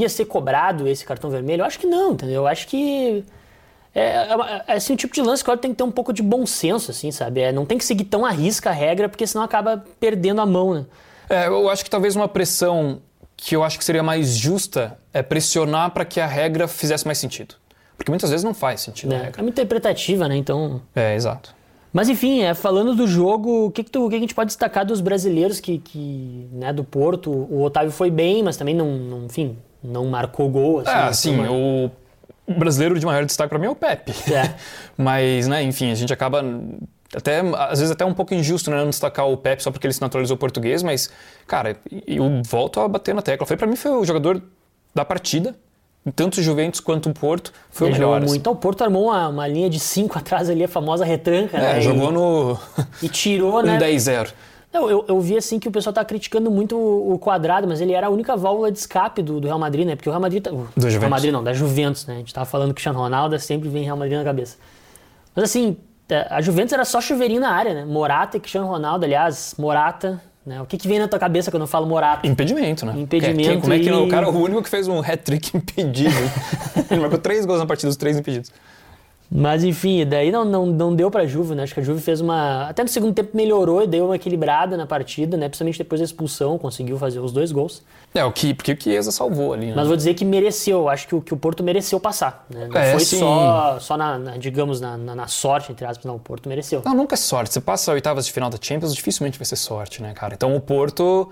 ia 0.01 0.09
ser 0.09 0.25
cobrado 0.25 0.87
esse 0.87 1.05
cartão 1.05 1.29
vermelho? 1.29 1.61
Eu 1.61 1.65
acho 1.65 1.79
que 1.79 1.87
não, 1.87 2.11
entendeu? 2.13 2.41
Eu 2.41 2.47
acho 2.47 2.67
que. 2.67 3.23
É, 3.95 4.01
é, 4.01 4.63
é, 4.67 4.73
assim, 4.73 4.93
o 4.93 4.97
tipo 4.97 5.13
de 5.13 5.21
lance 5.21 5.43
que 5.43 5.49
que 5.51 5.57
tem 5.57 5.71
que 5.71 5.77
ter 5.77 5.83
um 5.83 5.91
pouco 5.91 6.13
de 6.13 6.21
bom 6.21 6.45
senso, 6.45 6.91
assim, 6.91 7.11
sabe? 7.11 7.41
É, 7.41 7.51
não 7.51 7.65
tem 7.65 7.77
que 7.77 7.85
seguir 7.85 8.03
tão 8.03 8.25
à 8.25 8.29
risca 8.29 8.69
a 8.69 8.73
regra, 8.73 9.09
porque 9.09 9.25
senão 9.25 9.43
acaba 9.43 9.83
perdendo 9.99 10.39
a 10.41 10.45
mão, 10.45 10.73
né? 10.73 10.85
É, 11.29 11.47
eu 11.47 11.69
acho 11.69 11.83
que 11.83 11.89
talvez 11.89 12.15
uma 12.15 12.27
pressão 12.27 13.01
que 13.35 13.55
eu 13.55 13.63
acho 13.63 13.77
que 13.77 13.83
seria 13.85 14.03
mais 14.03 14.35
justa 14.37 14.97
é 15.13 15.21
pressionar 15.23 15.91
para 15.91 16.05
que 16.05 16.19
a 16.19 16.27
regra 16.27 16.67
fizesse 16.67 17.05
mais 17.05 17.17
sentido. 17.17 17.55
Porque 17.97 18.11
muitas 18.11 18.29
vezes 18.29 18.43
não 18.43 18.53
faz 18.53 18.81
sentido 18.81 19.13
a 19.13 19.15
É, 19.15 19.21
regra. 19.23 19.39
é 19.39 19.41
muito 19.41 19.55
interpretativa, 19.55 20.27
né? 20.27 20.35
Então. 20.37 20.81
É, 20.95 21.15
exato. 21.15 21.55
Mas 21.91 22.09
enfim, 22.09 22.41
é, 22.43 22.53
falando 22.53 22.93
do 22.93 23.07
jogo, 23.07 23.65
o 23.65 23.71
que, 23.71 23.83
que, 23.83 23.89
tu- 23.89 24.05
o 24.05 24.09
que 24.09 24.15
a 24.15 24.19
gente 24.19 24.35
pode 24.35 24.47
destacar 24.49 24.85
dos 24.85 25.01
brasileiros 25.01 25.59
que, 25.59 25.79
que 25.79 26.47
né, 26.51 26.71
do 26.71 26.83
Porto? 26.83 27.31
O 27.31 27.63
Otávio 27.63 27.91
foi 27.91 28.11
bem, 28.11 28.43
mas 28.43 28.55
também 28.57 28.75
não, 28.75 28.91
não 28.91 29.25
enfim, 29.25 29.57
não 29.87 30.05
marcou 30.05 30.49
gol. 30.49 30.79
Assim, 30.79 30.89
É, 30.91 30.95
né, 31.05 31.13
sim, 31.13 31.35
foi 31.37 31.47
uma- 31.47 31.91
o 32.47 32.53
brasileiro 32.59 32.97
de 32.99 33.05
maior 33.05 33.25
destaque 33.25 33.49
para 33.49 33.59
mim 33.59 33.65
é 33.65 33.69
o 33.69 33.75
Pepe. 33.75 34.13
É. 34.33 34.53
Mas, 34.97 35.47
né, 35.47 35.63
enfim, 35.63 35.91
a 35.91 35.95
gente 35.95 36.13
acaba 36.13 36.43
até 37.15 37.39
às 37.57 37.79
vezes 37.79 37.91
até 37.91 38.05
um 38.05 38.13
pouco 38.13 38.33
injusto, 38.33 38.69
né, 38.69 38.77
não 38.77 38.89
destacar 38.89 39.27
o 39.27 39.37
Pepe 39.37 39.63
só 39.63 39.71
porque 39.71 39.87
ele 39.87 39.93
se 39.93 40.01
naturalizou 40.01 40.35
português, 40.37 40.83
mas 40.83 41.09
cara, 41.47 41.77
eu 42.05 42.41
volto 42.43 42.79
a 42.81 42.87
bater 42.87 43.15
na 43.15 43.21
tecla. 43.21 43.47
Foi 43.47 43.55
para 43.55 43.65
mim 43.67 43.75
foi 43.77 43.91
o 43.91 44.03
jogador 44.03 44.41
da 44.93 45.05
partida, 45.05 45.55
tanto 46.15 46.39
o 46.39 46.43
Juventus 46.43 46.79
quanto 46.81 47.09
o 47.09 47.13
Porto, 47.13 47.53
foi 47.69 47.87
Ele 47.87 47.95
o 47.95 47.99
melhor. 47.99 48.17
assim. 48.17 48.27
muito. 48.27 48.39
Então, 48.41 48.53
o 48.53 48.55
Porto 48.57 48.83
armou 48.83 49.05
uma, 49.05 49.27
uma 49.29 49.47
linha 49.47 49.69
de 49.69 49.79
5 49.79 50.17
atrás 50.17 50.49
ali, 50.49 50.63
a 50.63 50.67
famosa 50.67 51.05
retranca. 51.05 51.57
É, 51.57 51.75
né, 51.75 51.81
jogou 51.81 52.09
e, 52.09 52.13
no 52.13 52.59
e 53.03 53.07
tirou, 53.09 53.59
um 53.59 53.61
né? 53.61 53.77
10-0. 53.77 54.33
Não, 54.73 54.89
eu, 54.89 55.05
eu 55.07 55.19
vi 55.21 55.37
assim 55.37 55.59
que 55.59 55.67
o 55.67 55.71
pessoal 55.71 55.93
tá 55.93 56.03
criticando 56.03 56.51
muito 56.51 56.75
o, 56.75 57.13
o 57.13 57.19
quadrado, 57.19 57.67
mas 57.67 57.79
ele 57.81 57.93
era 57.93 58.07
a 58.07 58.09
única 58.09 58.35
válvula 58.35 58.71
de 58.71 58.77
escape 58.77 59.21
do, 59.23 59.39
do 59.39 59.47
Real 59.47 59.57
Madrid, 59.57 59.87
né? 59.87 59.95
Porque 59.95 60.09
o 60.09 60.11
Real 60.11 60.21
Madrid. 60.21 60.43
Tá, 60.43 60.51
o 60.51 60.67
Juventus. 60.75 60.95
Real 60.99 61.09
Madrid 61.09 61.31
não, 61.31 61.43
da 61.43 61.53
Juventus, 61.53 62.05
né? 62.05 62.15
A 62.15 62.17
gente 62.17 62.33
tava 62.33 62.45
falando 62.45 62.67
que 62.67 62.71
o 62.73 62.75
Cristiano 62.75 62.99
Ronaldo 62.99 63.37
sempre 63.39 63.69
vem 63.69 63.83
Real 63.83 63.97
Madrid 63.97 64.17
na 64.17 64.23
cabeça. 64.23 64.57
Mas 65.35 65.45
assim, 65.45 65.77
a 66.29 66.41
Juventus 66.41 66.73
era 66.73 66.83
só 66.85 66.99
chuveirinho 67.01 67.41
na 67.41 67.49
área, 67.51 67.73
né? 67.73 67.85
Morata 67.85 68.37
e 68.37 68.39
Cristiano 68.39 68.67
Ronaldo, 68.67 69.05
aliás, 69.05 69.55
Morata. 69.57 70.21
Né? 70.45 70.61
O 70.61 70.65
que, 70.65 70.77
que 70.77 70.87
vem 70.87 70.97
na 70.99 71.07
tua 71.09 71.19
cabeça 71.19 71.51
quando 71.51 71.63
eu 71.63 71.67
falo 71.67 71.85
Morata? 71.85 72.25
Impedimento, 72.25 72.85
né? 72.85 72.93
Impedimento 72.97 73.49
Que- 73.49 73.57
Como 73.61 73.73
é 73.73 73.79
que 73.79 73.89
não? 73.89 74.05
O 74.05 74.09
cara 74.09 74.27
é 74.27 74.29
o 74.29 74.33
único 74.37 74.63
que 74.63 74.69
fez 74.69 74.87
um 74.87 74.99
hat-trick 75.01 75.51
impedido. 75.57 76.15
Ele 76.89 77.01
marcou 77.01 77.19
três 77.19 77.45
gols 77.45 77.59
na 77.59 77.65
partida, 77.65 77.89
os 77.89 77.97
três 77.97 78.17
impedidos. 78.17 78.51
Mas 79.29 79.61
enfim, 79.63 80.05
daí 80.05 80.31
não, 80.31 80.45
não, 80.45 80.65
não 80.65 80.95
deu 80.95 81.11
pra 81.11 81.25
Juve, 81.25 81.53
né? 81.53 81.63
Acho 81.63 81.73
que 81.73 81.81
a 81.81 81.83
Juve 81.83 82.01
fez 82.01 82.21
uma. 82.21 82.69
Até 82.69 82.81
no 82.81 82.87
segundo 82.87 83.13
tempo 83.13 83.35
melhorou 83.35 83.83
e 83.83 83.87
deu 83.87 84.05
uma 84.05 84.15
equilibrada 84.15 84.77
na 84.77 84.85
partida, 84.85 85.35
né? 85.35 85.49
Principalmente 85.49 85.77
depois 85.77 85.99
da 85.99 86.05
expulsão, 86.05 86.57
conseguiu 86.57 86.97
fazer 86.97 87.19
os 87.19 87.33
dois 87.33 87.51
gols. 87.51 87.83
É, 88.15 88.23
o 88.23 88.31
que, 88.31 88.53
porque 88.53 88.71
o 88.71 88.81
Chiesa 88.81 89.11
salvou 89.11 89.51
ali, 89.53 89.67
né? 89.67 89.73
Mas 89.75 89.87
vou 89.87 89.97
dizer 89.97 90.13
que 90.13 90.23
mereceu, 90.23 90.87
acho 90.87 91.09
que 91.09 91.13
o, 91.15 91.21
que 91.21 91.33
o 91.33 91.37
Porto 91.37 91.61
mereceu 91.61 91.99
passar. 91.99 92.45
Né? 92.49 92.69
Não 92.71 92.79
É, 92.79 92.91
foi 92.91 93.01
sim. 93.01 93.19
só, 93.19 93.77
só 93.81 93.97
na, 93.97 94.17
na, 94.17 94.37
digamos, 94.37 94.79
na, 94.79 94.97
na, 94.97 95.13
na 95.13 95.27
sorte, 95.27 95.73
entre 95.73 95.85
aspas, 95.85 96.05
não, 96.05 96.15
o 96.15 96.19
Porto 96.19 96.47
mereceu. 96.47 96.81
Não, 96.85 96.95
nunca 96.95 97.15
é 97.15 97.17
sorte. 97.17 97.53
Você 97.53 97.59
passa 97.59 97.91
a 97.91 97.95
oitavas 97.95 98.25
de 98.25 98.31
final 98.31 98.49
da 98.49 98.57
Champions, 98.61 98.95
dificilmente 98.95 99.37
vai 99.37 99.45
ser 99.45 99.57
sorte, 99.57 100.01
né, 100.01 100.13
cara? 100.13 100.35
Então 100.35 100.55
o 100.55 100.61
Porto. 100.61 101.29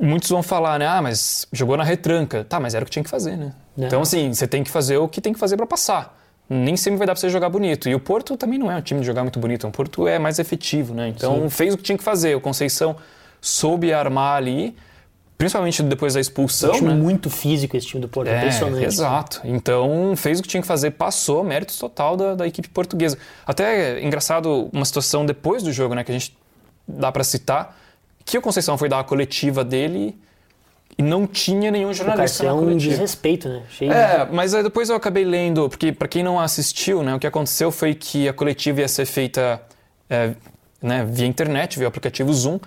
Muitos 0.00 0.30
vão 0.30 0.42
falar, 0.42 0.78
né? 0.78 0.86
Ah, 0.86 1.00
mas 1.00 1.46
jogou 1.52 1.76
na 1.76 1.84
retranca. 1.84 2.44
Tá, 2.44 2.58
mas 2.58 2.74
era 2.74 2.82
o 2.82 2.86
que 2.86 2.90
tinha 2.92 3.02
que 3.02 3.10
fazer, 3.10 3.36
né? 3.36 3.52
É. 3.78 3.84
Então, 3.86 4.02
assim, 4.02 4.32
você 4.32 4.46
tem 4.46 4.64
que 4.64 4.70
fazer 4.70 4.96
o 4.98 5.08
que 5.08 5.20
tem 5.20 5.32
que 5.32 5.38
fazer 5.38 5.56
pra 5.56 5.66
passar. 5.66 6.17
Nem 6.48 6.76
sempre 6.76 6.98
vai 6.98 7.06
dar 7.06 7.12
pra 7.14 7.20
você 7.20 7.28
jogar 7.28 7.48
bonito. 7.50 7.88
E 7.88 7.94
o 7.94 8.00
Porto 8.00 8.36
também 8.36 8.58
não 8.58 8.70
é 8.70 8.76
um 8.76 8.80
time 8.80 9.00
de 9.00 9.06
jogar 9.06 9.22
muito 9.22 9.38
bonito. 9.38 9.66
O 9.66 9.70
Porto 9.70 10.08
é 10.08 10.18
mais 10.18 10.38
efetivo, 10.38 10.94
né? 10.94 11.08
Então 11.08 11.48
fez 11.50 11.74
o 11.74 11.76
que 11.76 11.82
tinha 11.82 11.98
que 11.98 12.04
fazer. 12.04 12.34
O 12.34 12.40
Conceição 12.40 12.96
soube 13.40 13.92
armar 13.92 14.36
ali, 14.36 14.74
principalmente 15.36 15.82
depois 15.82 16.14
da 16.14 16.18
um 16.18 16.20
expulsão, 16.22 16.72
time 16.72 16.88
né? 16.88 16.94
muito 16.94 17.28
físico 17.28 17.76
esse 17.76 17.86
time 17.86 18.00
do 18.00 18.08
Porto, 18.08 18.28
É, 18.28 18.38
impressionante. 18.38 18.84
exato. 18.84 19.40
Então 19.44 20.14
fez 20.16 20.40
o 20.40 20.42
que 20.42 20.48
tinha 20.48 20.60
que 20.60 20.66
fazer, 20.66 20.92
passou, 20.92 21.44
méritos 21.44 21.78
total 21.78 22.16
da, 22.16 22.34
da 22.34 22.46
equipe 22.46 22.68
portuguesa. 22.70 23.18
Até 23.46 23.98
é 23.98 24.04
engraçado 24.04 24.70
uma 24.72 24.84
situação 24.84 25.26
depois 25.26 25.62
do 25.62 25.70
jogo, 25.70 25.94
né, 25.94 26.02
que 26.02 26.10
a 26.10 26.14
gente 26.18 26.36
dá 26.86 27.12
pra 27.12 27.22
citar, 27.22 27.76
que 28.24 28.36
o 28.38 28.42
Conceição 28.42 28.76
foi 28.78 28.88
dar 28.88 29.00
a 29.00 29.04
coletiva 29.04 29.62
dele 29.62 30.16
e 30.98 31.02
não 31.02 31.26
tinha 31.26 31.70
nenhum 31.70 31.90
O 31.90 31.94
jornalista 31.94 32.42
na 32.42 32.50
é 32.50 32.52
um 32.52 32.76
desrespeito, 32.76 33.48
né? 33.48 33.62
Cheio 33.70 33.92
É, 33.92 34.26
mas 34.32 34.52
aí 34.52 34.64
depois 34.64 34.90
eu 34.90 34.96
acabei 34.96 35.24
lendo, 35.24 35.68
porque 35.68 35.92
pra 35.92 36.08
quem 36.08 36.24
não 36.24 36.40
assistiu, 36.40 37.04
né, 37.04 37.14
o 37.14 37.20
que 37.20 37.26
aconteceu 37.26 37.70
foi 37.70 37.94
que 37.94 38.28
a 38.28 38.32
coletiva 38.32 38.80
ia 38.80 38.88
ser 38.88 39.06
feita 39.06 39.62
é, 40.10 40.34
né, 40.82 41.04
via 41.08 41.26
internet, 41.26 41.78
via 41.78 41.86
aplicativo 41.86 42.32
Zoom, 42.34 42.58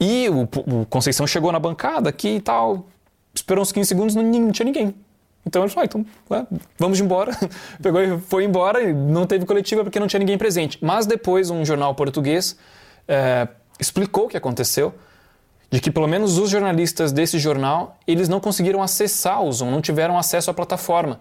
e 0.00 0.28
o, 0.28 0.42
o 0.42 0.86
Conceição 0.86 1.26
chegou 1.26 1.52
na 1.52 1.60
bancada 1.60 2.08
aqui 2.08 2.36
e 2.36 2.40
tal, 2.40 2.86
esperou 3.32 3.62
uns 3.62 3.70
15 3.70 3.88
segundos, 3.88 4.14
não, 4.16 4.22
não 4.22 4.50
tinha 4.50 4.66
ninguém. 4.66 4.94
Então 5.46 5.62
ele 5.62 5.70
falou, 5.70 5.82
ah, 5.82 5.86
então 5.86 6.06
ué, 6.30 6.46
vamos 6.76 7.00
embora. 7.00 7.32
Pegou 7.80 8.02
e 8.02 8.18
foi 8.20 8.44
embora 8.44 8.82
e 8.82 8.92
não 8.92 9.26
teve 9.26 9.46
coletiva 9.46 9.82
porque 9.82 9.98
não 9.98 10.06
tinha 10.06 10.18
ninguém 10.18 10.36
presente. 10.36 10.78
Mas 10.82 11.06
depois 11.06 11.50
um 11.50 11.64
jornal 11.64 11.94
português 11.94 12.56
é, 13.06 13.48
explicou 13.80 14.26
o 14.26 14.28
que 14.28 14.36
aconteceu, 14.36 14.92
de 15.70 15.80
que 15.80 15.90
pelo 15.90 16.06
menos 16.08 16.38
os 16.38 16.48
jornalistas 16.50 17.12
desse 17.12 17.38
jornal, 17.38 17.96
eles 18.06 18.28
não 18.28 18.40
conseguiram 18.40 18.82
acessar 18.82 19.42
o 19.42 19.52
Zoom, 19.52 19.70
não 19.70 19.80
tiveram 19.82 20.18
acesso 20.18 20.50
à 20.50 20.54
plataforma. 20.54 21.20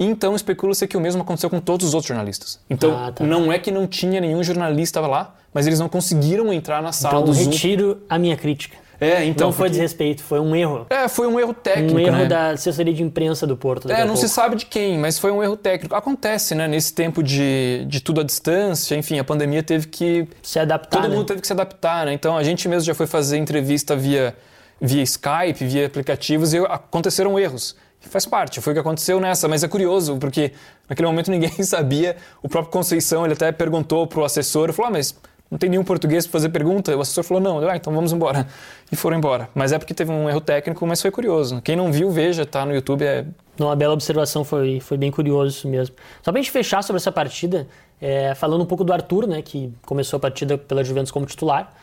Então 0.00 0.34
especula-se 0.36 0.86
que 0.86 0.96
o 0.96 1.00
mesmo 1.00 1.22
aconteceu 1.22 1.50
com 1.50 1.60
todos 1.60 1.86
os 1.88 1.94
outros 1.94 2.08
jornalistas. 2.08 2.60
Então 2.70 2.96
Ah, 2.96 3.12
tá. 3.12 3.24
não 3.24 3.52
é 3.52 3.58
que 3.58 3.70
não 3.70 3.86
tinha 3.86 4.20
nenhum 4.20 4.42
jornalista 4.42 5.00
lá, 5.00 5.34
mas 5.52 5.66
eles 5.66 5.78
não 5.80 5.88
conseguiram 5.88 6.52
entrar 6.52 6.80
na 6.82 6.92
sala 6.92 7.20
Então 7.20 7.26
do 7.26 7.34
Zoom. 7.34 7.50
retiro 7.50 8.02
a 8.08 8.18
minha 8.18 8.36
crítica. 8.36 8.76
É, 9.00 9.24
então 9.24 9.48
não 9.48 9.52
foi 9.52 9.68
porque- 9.68 9.80
desrespeito, 9.80 10.22
foi 10.22 10.40
um 10.40 10.56
erro. 10.56 10.86
É, 10.90 11.06
foi 11.06 11.26
um 11.28 11.38
erro 11.38 11.54
técnico, 11.54 11.94
Um 11.94 11.98
erro 12.00 12.16
né? 12.16 12.26
da 12.26 12.50
assessoria 12.50 12.92
de 12.92 13.02
imprensa 13.02 13.46
do 13.46 13.56
Porto. 13.56 13.90
É, 13.90 14.04
não 14.04 14.16
se 14.16 14.28
sabe 14.28 14.56
de 14.56 14.66
quem, 14.66 14.98
mas 14.98 15.18
foi 15.18 15.30
um 15.30 15.42
erro 15.42 15.56
técnico. 15.56 15.94
Acontece, 15.94 16.54
né? 16.54 16.66
Nesse 16.66 16.92
tempo 16.92 17.22
de, 17.22 17.84
de 17.86 18.00
tudo 18.00 18.20
à 18.20 18.24
distância, 18.24 18.96
enfim, 18.96 19.18
a 19.18 19.24
pandemia 19.24 19.62
teve 19.62 19.86
que. 19.86 20.26
Se 20.42 20.58
adaptar, 20.58 21.00
todo 21.00 21.10
né? 21.10 21.14
mundo 21.16 21.26
teve 21.26 21.40
que 21.40 21.46
se 21.46 21.52
adaptar, 21.52 22.06
né? 22.06 22.12
Então 22.12 22.36
a 22.36 22.42
gente 22.42 22.68
mesmo 22.68 22.84
já 22.86 22.94
foi 22.94 23.06
fazer 23.06 23.36
entrevista 23.38 23.94
via, 23.94 24.34
via 24.80 25.02
Skype, 25.02 25.64
via 25.64 25.86
aplicativos 25.86 26.52
e 26.52 26.58
aconteceram 26.58 27.38
erros. 27.38 27.76
Faz 28.00 28.24
parte, 28.26 28.60
foi 28.60 28.72
o 28.72 28.74
que 28.74 28.80
aconteceu 28.80 29.20
nessa, 29.20 29.48
mas 29.48 29.64
é 29.64 29.68
curioso, 29.68 30.16
porque 30.18 30.52
naquele 30.88 31.06
momento 31.08 31.30
ninguém 31.32 31.50
sabia. 31.62 32.16
O 32.42 32.48
próprio 32.48 32.72
Conceição, 32.72 33.24
ele 33.24 33.34
até 33.34 33.50
perguntou 33.52 34.06
pro 34.06 34.24
assessor, 34.24 34.72
falou: 34.72 34.88
ah, 34.88 34.92
mas 34.92 35.14
não 35.50 35.58
tem 35.58 35.70
nenhum 35.70 35.84
português 35.84 36.26
para 36.26 36.32
fazer 36.32 36.50
pergunta? 36.50 36.94
O 36.96 37.00
assessor 37.00 37.24
falou: 37.24 37.42
não, 37.42 37.66
ah, 37.68 37.76
então 37.76 37.92
vamos 37.92 38.12
embora. 38.12 38.46
E 38.92 38.96
foram 38.96 39.16
embora. 39.16 39.48
Mas 39.54 39.72
é 39.72 39.78
porque 39.78 39.94
teve 39.94 40.10
um 40.10 40.28
erro 40.28 40.40
técnico, 40.40 40.86
mas 40.86 41.00
foi 41.00 41.10
curioso. 41.10 41.60
Quem 41.62 41.76
não 41.76 41.90
viu, 41.90 42.10
veja, 42.10 42.44
tá 42.44 42.66
no 42.66 42.74
YouTube, 42.74 43.02
é 43.02 43.24
uma 43.58 43.74
bela 43.74 43.94
observação, 43.94 44.44
foi, 44.44 44.80
foi 44.80 44.96
bem 44.96 45.10
curioso 45.10 45.56
isso 45.56 45.68
mesmo. 45.68 45.96
Só 46.22 46.30
pra 46.30 46.40
gente 46.40 46.50
fechar 46.50 46.82
sobre 46.82 46.98
essa 46.98 47.10
partida, 47.10 47.66
é, 48.00 48.34
falando 48.34 48.62
um 48.62 48.66
pouco 48.66 48.84
do 48.84 48.92
Arthur, 48.92 49.26
né, 49.26 49.42
que 49.42 49.72
começou 49.84 50.18
a 50.18 50.20
partida 50.20 50.56
pela 50.56 50.84
Juventus 50.84 51.10
como 51.10 51.26
titular, 51.26 51.74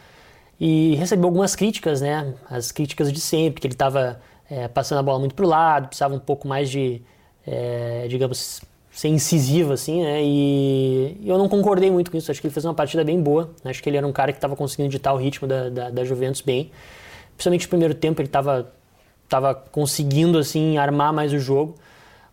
e 0.59 0.95
recebeu 0.95 1.25
algumas 1.25 1.55
críticas, 1.55 2.01
né, 2.01 2.33
as 2.49 2.71
críticas 2.71 3.11
de 3.11 3.19
sempre, 3.19 3.59
que 3.59 3.67
ele 3.67 3.73
estava 3.73 4.19
passando 4.73 4.99
a 4.99 5.03
bola 5.03 5.19
muito 5.19 5.33
pro 5.33 5.47
lado, 5.47 5.87
precisava 5.87 6.13
um 6.13 6.19
pouco 6.19 6.47
mais 6.47 6.69
de, 6.69 7.01
é, 7.45 8.05
digamos, 8.07 8.61
ser 8.95 9.09
incisivo, 9.09 9.73
assim, 9.73 10.03
né, 10.03 10.23
e 10.23 11.17
eu 11.25 11.37
não 11.37 11.49
concordei 11.49 11.91
muito 11.91 12.09
com 12.09 12.15
isso, 12.15 12.31
acho 12.31 12.39
que 12.39 12.47
ele 12.47 12.53
fez 12.53 12.63
uma 12.63 12.73
partida 12.73 13.03
bem 13.03 13.21
boa, 13.21 13.51
acho 13.65 13.83
que 13.83 13.89
ele 13.89 13.97
era 13.97 14.07
um 14.07 14.13
cara 14.13 14.31
que 14.31 14.37
estava 14.37 14.55
conseguindo 14.55 14.89
ditar 14.89 15.13
o 15.13 15.17
ritmo 15.17 15.45
da, 15.45 15.69
da, 15.69 15.89
da 15.89 16.05
Juventus 16.05 16.39
bem, 16.39 16.71
principalmente 17.35 17.63
no 17.63 17.69
primeiro 17.69 17.93
tempo 17.93 18.21
ele 18.21 18.29
estava 18.29 18.71
tava 19.27 19.53
conseguindo 19.53 20.37
assim 20.37 20.77
armar 20.77 21.11
mais 21.13 21.33
o 21.33 21.39
jogo. 21.39 21.75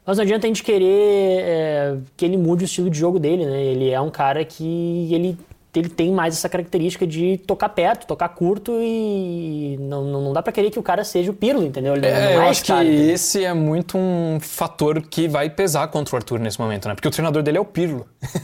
Mas 0.04 0.18
não 0.18 0.22
adianta 0.22 0.46
a 0.46 0.48
gente 0.48 0.62
querer 0.62 1.40
é, 1.40 1.96
que 2.16 2.24
ele 2.24 2.36
mude 2.36 2.64
o 2.64 2.66
estilo 2.66 2.90
de 2.90 2.98
jogo 2.98 3.18
dele, 3.18 3.46
né? 3.46 3.62
Ele 3.62 3.90
é 3.90 4.00
um 4.00 4.10
cara 4.10 4.44
que 4.44 5.08
ele, 5.12 5.38
ele 5.80 5.88
tem 5.88 6.12
mais 6.12 6.34
essa 6.34 6.48
característica 6.48 7.06
de 7.06 7.38
tocar 7.38 7.70
perto, 7.70 8.06
tocar 8.06 8.28
curto 8.30 8.72
e 8.80 9.76
não, 9.80 10.04
não, 10.04 10.20
não 10.22 10.32
dá 10.32 10.42
pra 10.42 10.52
querer 10.52 10.70
que 10.70 10.78
o 10.78 10.82
cara 10.82 11.04
seja 11.04 11.30
o 11.30 11.34
Pirlo, 11.34 11.64
entendeu? 11.64 11.94
Ele 11.96 12.06
É, 12.06 12.20
não 12.20 12.30
eu 12.30 12.42
é 12.42 12.48
acho 12.48 12.62
que 12.62 12.72
entendeu? 12.72 13.14
esse 13.14 13.44
é 13.44 13.54
muito 13.54 13.96
um 13.96 14.38
fator 14.40 15.00
que 15.02 15.26
vai 15.28 15.48
pesar 15.48 15.88
contra 15.88 16.14
o 16.14 16.16
Arthur 16.18 16.38
nesse 16.38 16.60
momento, 16.60 16.88
né? 16.88 16.94
Porque 16.94 17.08
o 17.08 17.10
treinador 17.10 17.42
dele 17.42 17.58
é 17.58 17.60
o 17.60 17.64
Pirlo. 17.64 18.06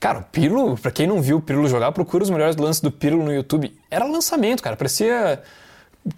Cara, 0.00 0.20
o 0.20 0.22
Pirlo, 0.22 0.76
pra 0.78 0.90
quem 0.90 1.06
não 1.06 1.20
viu 1.20 1.38
o 1.38 1.42
Pirlo 1.42 1.68
jogar, 1.68 1.92
procura 1.92 2.22
os 2.24 2.30
melhores 2.30 2.56
lances 2.56 2.80
do 2.80 2.90
Pirlo 2.90 3.22
no 3.22 3.32
YouTube. 3.32 3.76
Era 3.90 4.04
lançamento, 4.04 4.62
cara. 4.62 4.76
Parecia. 4.76 5.42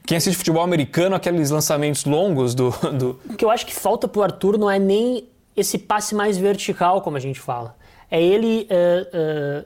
Quem 0.07 0.17
assiste 0.17 0.37
futebol 0.37 0.63
americano, 0.63 1.17
aqueles 1.17 1.51
lançamentos 1.51 2.05
longos 2.05 2.55
do. 2.55 2.71
do... 2.93 3.19
O 3.29 3.35
que 3.37 3.45
eu 3.45 3.51
acho 3.51 3.67
que 3.67 3.75
falta 3.75 4.07
pro 4.07 4.23
Arthur 4.23 4.57
não 4.57 4.71
é 4.71 4.79
nem 4.79 5.25
esse 5.57 5.79
passe 5.79 6.15
mais 6.15 6.39
vertical, 6.39 7.01
como 7.03 7.17
a 7.17 7.21
gente 7.21 7.41
fala. 7.41 7.75
É 8.11 8.23
ele 8.23 8.67
é, 8.71 9.09
é, 9.13 9.65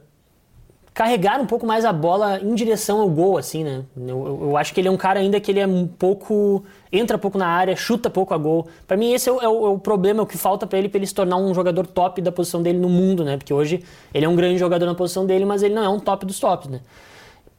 carregar 0.96 1.38
um 1.38 1.44
pouco 1.44 1.66
mais 1.66 1.84
a 1.84 1.92
bola 1.92 2.40
em 2.40 2.54
direção 2.54 3.02
ao 3.02 3.08
gol, 3.10 3.36
assim, 3.36 3.62
né? 3.62 3.82
Eu, 3.94 4.38
eu- 4.48 4.56
acho 4.56 4.72
que 4.72 4.80
ele 4.80 4.88
é 4.88 4.90
um 4.90 4.96
cara 4.96 5.20
ainda 5.20 5.38
que 5.38 5.52
ele 5.52 5.60
é 5.60 5.66
um 5.66 5.86
pouco. 5.86 6.64
entra 6.90 7.18
pouco 7.18 7.36
na 7.36 7.46
área, 7.46 7.76
chuta 7.76 8.08
pouco 8.08 8.32
a 8.32 8.38
gol. 8.38 8.66
Pra 8.86 8.96
mim, 8.96 9.12
esse 9.12 9.28
é 9.28 9.32
o, 9.32 9.38
é 9.42 9.46
o- 9.46 9.66
é 9.66 9.68
o 9.68 9.78
problema, 9.78 10.20
é 10.20 10.22
o 10.22 10.26
que 10.26 10.38
falta 10.38 10.66
pra 10.66 10.78
ele, 10.78 10.88
pra 10.88 10.96
ele 10.96 11.06
se 11.06 11.14
tornar 11.14 11.36
um 11.36 11.52
jogador 11.52 11.86
top 11.86 12.22
da 12.22 12.32
posição 12.32 12.62
dele 12.62 12.78
no 12.78 12.88
mundo, 12.88 13.22
né? 13.26 13.36
Porque 13.36 13.52
hoje 13.52 13.84
ele 14.14 14.24
é 14.24 14.28
um 14.28 14.34
grande 14.34 14.56
jogador 14.56 14.86
na 14.86 14.94
posição 14.94 15.26
dele, 15.26 15.44
mas 15.44 15.62
ele 15.62 15.74
não 15.74 15.84
é 15.84 15.88
um 15.90 16.00
top 16.00 16.24
dos 16.24 16.40
tops, 16.40 16.68
né? 16.70 16.80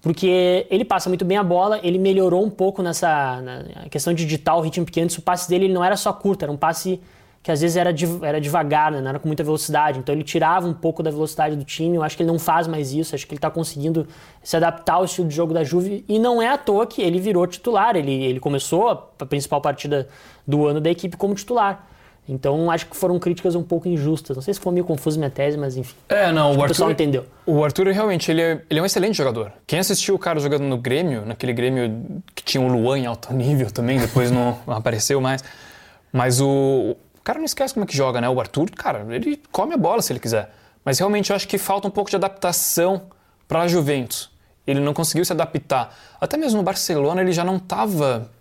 porque 0.01 0.65
ele 0.69 0.85
passa 0.85 1.09
muito 1.09 1.25
bem 1.25 1.37
a 1.37 1.43
bola, 1.43 1.79
ele 1.83 1.97
melhorou 1.99 2.43
um 2.43 2.49
pouco 2.49 2.81
nessa 2.81 3.41
na 3.41 3.89
questão 3.89 4.13
de 4.13 4.23
digitar 4.23 4.57
o 4.57 4.61
ritmo 4.61 4.85
pequeno. 4.85 5.09
O 5.17 5.21
passe 5.21 5.49
dele 5.49 5.65
ele 5.65 5.73
não 5.73 5.83
era 5.83 5.95
só 5.97 6.13
curto, 6.13 6.43
era 6.43 6.51
um 6.51 6.55
passe 6.57 6.99
que 7.47 7.51
às 7.53 7.61
vezes 7.61 7.77
era, 7.77 7.93
div- 7.93 8.21
era 8.25 8.41
devagar, 8.41 8.91
né? 8.91 8.99
não 8.99 9.07
era 9.07 9.19
com 9.19 9.27
muita 9.29 9.41
velocidade. 9.41 9.99
Então 9.99 10.13
ele 10.13 10.21
tirava 10.25 10.67
um 10.67 10.73
pouco 10.73 11.01
da 11.01 11.09
velocidade 11.09 11.55
do 11.55 11.63
time. 11.63 11.95
Eu 11.95 12.03
acho 12.03 12.17
que 12.17 12.21
ele 12.21 12.29
não 12.29 12.37
faz 12.37 12.67
mais 12.67 12.91
isso. 12.91 13.15
Acho 13.15 13.25
que 13.25 13.31
ele 13.31 13.37
está 13.37 13.49
conseguindo 13.49 14.05
se 14.43 14.57
adaptar 14.57 14.95
ao 14.95 15.05
estilo 15.05 15.29
de 15.29 15.33
jogo 15.33 15.53
da 15.53 15.63
Juve. 15.63 16.03
E 16.09 16.19
não 16.19 16.41
é 16.41 16.49
à 16.49 16.57
toa 16.57 16.85
que 16.85 17.01
ele 17.01 17.21
virou 17.21 17.47
titular. 17.47 17.95
Ele, 17.95 18.11
ele 18.11 18.41
começou 18.41 18.89
a, 18.89 19.25
principal 19.25 19.61
partida 19.61 20.09
do 20.45 20.67
ano 20.67 20.81
da 20.81 20.89
equipe 20.89 21.15
como 21.15 21.33
titular. 21.35 21.87
Então 22.27 22.69
acho 22.69 22.85
que 22.87 22.97
foram 22.97 23.17
críticas 23.17 23.55
um 23.55 23.63
pouco 23.63 23.87
injustas. 23.87 24.35
Não 24.35 24.43
sei 24.43 24.53
se 24.53 24.59
foi 24.59 24.73
meio 24.73 24.83
confuso 24.83 25.17
minha 25.17 25.31
tese, 25.31 25.57
mas 25.57 25.77
enfim. 25.77 25.95
É, 26.09 26.29
não, 26.33 26.51
o 26.51 26.57
que 26.57 26.65
o 26.65 26.67
pessoal 26.67 26.89
Arthur. 26.89 27.01
entendeu. 27.01 27.25
O 27.45 27.63
Arthur 27.63 27.87
realmente 27.93 28.29
ele 28.29 28.41
é, 28.41 28.61
ele 28.69 28.77
é 28.81 28.83
um 28.83 28.85
excelente 28.85 29.15
jogador. 29.15 29.53
Quem 29.65 29.79
assistiu 29.79 30.15
o 30.15 30.19
cara 30.19 30.37
jogando 30.41 30.63
no 30.63 30.77
Grêmio, 30.77 31.25
naquele 31.25 31.53
Grêmio 31.53 32.21
que 32.35 32.43
tinha 32.43 32.61
o 32.61 32.67
Luan 32.67 32.99
em 32.99 33.05
alto 33.05 33.31
nível 33.33 33.71
também, 33.71 33.97
depois 33.97 34.31
não 34.31 34.59
apareceu 34.67 35.21
mais. 35.21 35.41
Mas 36.11 36.41
o 36.41 36.97
cara 37.27 37.39
não 37.39 37.45
esquece 37.45 37.73
como 37.73 37.83
é 37.83 37.87
que 37.87 37.95
joga, 37.95 38.21
né? 38.21 38.29
O 38.29 38.39
Arthur, 38.39 38.71
cara, 38.71 39.05
ele 39.13 39.41
come 39.51 39.73
a 39.73 39.77
bola 39.77 40.01
se 40.01 40.13
ele 40.13 40.19
quiser. 40.19 40.49
Mas 40.85 40.97
realmente 40.97 41.29
eu 41.29 41.35
acho 41.35 41.45
que 41.45 41.57
falta 41.57 41.85
um 41.85 41.91
pouco 41.91 42.09
de 42.09 42.15
adaptação 42.15 43.01
para 43.45 43.63
a 43.63 43.67
Juventus. 43.67 44.31
Ele 44.65 44.79
não 44.79 44.93
conseguiu 44.93 45.25
se 45.25 45.33
adaptar. 45.33 45.93
Até 46.21 46.37
mesmo 46.37 46.57
no 46.57 46.63
Barcelona 46.63 47.21
ele 47.21 47.33
já 47.33 47.43
não 47.43 47.57
estava 47.57 48.31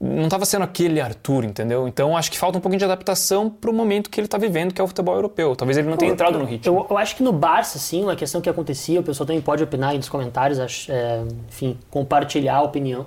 não 0.00 0.24
estava 0.24 0.44
sendo 0.44 0.64
aquele 0.64 1.00
Arthur, 1.00 1.44
entendeu? 1.44 1.86
Então 1.86 2.16
acho 2.16 2.28
que 2.28 2.36
falta 2.36 2.58
um 2.58 2.60
pouquinho 2.60 2.80
de 2.80 2.84
adaptação 2.84 3.48
para 3.48 3.70
o 3.70 3.72
momento 3.72 4.10
que 4.10 4.18
ele 4.18 4.26
está 4.26 4.36
vivendo, 4.36 4.74
que 4.74 4.80
é 4.80 4.84
o 4.84 4.88
futebol 4.88 5.14
europeu. 5.14 5.54
Talvez 5.54 5.78
ele 5.78 5.88
não 5.88 5.96
tenha 5.96 6.12
entrado 6.12 6.36
no 6.36 6.44
ritmo. 6.44 6.76
Eu, 6.76 6.86
eu 6.90 6.98
acho 6.98 7.14
que 7.14 7.22
no 7.22 7.32
Barça, 7.32 7.78
sim, 7.78 8.02
uma 8.02 8.16
questão 8.16 8.40
que 8.40 8.50
acontecia, 8.50 8.98
o 8.98 9.02
pessoal 9.04 9.26
também 9.26 9.40
pode 9.40 9.62
opinar 9.62 9.90
aí 9.90 9.96
nos 9.96 10.08
comentários, 10.08 10.58
acho, 10.58 10.90
é, 10.90 11.22
enfim, 11.48 11.78
compartilhar 11.88 12.56
a 12.56 12.62
opinião. 12.62 13.06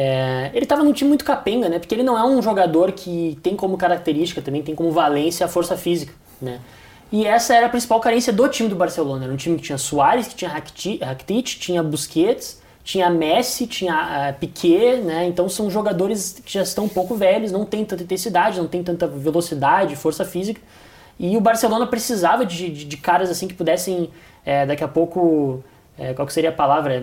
É, 0.00 0.52
ele 0.54 0.64
estava 0.64 0.84
num 0.84 0.92
time 0.92 1.08
muito 1.08 1.24
capenga, 1.24 1.68
né? 1.68 1.80
Porque 1.80 1.92
ele 1.92 2.04
não 2.04 2.16
é 2.16 2.24
um 2.24 2.40
jogador 2.40 2.92
que 2.92 3.36
tem 3.42 3.56
como 3.56 3.76
característica, 3.76 4.40
também 4.40 4.62
tem 4.62 4.72
como 4.72 4.92
valência 4.92 5.44
a 5.44 5.48
força 5.48 5.76
física, 5.76 6.14
né? 6.40 6.60
E 7.10 7.26
essa 7.26 7.52
era 7.52 7.66
a 7.66 7.68
principal 7.68 7.98
carência 7.98 8.32
do 8.32 8.46
time 8.46 8.68
do 8.68 8.76
Barcelona. 8.76 9.24
Era 9.24 9.32
um 9.32 9.36
time 9.36 9.56
que 9.56 9.62
tinha 9.62 9.76
Soares, 9.76 10.28
que 10.28 10.36
tinha 10.36 10.50
Rakitic, 10.50 11.58
tinha 11.58 11.82
Busquets, 11.82 12.62
tinha 12.84 13.10
Messi, 13.10 13.66
tinha 13.66 14.30
uh, 14.30 14.38
Piquet, 14.38 14.98
né? 14.98 15.26
Então 15.26 15.48
são 15.48 15.68
jogadores 15.68 16.40
que 16.44 16.52
já 16.52 16.62
estão 16.62 16.84
um 16.84 16.88
pouco 16.88 17.16
velhos, 17.16 17.50
não 17.50 17.64
tem 17.64 17.84
tanta 17.84 18.04
intensidade, 18.04 18.60
não 18.60 18.68
tem 18.68 18.84
tanta 18.84 19.08
velocidade, 19.08 19.96
força 19.96 20.24
física. 20.24 20.60
E 21.18 21.36
o 21.36 21.40
Barcelona 21.40 21.88
precisava 21.88 22.46
de, 22.46 22.70
de, 22.70 22.84
de 22.84 22.96
caras 22.96 23.30
assim 23.30 23.48
que 23.48 23.54
pudessem, 23.54 24.10
é, 24.46 24.64
daqui 24.64 24.84
a 24.84 24.88
pouco, 24.88 25.64
é, 25.98 26.14
qual 26.14 26.26
que 26.26 26.32
seria 26.32 26.50
a 26.50 26.52
palavra? 26.52 26.94
É, 26.94 27.02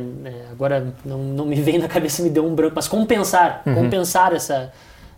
agora 0.50 0.94
não, 1.04 1.18
não 1.20 1.46
me 1.46 1.56
vem 1.56 1.78
na 1.78 1.88
cabeça, 1.88 2.24
me 2.24 2.30
deu 2.30 2.46
um 2.46 2.56
branco, 2.56 2.74
mas 2.76 2.88
compensar, 2.88 3.62
uhum. 3.66 3.76
compensar 3.76 4.34
essa, 4.34 4.72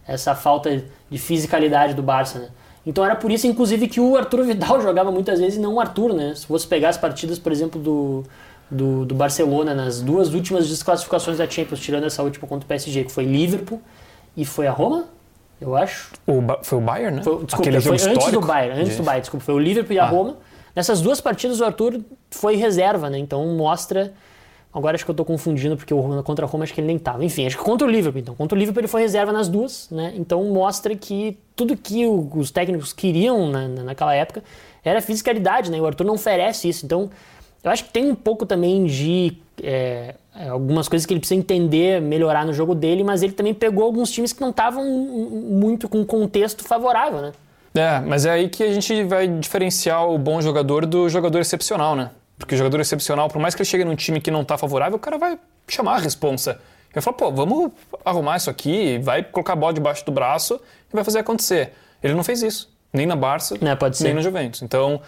essa 0.07 0.33
falta 0.33 0.83
de 1.09 1.17
fisicalidade 1.19 1.93
do 1.93 2.01
Barça, 2.01 2.39
né? 2.39 2.47
Então 2.85 3.03
era 3.05 3.15
por 3.15 3.29
isso, 3.29 3.45
inclusive, 3.45 3.87
que 3.87 3.99
o 3.99 4.15
Arthur 4.15 4.45
Vidal 4.45 4.79
jogava 4.81 5.11
muitas 5.11 5.39
vezes 5.39 5.57
e 5.57 5.61
não 5.61 5.75
o 5.75 5.79
Arthur, 5.79 6.13
né? 6.13 6.33
Se 6.35 6.47
fosse 6.47 6.65
pegar 6.65 6.89
as 6.89 6.97
partidas, 6.97 7.37
por 7.37 7.51
exemplo, 7.51 7.79
do, 7.79 8.23
do, 8.71 9.05
do, 9.05 9.13
Barcelona 9.13 9.75
nas 9.75 10.01
duas 10.01 10.33
últimas 10.33 10.67
desclassificações 10.67 11.37
da 11.37 11.47
Champions, 11.47 11.79
tirando 11.79 12.05
essa 12.05 12.23
última 12.23 12.47
contra 12.47 12.65
o 12.65 12.67
PSG, 12.67 13.03
que 13.03 13.11
foi 13.11 13.25
Liverpool 13.25 13.79
e 14.35 14.43
foi 14.43 14.65
a 14.65 14.71
Roma, 14.71 15.05
eu 15.61 15.75
acho. 15.75 16.11
O, 16.25 16.41
foi 16.63 16.77
o 16.77 16.81
Bayern, 16.81 17.17
né? 17.17 17.23
Foi, 17.23 17.43
desculpa, 17.43 17.57
Aquele 17.57 17.81
foi 17.81 18.11
antes 18.11 18.31
do 18.31 18.41
Bayern, 18.41 18.79
antes 18.79 18.91
de... 18.93 18.97
do 18.97 19.03
Bayern, 19.03 19.21
desculpa, 19.21 19.45
foi 19.45 19.53
o 19.53 19.59
Liverpool 19.59 19.93
e 19.93 19.99
a 19.99 20.03
ah. 20.05 20.07
Roma. 20.07 20.37
Nessas 20.77 21.01
duas 21.01 21.19
partidas 21.19 21.59
o 21.59 21.65
Arthur 21.65 22.01
foi 22.29 22.55
reserva, 22.55 23.09
né? 23.09 23.17
Então 23.17 23.43
mostra 23.57 24.13
Agora 24.71 24.93
acho 24.93 25.03
que 25.03 25.09
eu 25.09 25.13
estou 25.13 25.25
confundindo, 25.25 25.75
porque 25.75 25.91
o 25.91 26.23
contra 26.23 26.45
a 26.45 26.47
Roma 26.47 26.63
acho 26.63 26.71
que 26.71 26.79
ele 26.79 26.85
nem 26.85 26.97
estava. 26.97 27.25
Enfim, 27.25 27.47
acho 27.47 27.57
que 27.57 27.63
contra 27.63 27.87
o 27.87 27.89
Liverpool, 27.89 28.21
então. 28.21 28.35
Contra 28.35 28.55
o 28.55 28.59
Liverpool 28.59 28.81
ele 28.81 28.87
foi 28.87 29.01
reserva 29.01 29.31
nas 29.31 29.49
duas, 29.49 29.89
né? 29.89 30.13
Então 30.15 30.43
mostra 30.43 30.95
que 30.95 31.35
tudo 31.55 31.75
que 31.75 32.05
o, 32.05 32.29
os 32.35 32.51
técnicos 32.51 32.93
queriam 32.93 33.49
na, 33.49 33.67
naquela 33.67 34.13
época 34.13 34.43
era 34.85 35.01
fisicalidade, 35.01 35.71
né? 35.71 35.81
O 35.81 35.85
Arthur 35.87 36.03
não 36.03 36.13
oferece 36.13 36.69
isso. 36.69 36.85
Então, 36.85 37.09
eu 37.63 37.71
acho 37.71 37.85
que 37.85 37.89
tem 37.89 38.05
um 38.05 38.13
pouco 38.13 38.45
também 38.45 38.85
de 38.85 39.35
é, 39.63 40.13
algumas 40.47 40.87
coisas 40.87 41.07
que 41.07 41.13
ele 41.13 41.21
precisa 41.21 41.39
entender, 41.39 41.99
melhorar 41.99 42.45
no 42.45 42.53
jogo 42.53 42.75
dele, 42.75 43.03
mas 43.03 43.23
ele 43.23 43.33
também 43.33 43.55
pegou 43.55 43.83
alguns 43.83 44.11
times 44.11 44.31
que 44.31 44.41
não 44.41 44.51
estavam 44.51 44.85
muito 44.85 45.89
com 45.89 46.05
contexto 46.05 46.63
favorável, 46.63 47.19
né? 47.19 47.31
É, 47.77 47.99
mas 47.99 48.25
é 48.25 48.31
aí 48.31 48.49
que 48.49 48.63
a 48.63 48.73
gente 48.73 49.03
vai 49.03 49.27
diferenciar 49.27 50.07
o 50.07 50.17
bom 50.17 50.41
jogador 50.41 50.85
do 50.85 51.07
jogador 51.07 51.39
excepcional, 51.39 51.95
né? 51.95 52.11
Porque 52.37 52.55
o 52.55 52.57
jogador 52.57 52.79
excepcional, 52.79 53.29
por 53.29 53.39
mais 53.39 53.55
que 53.55 53.61
ele 53.61 53.69
chegue 53.69 53.85
num 53.85 53.95
time 53.95 54.21
que 54.21 54.31
não 54.31 54.41
está 54.41 54.57
favorável, 54.57 54.97
o 54.97 54.99
cara 54.99 55.17
vai 55.17 55.39
chamar 55.67 55.95
a 55.95 55.99
responsa. 55.99 56.51
Ele 56.51 56.93
vai 56.93 57.03
falar, 57.03 57.17
pô, 57.17 57.31
vamos 57.31 57.71
arrumar 58.05 58.37
isso 58.37 58.49
aqui, 58.49 58.99
vai 58.99 59.23
colocar 59.23 59.53
a 59.53 59.55
bola 59.55 59.73
debaixo 59.73 60.05
do 60.05 60.11
braço 60.11 60.59
e 60.91 60.95
vai 60.95 61.03
fazer 61.03 61.19
acontecer. 61.19 61.73
Ele 62.01 62.13
não 62.13 62.23
fez 62.23 62.41
isso, 62.41 62.71
nem 62.93 63.05
na 63.05 63.15
Barça, 63.15 63.55
é, 63.55 64.03
nem 64.03 64.13
na 64.13 64.21
Juventus. 64.21 64.61
Então, 64.61 65.01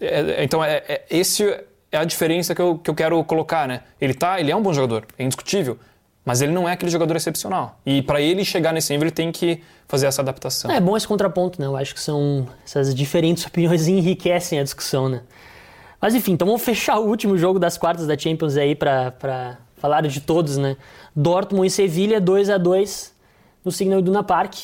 é, 0.00 0.42
então 0.42 0.64
é, 0.64 0.82
é, 0.88 1.04
esse 1.10 1.44
é 1.92 1.98
a 1.98 2.04
diferença 2.04 2.54
que 2.54 2.60
eu, 2.60 2.78
que 2.78 2.90
eu 2.90 2.94
quero 2.94 3.22
colocar, 3.24 3.68
né? 3.68 3.82
Ele 4.00 4.14
tá, 4.14 4.40
ele 4.40 4.50
é 4.50 4.56
um 4.56 4.62
bom 4.62 4.72
jogador, 4.72 5.06
é 5.18 5.22
indiscutível, 5.22 5.78
mas 6.24 6.40
ele 6.40 6.52
não 6.52 6.68
é 6.68 6.72
aquele 6.72 6.90
jogador 6.90 7.16
excepcional. 7.16 7.78
E 7.84 8.00
para 8.00 8.20
ele 8.20 8.44
chegar 8.44 8.72
nesse 8.72 8.92
nível, 8.92 9.06
ele 9.06 9.14
tem 9.14 9.30
que 9.30 9.60
fazer 9.86 10.06
essa 10.06 10.22
adaptação. 10.22 10.70
É, 10.70 10.76
é 10.76 10.80
bom 10.80 10.96
esse 10.96 11.06
contraponto, 11.06 11.60
né? 11.60 11.66
Eu 11.66 11.76
acho 11.76 11.94
que 11.94 12.00
são 12.00 12.46
essas 12.64 12.94
diferentes 12.94 13.44
opiniões 13.46 13.86
enriquecem 13.86 14.58
a 14.58 14.62
discussão, 14.62 15.08
né? 15.08 15.20
Mas 16.00 16.14
enfim, 16.14 16.32
então 16.32 16.46
vamos 16.46 16.62
fechar 16.62 16.98
o 16.98 17.06
último 17.06 17.36
jogo 17.36 17.58
das 17.58 17.78
quartas 17.78 18.06
da 18.06 18.16
Champions 18.16 18.56
aí 18.56 18.74
para 18.74 19.58
falar 19.76 20.02
de 20.02 20.20
todos, 20.20 20.56
né? 20.56 20.76
Dortmund 21.14 21.66
e 21.66 21.70
Sevilha 21.70 22.20
2 22.20 22.50
a 22.50 22.58
2 22.58 23.14
no 23.64 23.70
Signal 23.70 24.00
Iduna 24.00 24.22
Park. 24.22 24.54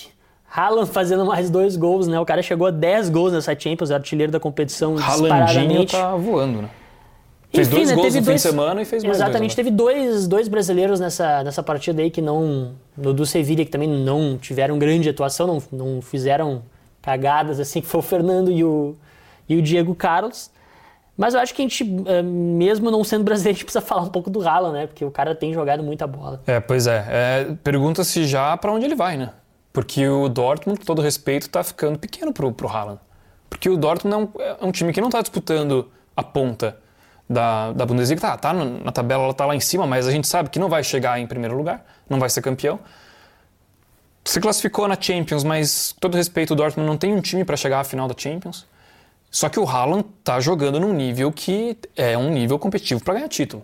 Haaland 0.53 0.91
fazendo 0.91 1.25
mais 1.25 1.49
dois 1.49 1.77
gols, 1.77 2.09
né? 2.09 2.19
O 2.19 2.27
cara 2.27 2.43
chegou 2.43 2.67
a 2.67 2.71
10 2.73 3.09
gols 3.09 3.33
nessa 3.33 3.57
Champions, 3.57 3.91
artilheiro 3.93 4.33
da 4.33 4.41
competição 4.41 4.99
Haalandinho 4.99 5.87
tá 5.87 6.17
voando, 6.17 6.63
né? 6.63 6.71
Fez 7.53 7.67
Enfim, 7.67 7.77
dois 7.77 7.89
né, 7.89 7.95
gols 7.97 8.15
no 8.15 8.21
dois, 8.21 8.27
fim 8.27 8.35
de 8.35 8.41
semana 8.41 8.83
e 8.83 8.85
fez 8.85 9.03
mais 9.03 9.17
Exatamente, 9.17 9.51
dois, 9.51 9.55
teve 9.57 9.71
dois, 9.71 10.29
dois 10.29 10.47
brasileiros 10.47 11.01
nessa, 11.01 11.43
nessa 11.43 11.63
partida 11.63 12.01
aí 12.01 12.11
que 12.11 12.23
não... 12.23 12.73
No 12.97 13.13
do 13.13 13.27
Sevilha, 13.27 13.65
que 13.65 13.71
também 13.71 13.89
não 13.89 14.39
tiveram 14.39 14.79
grande 14.79 15.09
atuação, 15.09 15.47
não, 15.47 15.63
não 15.73 16.03
fizeram 16.03 16.63
cagadas 17.03 17.59
assim, 17.59 17.81
que 17.81 17.87
foi 17.89 17.99
o 17.99 18.03
Fernando 18.03 18.53
e 18.53 18.63
o, 18.63 18.95
e 19.49 19.57
o 19.57 19.63
Diego 19.63 19.95
Carlos. 19.97 20.51
Mas 21.17 21.35
eu 21.35 21.41
acho 21.41 21.53
que 21.53 21.61
a 21.61 21.65
gente, 21.65 21.85
eh, 22.07 22.23
mesmo 22.23 22.91
não 22.91 23.05
sendo 23.05 23.25
brasileiro, 23.25 23.55
a 23.55 23.59
gente 23.59 23.65
precisa 23.65 23.85
falar 23.85 24.03
um 24.03 24.09
pouco 24.09 24.31
do 24.31 24.41
Haaland, 24.41 24.73
né? 24.73 24.87
Porque 24.87 25.05
o 25.05 25.11
cara 25.11 25.35
tem 25.35 25.53
jogado 25.53 25.83
muita 25.83 26.07
bola. 26.07 26.41
É, 26.47 26.61
pois 26.61 26.87
é. 26.87 27.05
é 27.11 27.57
Pergunta-se 27.63 28.25
já 28.25 28.57
para 28.57 28.73
onde 28.73 28.87
ele 28.87 28.95
vai, 28.95 29.19
né? 29.19 29.31
Porque 29.71 30.09
o 30.09 30.31
Dortmund, 30.31 30.81
com 30.81 30.87
todo 30.87 31.03
respeito, 31.03 31.43
está 31.43 31.63
ficando 31.63 31.99
pequeno 31.99 32.33
pro, 32.33 32.51
pro 32.53 32.69
Haaland. 32.69 33.01
Porque 33.51 33.69
o 33.69 33.77
Dortmund 33.77 34.15
é 34.15 34.19
um, 34.19 34.43
é 34.63 34.67
um 34.67 34.73
time 34.73 34.95
que 34.95 35.01
não 35.01 35.09
está 35.09 35.21
disputando 35.21 35.91
a 36.17 36.23
ponta 36.23 36.79
da, 37.31 37.73
da 37.73 37.87
Bundesliga. 37.87 38.21
Tá, 38.21 38.37
tá 38.37 38.53
na 38.53 38.91
tabela, 38.91 39.23
ela 39.23 39.35
tá 39.35 39.47
lá 39.47 39.55
em 39.55 39.61
cima, 39.61 39.87
mas 39.87 40.09
a 40.09 40.11
gente 40.11 40.27
sabe 40.27 40.51
que 40.51 40.59
não 40.59 40.69
vai 40.69 40.83
chegar 40.83 41.21
em 41.21 41.27
primeiro 41.29 41.57
lugar, 41.57 41.87
não 42.09 42.19
vai 42.19 42.29
ser 42.29 42.43
campeão. 42.43 42.81
Se 44.25 44.41
classificou 44.41 44.89
na 44.89 45.01
Champions, 45.01 45.45
mas, 45.45 45.95
todo 46.01 46.17
respeito, 46.17 46.53
o 46.53 46.57
Dortmund 46.57 46.89
não 46.89 46.99
tem 46.99 47.15
um 47.15 47.21
time 47.21 47.45
para 47.45 47.57
chegar 47.57 47.81
à 47.81 47.85
final 47.85 48.09
da 48.09 48.15
Champions. 48.17 48.67
Só 49.31 49.49
que 49.49 49.61
o 49.61 49.67
Haaland 49.67 50.05
tá 50.25 50.41
jogando 50.41 50.81
num 50.81 50.93
nível 50.93 51.31
que 51.31 51.79
é 51.97 52.19
um 52.19 52.31
nível 52.31 52.59
competitivo 52.59 53.03
para 53.03 53.15
ganhar 53.15 53.29
título. 53.29 53.63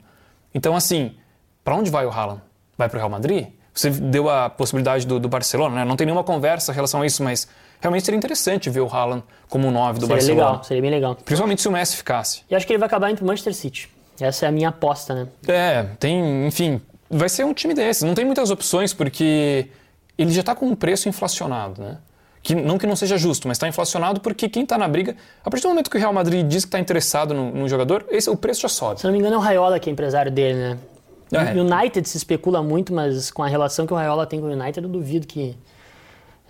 Então, 0.55 0.77
assim, 0.77 1.17
para 1.64 1.75
onde 1.75 1.91
vai 1.91 2.07
o 2.07 2.11
Haaland? 2.11 2.41
Vai 2.79 2.89
para 2.89 2.97
o 2.97 3.01
Real 3.01 3.11
Madrid? 3.11 3.49
Você 3.77 3.91
deu 3.91 4.31
a 4.31 4.49
possibilidade 4.49 5.07
do, 5.07 5.20
do 5.20 5.29
Barcelona, 5.29 5.77
né? 5.77 5.85
Não 5.85 5.97
tem 5.97 6.07
nenhuma 6.07 6.24
conversa 6.24 6.72
em 6.72 6.74
relação 6.74 7.03
a 7.03 7.07
isso, 7.07 7.22
mas 7.22 7.47
realmente 7.79 8.07
seria 8.07 8.16
interessante 8.16 8.70
ver 8.70 8.81
o 8.81 8.89
Haaland 8.89 9.22
como 9.51 9.68
o 9.68 9.70
9 9.70 9.99
do 9.99 10.07
seria 10.07 10.16
Barcelona. 10.16 10.22
Seria 10.22 10.35
legal, 10.35 10.64
seria 10.64 10.83
bem 10.83 10.91
legal. 10.91 11.14
Principalmente 11.14 11.61
se 11.61 11.68
o 11.68 11.70
Messi 11.70 11.97
ficasse. 11.97 12.43
E 12.51 12.55
acho 12.55 12.66
que 12.66 12.72
ele 12.72 12.79
vai 12.79 12.87
acabar 12.87 13.11
indo 13.11 13.18
pro 13.18 13.27
Manchester 13.27 13.55
City. 13.55 13.91
Essa 14.18 14.47
é 14.47 14.49
a 14.49 14.53
minha 14.53 14.70
aposta, 14.70 15.14
né? 15.14 15.29
É, 15.47 15.85
tem, 16.01 16.47
enfim, 16.47 16.81
vai 17.11 17.29
ser 17.29 17.45
um 17.45 17.53
time 17.53 17.74
desses. 17.74 18.03
Não 18.03 18.14
tem 18.14 18.24
muitas 18.24 18.51
opções 18.51 18.95
porque 18.95 19.68
ele 20.16 20.33
já 20.33 20.41
está 20.41 20.55
com 20.55 20.66
um 20.66 20.74
preço 20.74 21.07
inflacionado, 21.07 21.83
né? 21.83 21.99
que 22.47 22.55
não 22.55 22.79
que 22.79 22.87
não 22.87 22.95
seja 22.95 23.18
justo, 23.18 23.49
mas 23.49 23.57
está 23.57 23.66
inflacionado 23.66 24.20
porque 24.20 24.49
quem 24.49 24.62
está 24.62 24.79
na 24.79 24.87
briga, 24.87 25.16
a 25.45 25.51
partir 25.51 25.64
do 25.64 25.70
momento 25.70 25.91
que 25.91 25.97
o 25.97 26.01
Real 26.01 26.12
Madrid 26.12 26.47
diz 26.47 26.64
que 26.64 26.68
está 26.68 26.79
interessado 26.79 27.35
no, 27.35 27.51
no, 27.51 27.68
jogador, 27.68 28.07
esse, 28.09 28.31
o 28.31 28.37
preço 28.37 28.61
já 28.61 28.68
sobe. 28.68 29.01
Se 29.01 29.05
não 29.05 29.12
me 29.12 29.18
engano 29.18 29.35
é 29.35 29.39
o 29.39 29.41
Raiola 29.41 29.81
que 29.81 29.91
é 29.91 29.93
empresário 29.93 30.31
dele, 30.31 30.57
né? 30.57 30.79
É. 31.33 31.53
United 31.61 32.09
se 32.09 32.16
especula 32.16 32.62
muito, 32.62 32.93
mas 32.93 33.31
com 33.31 33.43
a 33.43 33.49
relação 33.49 33.87
que 33.87 33.93
o 33.93 33.97
Raiola 33.97 34.27
tem 34.27 34.41
com 34.41 34.47
o 34.47 34.51
United, 34.51 34.85
eu 34.85 34.91
duvido 34.91 35.27
que, 35.27 35.57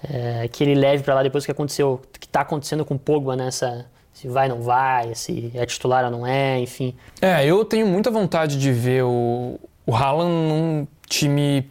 é, 0.04 0.48
que 0.48 0.62
ele 0.62 0.74
leve 0.74 1.02
para 1.02 1.14
lá 1.14 1.22
depois 1.22 1.44
que 1.44 1.50
aconteceu, 1.50 2.00
que 2.18 2.26
está 2.26 2.40
acontecendo 2.40 2.84
com 2.84 2.94
o 2.94 2.98
Pogba 2.98 3.34
nessa 3.36 3.86
se 4.16 4.28
vai 4.28 4.48
não 4.48 4.62
vai, 4.62 5.14
se 5.14 5.52
é 5.54 5.66
titular 5.66 6.02
ou 6.06 6.10
não 6.10 6.26
é, 6.26 6.58
enfim. 6.58 6.94
É, 7.20 7.44
eu 7.44 7.62
tenho 7.66 7.86
muita 7.86 8.10
vontade 8.10 8.58
de 8.58 8.72
ver 8.72 9.04
o, 9.04 9.60
o 9.86 9.94
Haaland 9.94 10.30
num 10.32 10.86
time 11.06 11.70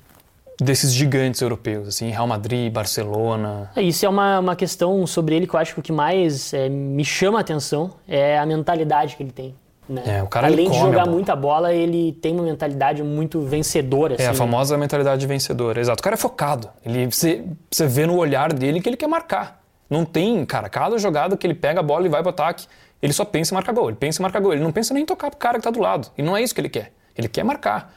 desses 0.62 0.94
gigantes 0.94 1.42
europeus, 1.42 1.88
assim, 1.88 2.12
Real 2.12 2.28
Madrid, 2.28 2.72
Barcelona. 2.72 3.72
É, 3.76 3.82
isso 3.82 4.06
é 4.06 4.10
uma, 4.10 4.40
uma 4.40 4.56
questão 4.56 5.08
sobre 5.08 5.36
ele 5.36 5.48
que 5.48 5.56
eu 5.56 5.60
acho 5.60 5.74
que 5.74 5.80
o 5.80 5.84
que 5.84 5.92
mais 5.92 6.54
é, 6.54 6.70
me 6.70 7.04
chama 7.04 7.40
a 7.40 7.42
atenção 7.42 7.96
é 8.08 8.38
a 8.38 8.46
mentalidade 8.46 9.16
que 9.16 9.24
ele 9.24 9.32
tem. 9.32 9.56
Né? 9.88 10.02
É, 10.06 10.24
o 10.24 10.28
cara, 10.28 10.48
Além 10.48 10.70
de 10.70 10.78
jogar 10.78 11.06
muita 11.06 11.36
bola, 11.36 11.74
ele 11.74 12.14
tem 12.14 12.34
uma 12.34 12.44
mentalidade 12.44 13.04
muito 13.04 13.42
vencedora. 13.42 14.16
É, 14.16 14.16
assim, 14.16 14.26
a 14.26 14.34
famosa 14.34 14.78
mentalidade 14.78 15.26
vencedora, 15.28 15.80
exato. 15.80 16.00
O 16.02 16.04
cara 16.04 16.16
é 16.16 16.18
focado. 16.18 16.70
Ele, 16.84 17.06
você, 17.06 17.44
você 17.70 17.86
vê 17.88 18.06
no 18.06 18.16
olhar 18.16 18.52
dele 18.52 18.82
que 18.82 18.90
ele 18.90 18.98
quer 18.98 19.08
marcar. 19.08 19.62
Não 19.90 20.04
tem, 20.04 20.44
cara, 20.46 20.68
cada 20.70 20.98
jogada 20.98 21.38
que 21.38 21.46
ele 21.46 21.54
pega 21.54 21.80
a 21.80 21.84
bola 21.84 22.06
e 22.06 22.10
vai 22.10 22.22
pro 22.22 22.32
ataque, 22.32 22.66
ele 23.02 23.14
só 23.14 23.24
pensa 23.24 23.54
em 23.54 23.56
marcar 23.56 23.74
gol. 23.74 23.90
Ele 23.90 23.98
pensa 23.98 24.22
em 24.22 24.24
marcar 24.24 24.40
gol. 24.40 24.54
Ele 24.54 24.64
não 24.64 24.72
pensa 24.72 24.94
nem 24.94 25.04
em 25.04 25.06
tocar 25.06 25.30
pro 25.30 25.38
cara 25.38 25.60
que 25.60 25.64
tá 25.64 25.70
do 25.70 25.80
lado. 25.80 26.10
E 26.18 26.24
não 26.24 26.36
é 26.36 26.42
isso 26.42 26.56
que 26.56 26.62
ele 26.62 26.70
quer. 26.70 26.92
Ele 27.16 27.28
quer 27.28 27.44
marcar. 27.44 27.94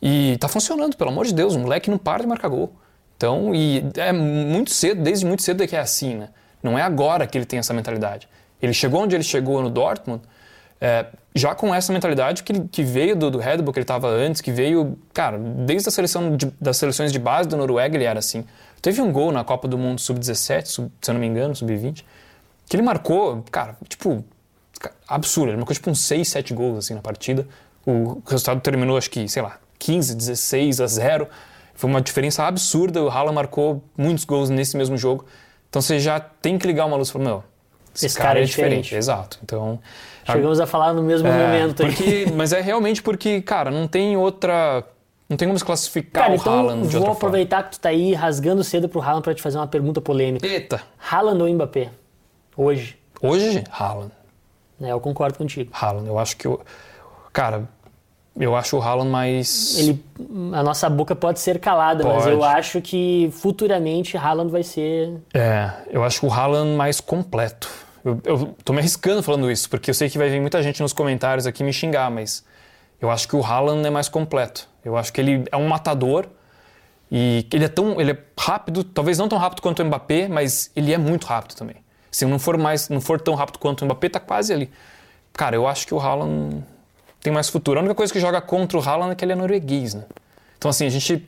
E 0.00 0.36
tá 0.38 0.48
funcionando, 0.48 0.96
pelo 0.96 1.10
amor 1.10 1.26
de 1.26 1.34
Deus, 1.34 1.54
o 1.54 1.58
moleque 1.58 1.90
não 1.90 1.98
para 1.98 2.22
de 2.22 2.28
marcar 2.28 2.48
gol. 2.48 2.72
Então, 3.16 3.54
e 3.54 3.84
é 3.96 4.12
muito 4.12 4.70
cedo, 4.70 5.02
desde 5.02 5.24
muito 5.24 5.42
cedo 5.42 5.62
é 5.62 5.66
que 5.66 5.74
é 5.74 5.80
assim, 5.80 6.14
né? 6.14 6.28
Não 6.62 6.78
é 6.78 6.82
agora 6.82 7.26
que 7.26 7.36
ele 7.36 7.44
tem 7.44 7.58
essa 7.58 7.72
mentalidade. 7.72 8.28
Ele 8.60 8.72
chegou 8.72 9.02
onde 9.02 9.14
ele 9.14 9.24
chegou 9.24 9.62
no 9.62 9.70
Dortmund, 9.70 10.22
é, 10.84 11.06
já 11.34 11.54
com 11.54 11.74
essa 11.74 11.90
mentalidade 11.94 12.42
que, 12.42 12.60
que 12.68 12.82
veio 12.82 13.16
do, 13.16 13.30
do 13.30 13.38
Red 13.38 13.56
Bull 13.62 13.72
que 13.72 13.78
ele 13.78 13.84
estava 13.84 14.06
antes, 14.06 14.42
que 14.42 14.52
veio, 14.52 14.98
cara, 15.14 15.38
desde 15.38 15.88
a 15.88 15.90
seleção 15.90 16.36
de, 16.36 16.52
das 16.60 16.76
seleções 16.76 17.10
de 17.10 17.18
base 17.18 17.48
do 17.48 17.56
Noruega 17.56 17.96
ele 17.96 18.04
era 18.04 18.18
assim. 18.18 18.44
Teve 18.82 19.00
um 19.00 19.10
gol 19.10 19.32
na 19.32 19.42
Copa 19.42 19.66
do 19.66 19.78
Mundo 19.78 19.98
Sub-17, 19.98 20.66
sub, 20.66 20.92
se 21.00 21.10
eu 21.10 21.14
não 21.14 21.20
me 21.22 21.26
engano, 21.26 21.56
Sub-20, 21.56 22.04
que 22.68 22.76
ele 22.76 22.82
marcou, 22.82 23.42
cara, 23.50 23.78
tipo, 23.88 24.22
absurdo. 25.08 25.52
Ele 25.52 25.56
marcou 25.56 25.72
tipo 25.72 25.88
uns 25.88 26.00
6, 26.00 26.28
7 26.28 26.52
gols 26.52 26.76
assim 26.76 26.92
na 26.92 27.00
partida. 27.00 27.48
O 27.86 28.20
resultado 28.26 28.60
terminou, 28.60 28.98
acho 28.98 29.08
que, 29.08 29.26
sei 29.26 29.40
lá, 29.40 29.58
15, 29.78 30.14
16 30.14 30.82
a 30.82 30.86
0. 30.86 31.28
Foi 31.74 31.88
uma 31.88 32.02
diferença 32.02 32.44
absurda. 32.44 33.02
O 33.02 33.08
Haaland 33.08 33.34
marcou 33.34 33.82
muitos 33.96 34.26
gols 34.26 34.50
nesse 34.50 34.76
mesmo 34.76 34.98
jogo. 34.98 35.24
Então 35.70 35.80
você 35.80 35.98
já 35.98 36.20
tem 36.20 36.58
que 36.58 36.66
ligar 36.66 36.84
uma 36.84 36.96
luz 36.96 37.08
e 37.08 37.12
falar, 37.12 37.24
meu, 37.24 37.44
esse, 37.94 38.06
esse 38.06 38.16
cara, 38.16 38.30
cara, 38.30 38.40
é 38.40 38.44
diferente. 38.44 38.82
diferente. 38.82 38.96
Exato. 38.96 39.38
Então. 39.42 39.78
Chegamos 40.26 40.58
a, 40.60 40.64
a 40.64 40.66
falar 40.66 40.92
no 40.92 41.02
mesmo 41.02 41.28
é, 41.28 41.46
momento. 41.46 41.76
Porque, 41.84 42.26
mas 42.34 42.52
é 42.52 42.60
realmente 42.60 43.02
porque, 43.02 43.40
cara, 43.42 43.70
não 43.70 43.86
tem 43.86 44.16
outra. 44.16 44.84
Não 45.28 45.36
tem 45.36 45.48
como 45.48 45.58
se 45.58 45.64
classificar 45.64 46.24
cara, 46.24 46.34
o 46.34 46.36
então 46.36 46.52
Haaland 46.52 46.88
de 46.88 46.98
Vou 46.98 47.10
aproveitar 47.10 47.56
forma. 47.56 47.70
que 47.70 47.78
tu 47.78 47.80
tá 47.80 47.88
aí 47.88 48.12
rasgando 48.12 48.62
cedo 48.62 48.88
pro 48.88 49.00
Haaland 49.00 49.22
para 49.22 49.34
te 49.34 49.40
fazer 49.40 49.56
uma 49.56 49.66
pergunta 49.66 50.00
polêmica. 50.00 50.46
Eita! 50.46 50.82
Haaland 50.98 51.42
ou 51.42 51.48
Mbappé? 51.48 51.90
Hoje. 52.56 52.98
Hoje, 53.22 53.64
Haaland. 53.70 54.12
É, 54.80 54.92
eu 54.92 55.00
concordo 55.00 55.38
contigo. 55.38 55.70
Haaland, 55.72 56.06
eu 56.06 56.18
acho 56.18 56.36
que. 56.36 56.46
Eu, 56.46 56.60
cara, 57.32 57.66
eu 58.38 58.54
acho 58.56 58.76
o 58.76 58.82
Haaland 58.82 59.10
mais. 59.10 59.78
Ele, 59.78 60.04
a 60.52 60.62
nossa 60.62 60.90
boca 60.90 61.14
pode 61.14 61.40
ser 61.40 61.58
calada, 61.58 62.02
pode. 62.02 62.16
mas 62.16 62.26
eu 62.26 62.42
acho 62.44 62.80
que 62.80 63.30
futuramente 63.32 64.16
Haaland 64.16 64.50
vai 64.50 64.62
ser. 64.62 65.14
É, 65.32 65.70
eu 65.90 66.04
acho 66.04 66.26
o 66.26 66.32
Haaland 66.32 66.76
mais 66.76 67.00
completo. 67.00 67.83
Eu, 68.04 68.54
tô 68.62 68.72
me 68.74 68.80
arriscando 68.80 69.22
falando 69.22 69.50
isso, 69.50 69.68
porque 69.70 69.88
eu 69.88 69.94
sei 69.94 70.10
que 70.10 70.18
vai 70.18 70.28
vir 70.28 70.38
muita 70.38 70.62
gente 70.62 70.82
nos 70.82 70.92
comentários 70.92 71.46
aqui 71.46 71.64
me 71.64 71.72
xingar, 71.72 72.10
mas 72.10 72.44
eu 73.00 73.10
acho 73.10 73.26
que 73.26 73.34
o 73.34 73.42
Haaland 73.42 73.86
é 73.86 73.90
mais 73.90 74.10
completo. 74.10 74.68
Eu 74.84 74.96
acho 74.96 75.10
que 75.10 75.20
ele 75.20 75.44
é 75.50 75.56
um 75.56 75.66
matador 75.66 76.26
e 77.10 77.46
ele 77.50 77.64
é 77.64 77.68
tão, 77.68 77.98
ele 77.98 78.12
é 78.12 78.18
rápido, 78.38 78.84
talvez 78.84 79.16
não 79.16 79.26
tão 79.26 79.38
rápido 79.38 79.62
quanto 79.62 79.80
o 79.80 79.84
Mbappé, 79.86 80.28
mas 80.28 80.70
ele 80.76 80.92
é 80.92 80.98
muito 80.98 81.26
rápido 81.26 81.56
também. 81.56 81.76
Se 82.10 82.26
não 82.26 82.38
for 82.38 82.58
mais, 82.58 82.90
não 82.90 83.00
for 83.00 83.18
tão 83.18 83.34
rápido 83.34 83.58
quanto 83.58 83.82
o 83.82 83.84
Mbappé, 83.86 84.10
tá 84.10 84.20
quase 84.20 84.52
ali. 84.52 84.70
Cara, 85.32 85.56
eu 85.56 85.66
acho 85.66 85.86
que 85.86 85.94
o 85.94 85.98
Haaland 85.98 86.62
tem 87.22 87.32
mais 87.32 87.48
futuro. 87.48 87.78
A 87.78 87.82
única 87.82 87.94
coisa 87.94 88.12
que 88.12 88.20
joga 88.20 88.40
contra 88.42 88.78
o 88.78 88.82
Haaland 88.82 89.12
é 89.12 89.14
que 89.14 89.24
ele 89.24 89.32
é 89.32 89.36
norueguês, 89.36 89.94
né? 89.94 90.04
Então 90.58 90.68
assim, 90.68 90.86
a 90.86 90.90
gente 90.90 91.26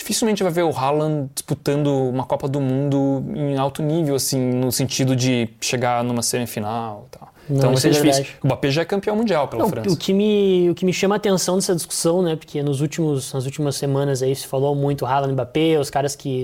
dificilmente 0.00 0.42
vai 0.42 0.50
ver 0.50 0.62
o 0.62 0.70
Haaland 0.70 1.30
disputando 1.34 1.88
uma 1.88 2.24
Copa 2.24 2.48
do 2.48 2.58
Mundo 2.58 3.22
em 3.34 3.58
alto 3.58 3.82
nível, 3.82 4.14
assim, 4.14 4.40
no 4.40 4.72
sentido 4.72 5.14
de 5.14 5.48
chegar 5.60 6.02
numa 6.02 6.22
semifinal 6.22 7.06
e 7.06 7.18
tal. 7.18 7.28
Não, 7.48 7.56
então 7.56 7.70
vai 7.70 7.80
ser 7.80 7.88
é 7.88 7.90
difícil. 7.90 8.22
Verdade. 8.22 8.38
O 8.42 8.46
Mbappé 8.46 8.70
já 8.70 8.82
é 8.82 8.84
campeão 8.86 9.14
mundial 9.14 9.46
pela 9.48 9.62
Não, 9.62 9.68
França. 9.68 9.90
O 9.90 9.96
que, 9.96 10.14
me, 10.14 10.70
o 10.70 10.74
que 10.74 10.86
me 10.86 10.92
chama 10.92 11.16
a 11.16 11.18
atenção 11.18 11.56
dessa 11.56 11.74
discussão, 11.74 12.22
né? 12.22 12.34
Porque 12.34 12.62
nos 12.62 12.80
últimos, 12.80 13.32
nas 13.34 13.44
últimas 13.44 13.76
semanas 13.76 14.22
aí 14.22 14.34
se 14.34 14.46
falou 14.46 14.74
muito 14.74 15.04
Haaland 15.04 15.32
e 15.32 15.34
Mbappé, 15.34 15.78
os 15.78 15.90
caras 15.90 16.16
que 16.16 16.40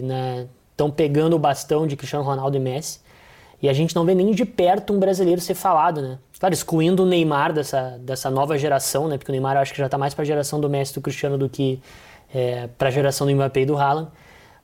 estão 0.70 0.88
né, 0.88 0.94
pegando 0.94 1.34
o 1.34 1.38
bastão 1.38 1.86
de 1.86 1.96
Cristiano 1.96 2.24
Ronaldo 2.24 2.57
e 2.59 2.61
Messi. 2.61 3.00
E 3.62 3.70
a 3.70 3.72
gente 3.72 3.96
não 3.96 4.04
vê 4.04 4.14
nem 4.14 4.32
de 4.32 4.44
perto 4.44 4.92
um 4.92 4.98
brasileiro 4.98 5.40
ser 5.40 5.54
falado, 5.54 6.02
né? 6.02 6.18
Claro, 6.38 6.52
excluindo 6.52 7.04
o 7.04 7.07
Neymar 7.07 7.54
dessa, 7.54 7.98
dessa 8.02 8.28
nova 8.28 8.59
geração, 8.59 9.09
né? 9.09 9.16
Porque 9.16 9.30
o 9.30 9.32
Neymar 9.32 9.57
eu 9.57 9.61
acho 9.62 9.72
que 9.72 9.78
já 9.78 9.86
está 9.86 9.96
mais 9.96 10.12
para 10.12 10.22
a 10.22 10.26
geração 10.26 10.61
do 10.61 10.68
Messi 10.68 10.92
do 10.92 11.00
Cristiano 11.00 11.38
do 11.38 11.48
que 11.48 11.80
é, 12.37 12.68
para 12.76 12.89
a 12.89 12.91
geração 12.91 13.26
do 13.26 13.34
Mbappé 13.34 13.62
e 13.62 13.66
do 13.66 13.76
Haaland. 13.76 14.09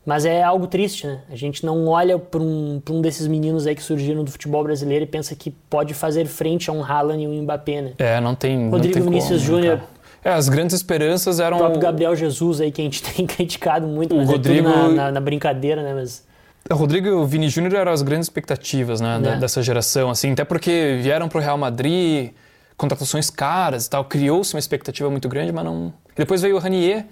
Mas 0.04 0.24
é 0.24 0.42
algo 0.42 0.66
triste, 0.66 1.06
né? 1.06 1.20
A 1.30 1.36
gente 1.36 1.64
não 1.64 1.86
olha 1.86 2.18
para 2.18 2.40
um, 2.40 2.82
um 2.90 3.00
desses 3.00 3.28
meninos 3.28 3.66
aí 3.68 3.74
que 3.74 3.82
surgiram 3.82 4.24
do 4.24 4.30
futebol 4.32 4.62
brasileiro 4.64 5.04
e 5.04 5.06
pensa 5.06 5.34
que 5.36 5.50
pode 5.50 5.94
fazer 5.94 6.26
frente 6.26 6.68
a 6.68 6.72
um 6.72 6.84
Haaland 6.84 7.22
e 7.22 7.28
um 7.28 7.42
Mbappé, 7.42 7.82
né? 7.82 7.92
É, 7.98 8.20
não 8.20 8.34
tem. 8.34 8.68
Rodrigo 8.68 8.98
não 8.98 9.04
tem 9.04 9.10
Vinícius 9.10 9.40
Júnior. 9.40 9.80
É, 10.24 10.30
as 10.30 10.48
grandes 10.48 10.74
esperanças 10.74 11.38
eram. 11.38 11.56
O 11.56 11.60
próprio 11.60 11.80
Gabriel 11.80 12.16
Jesus 12.16 12.60
aí, 12.60 12.72
que 12.72 12.80
a 12.80 12.84
gente 12.84 13.02
tem 13.14 13.26
criticado 13.26 13.86
muito, 13.86 14.14
mas 14.14 14.28
o 14.28 14.32
Rodrigo... 14.32 14.68
é 14.68 14.72
na, 14.72 14.88
na, 14.88 15.12
na, 15.12 15.20
brincadeira, 15.20 15.82
né? 15.82 15.94
Mas... 15.94 16.24
O 16.68 16.74
Rodrigo 16.74 17.06
e 17.06 17.10
o 17.10 17.24
Vini 17.24 17.48
Júnior 17.48 17.74
eram 17.74 17.92
as 17.92 18.02
grandes 18.02 18.26
expectativas, 18.26 19.00
né? 19.00 19.20
É. 19.24 19.36
dessa 19.36 19.62
geração, 19.62 20.10
assim, 20.10 20.32
até 20.32 20.44
porque 20.44 20.98
vieram 21.00 21.28
para 21.28 21.38
o 21.38 21.40
Real 21.40 21.58
Madrid, 21.58 22.30
contratações 22.76 23.30
caras 23.30 23.86
e 23.86 23.90
tal, 23.90 24.04
criou-se 24.04 24.54
uma 24.54 24.60
expectativa 24.60 25.08
muito 25.10 25.28
grande, 25.28 25.52
mas 25.52 25.64
não. 25.64 25.92
Depois 26.16 26.42
veio 26.42 26.56
o 26.56 26.58
Ranier, 26.58 27.06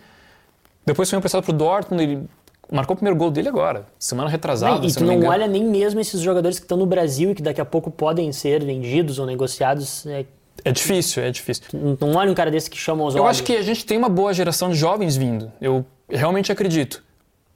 depois 0.90 1.08
foi 1.08 1.18
emprestado 1.18 1.44
para 1.44 1.54
o 1.54 1.56
Dortmund, 1.56 2.02
ele 2.02 2.22
marcou 2.70 2.94
o 2.94 2.96
primeiro 2.96 3.18
gol 3.18 3.30
dele 3.30 3.48
agora, 3.48 3.86
semana 3.98 4.28
retrasada. 4.28 4.78
Não, 4.78 4.84
e 4.84 4.92
tu 4.92 5.04
não, 5.04 5.18
não 5.18 5.28
olha 5.28 5.46
nem 5.46 5.64
mesmo 5.64 6.00
esses 6.00 6.20
jogadores 6.20 6.58
que 6.58 6.64
estão 6.64 6.76
no 6.76 6.86
Brasil 6.86 7.30
e 7.30 7.34
que 7.34 7.42
daqui 7.42 7.60
a 7.60 7.64
pouco 7.64 7.90
podem 7.90 8.32
ser 8.32 8.64
vendidos 8.64 9.18
ou 9.18 9.26
negociados. 9.26 10.06
É, 10.06 10.24
é 10.64 10.72
difícil, 10.72 11.22
é 11.22 11.30
difícil. 11.30 11.64
Não 12.00 12.14
olha 12.14 12.30
um 12.30 12.34
cara 12.34 12.50
desse 12.50 12.68
que 12.68 12.76
chama 12.76 13.04
os 13.04 13.14
Eu 13.14 13.22
olhos. 13.22 13.36
acho 13.36 13.44
que 13.44 13.56
a 13.56 13.62
gente 13.62 13.84
tem 13.86 13.96
uma 13.96 14.08
boa 14.08 14.32
geração 14.34 14.70
de 14.70 14.76
jovens 14.76 15.16
vindo. 15.16 15.50
Eu 15.60 15.84
realmente 16.08 16.50
acredito. 16.50 17.02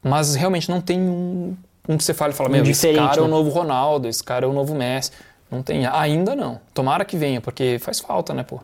Mas 0.03 0.35
realmente 0.35 0.70
não 0.70 0.80
tem 0.80 1.01
um, 1.01 1.57
um 1.89 1.97
que 1.97 2.05
você 2.05 2.12
fale 2.12 2.32
e 2.32 2.37
fala, 2.37 2.49
um 2.49 2.53
meu, 2.53 2.64
esse 2.64 2.93
cara 2.93 3.12
né? 3.12 3.18
é 3.18 3.20
o 3.20 3.24
né? 3.24 3.30
novo 3.30 3.51
Ronaldo, 3.51 4.07
esse 4.07 4.22
cara 4.22 4.47
é 4.47 4.49
o 4.49 4.53
novo 4.53 4.74
Messi. 4.74 5.11
Não 5.51 5.62
tem, 5.62 5.87
ainda 5.87 6.35
não. 6.35 6.61
Tomara 6.72 7.05
que 7.05 7.16
venha, 7.16 7.41
porque 7.41 7.78
faz 7.80 8.01
falta, 8.01 8.35
né, 8.35 8.43
pô? 8.43 8.61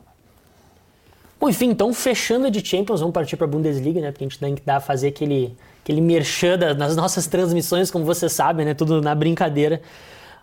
Bom, 1.41 1.49
enfim, 1.49 1.70
então 1.70 1.93
fechando 1.95 2.51
de 2.51 2.64
Champions, 2.64 3.01
vamos 3.01 3.14
partir 3.14 3.34
para 3.34 3.47
a 3.47 3.49
Bundesliga, 3.49 3.99
né? 3.99 4.12
Porque 4.12 4.24
a 4.24 4.28
gente 4.28 4.38
tem 4.38 4.55
que 4.55 4.62
dar 4.62 4.78
fazer 4.78 5.09
aquele, 5.09 5.57
aquele 5.82 6.03
merchan 6.03 6.59
nas 6.76 6.95
nossas 6.95 7.26
transmissões, 7.26 7.91
como 7.91 8.05
você 8.05 8.28
sabe, 8.28 8.62
né? 8.62 8.74
Tudo 8.74 9.01
na 9.01 9.14
brincadeira. 9.14 9.80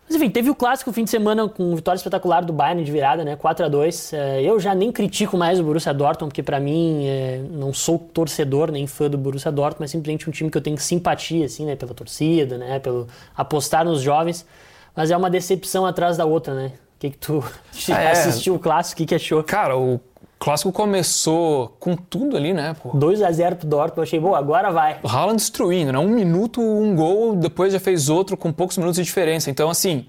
Mas 0.08 0.16
enfim, 0.16 0.30
teve 0.30 0.50
o 0.50 0.56
clássico 0.56 0.92
fim 0.92 1.04
de 1.04 1.12
semana 1.12 1.48
com 1.48 1.76
vitória 1.76 1.98
espetacular 1.98 2.44
do 2.44 2.52
Bayern 2.52 2.84
de 2.84 2.92
virada, 2.92 3.24
né? 3.24 3.36
4 3.36 3.66
a 3.66 3.70
2 3.70 4.14
é, 4.14 4.42
Eu 4.42 4.60
já 4.60 4.74
nem 4.74 4.92
critico 4.92 5.38
mais 5.38 5.60
o 5.60 5.64
Borussia 5.64 5.94
Dortmund, 5.94 6.32
porque 6.32 6.42
para 6.42 6.60
mim 6.60 7.06
é, 7.06 7.44
não 7.52 7.72
sou 7.72 8.00
torcedor 8.00 8.72
nem 8.72 8.88
fã 8.88 9.08
do 9.08 9.20
Borussia 9.20 9.52
Dortmund, 9.52 9.82
mas 9.82 9.92
simplesmente 9.92 10.28
um 10.28 10.32
time 10.32 10.50
que 10.50 10.58
eu 10.58 10.62
tenho 10.62 10.80
simpatia, 10.80 11.46
assim, 11.46 11.64
né? 11.64 11.76
Pela 11.76 11.94
torcida, 11.94 12.58
né? 12.58 12.80
Pelo 12.80 13.08
apostar 13.36 13.86
nos 13.86 14.02
jovens. 14.02 14.48
Mas 14.96 15.12
é 15.12 15.18
uma 15.18 15.30
decepção 15.30 15.86
atrás 15.86 16.18
da 16.18 16.26
outra, 16.26 16.56
né? 16.56 16.72
O 16.96 17.00
que, 17.00 17.12
que 17.12 17.18
tu 17.18 17.44
ah, 17.92 18.02
é. 18.02 18.12
assistiu 18.14 18.56
o 18.56 18.60
clássico? 18.60 18.96
O 18.96 18.98
que, 18.98 19.06
que 19.06 19.14
achou? 19.16 19.44
Cara, 19.44 19.78
o 19.78 20.00
o 20.40 20.44
clássico 20.44 20.72
começou 20.72 21.76
com 21.80 21.96
tudo 21.96 22.38
ali, 22.38 22.54
né? 22.54 22.76
2x0 22.86 23.56
pro 23.56 23.68
Dortmund, 23.68 24.02
achei, 24.02 24.20
bom, 24.20 24.36
agora 24.36 24.72
vai. 24.72 25.00
O 25.02 25.08
Haaland 25.08 25.38
destruindo, 25.38 25.92
né? 25.92 25.98
Um 25.98 26.10
minuto, 26.10 26.62
um 26.62 26.96
gol, 26.96 27.36
depois 27.36 27.74
já 27.74 27.80
fez 27.80 28.08
outro 28.08 28.38
com 28.38 28.54
poucos 28.54 28.78
minutos 28.78 28.98
de 28.98 29.04
diferença. 29.04 29.50
Então, 29.50 29.68
assim. 29.68 30.06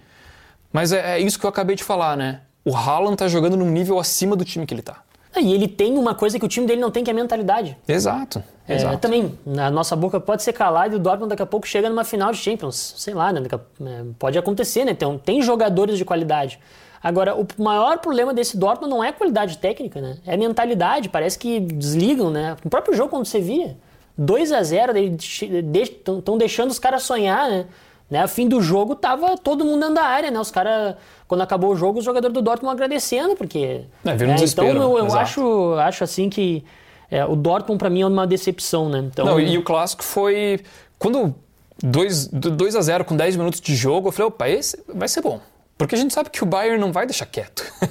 Mas 0.70 0.92
é, 0.92 1.16
é 1.16 1.18
isso 1.18 1.38
que 1.40 1.46
eu 1.46 1.50
acabei 1.50 1.74
de 1.74 1.82
falar, 1.82 2.14
né? 2.14 2.42
O 2.62 2.76
Haaland 2.76 3.16
tá 3.16 3.26
jogando 3.26 3.56
num 3.56 3.70
nível 3.70 3.98
acima 3.98 4.36
do 4.36 4.44
time 4.44 4.66
que 4.66 4.74
ele 4.74 4.82
tá. 4.82 5.02
É, 5.34 5.40
e 5.40 5.54
ele 5.54 5.66
tem 5.66 5.96
uma 5.96 6.14
coisa 6.14 6.38
que 6.38 6.44
o 6.44 6.48
time 6.48 6.66
dele 6.66 6.80
não 6.80 6.90
tem, 6.90 7.02
que 7.02 7.10
é 7.10 7.12
a 7.12 7.16
mentalidade. 7.16 7.74
Exato. 7.88 8.42
É, 8.68 8.76
exato. 8.76 8.98
Também, 8.98 9.38
na 9.46 9.70
nossa 9.70 9.96
boca 9.96 10.20
pode 10.20 10.42
ser 10.42 10.52
calado 10.52 10.92
e 10.92 10.96
o 10.96 10.98
Dortmund 10.98 11.30
daqui 11.30 11.42
a 11.42 11.46
pouco 11.46 11.66
chega 11.66 11.88
numa 11.88 12.04
final 12.04 12.32
de 12.32 12.36
Champions. 12.36 12.94
Sei 12.98 13.14
lá, 13.14 13.32
né? 13.32 13.40
É, 13.50 14.04
pode 14.18 14.36
acontecer, 14.36 14.84
né? 14.84 14.92
Tem, 14.92 15.18
tem 15.18 15.40
jogadores 15.40 15.96
de 15.96 16.04
qualidade. 16.04 16.60
Agora, 17.02 17.34
o 17.34 17.46
maior 17.58 17.98
problema 17.98 18.34
desse 18.34 18.56
Dortmund 18.56 18.90
não 18.90 19.02
é 19.02 19.12
qualidade 19.12 19.58
técnica, 19.58 20.00
né? 20.00 20.16
É 20.26 20.36
mentalidade. 20.36 21.08
Parece 21.08 21.38
que 21.38 21.60
desligam, 21.60 22.30
né? 22.30 22.56
O 22.64 22.68
próprio 22.68 22.94
jogo, 22.94 23.10
quando 23.10 23.24
você 23.24 23.40
via, 23.40 23.76
2 24.16 24.52
a 24.52 24.62
0 24.62 24.92
estão 24.96 26.36
deixando 26.36 26.70
os 26.70 26.78
caras 26.78 27.04
sonhar, 27.04 27.48
né? 27.48 27.66
né? 28.10 28.22
A 28.22 28.28
fim 28.28 28.48
do 28.48 28.60
jogo 28.60 28.96
tava 28.96 29.36
todo 29.36 29.64
mundo 29.64 29.80
dentro 29.80 29.94
da 29.94 30.02
área, 30.02 30.30
né? 30.30 30.40
Os 30.40 30.50
caras, 30.50 30.96
quando 31.26 31.42
acabou 31.42 31.72
o 31.72 31.76
jogo, 31.76 32.00
os 32.00 32.04
jogadores 32.04 32.34
do 32.34 32.42
Dortmund 32.42 32.72
agradecendo, 32.74 33.36
porque. 33.36 33.82
É, 34.04 34.16
viram 34.16 34.32
é, 34.32 34.44
então 34.44 34.66
eu, 34.66 34.98
eu 34.98 35.14
acho, 35.16 35.74
acho 35.74 36.02
assim 36.02 36.28
que 36.28 36.64
é, 37.10 37.24
o 37.24 37.36
Dortmund 37.36 37.78
para 37.78 37.90
mim 37.90 38.02
é 38.02 38.06
uma 38.06 38.26
decepção, 38.26 38.88
né? 38.88 38.98
Então, 38.98 39.24
não, 39.24 39.40
e 39.40 39.56
o 39.56 39.62
clássico 39.62 40.02
foi. 40.02 40.60
Quando 40.98 41.34
2, 41.82 42.28
2 42.28 42.76
a 42.76 42.80
0 42.80 43.04
com 43.04 43.16
10 43.16 43.36
minutos 43.36 43.60
de 43.60 43.74
jogo, 43.74 44.08
eu 44.08 44.12
falei, 44.12 44.28
opa, 44.28 44.48
esse 44.48 44.82
vai 44.92 45.06
ser 45.06 45.22
bom. 45.22 45.40
Porque 45.78 45.94
a 45.94 45.98
gente 45.98 46.12
sabe 46.12 46.28
que 46.28 46.42
o 46.42 46.46
Bayern 46.46 46.80
não 46.80 46.92
vai 46.92 47.06
deixar 47.06 47.24
quieto. 47.24 47.64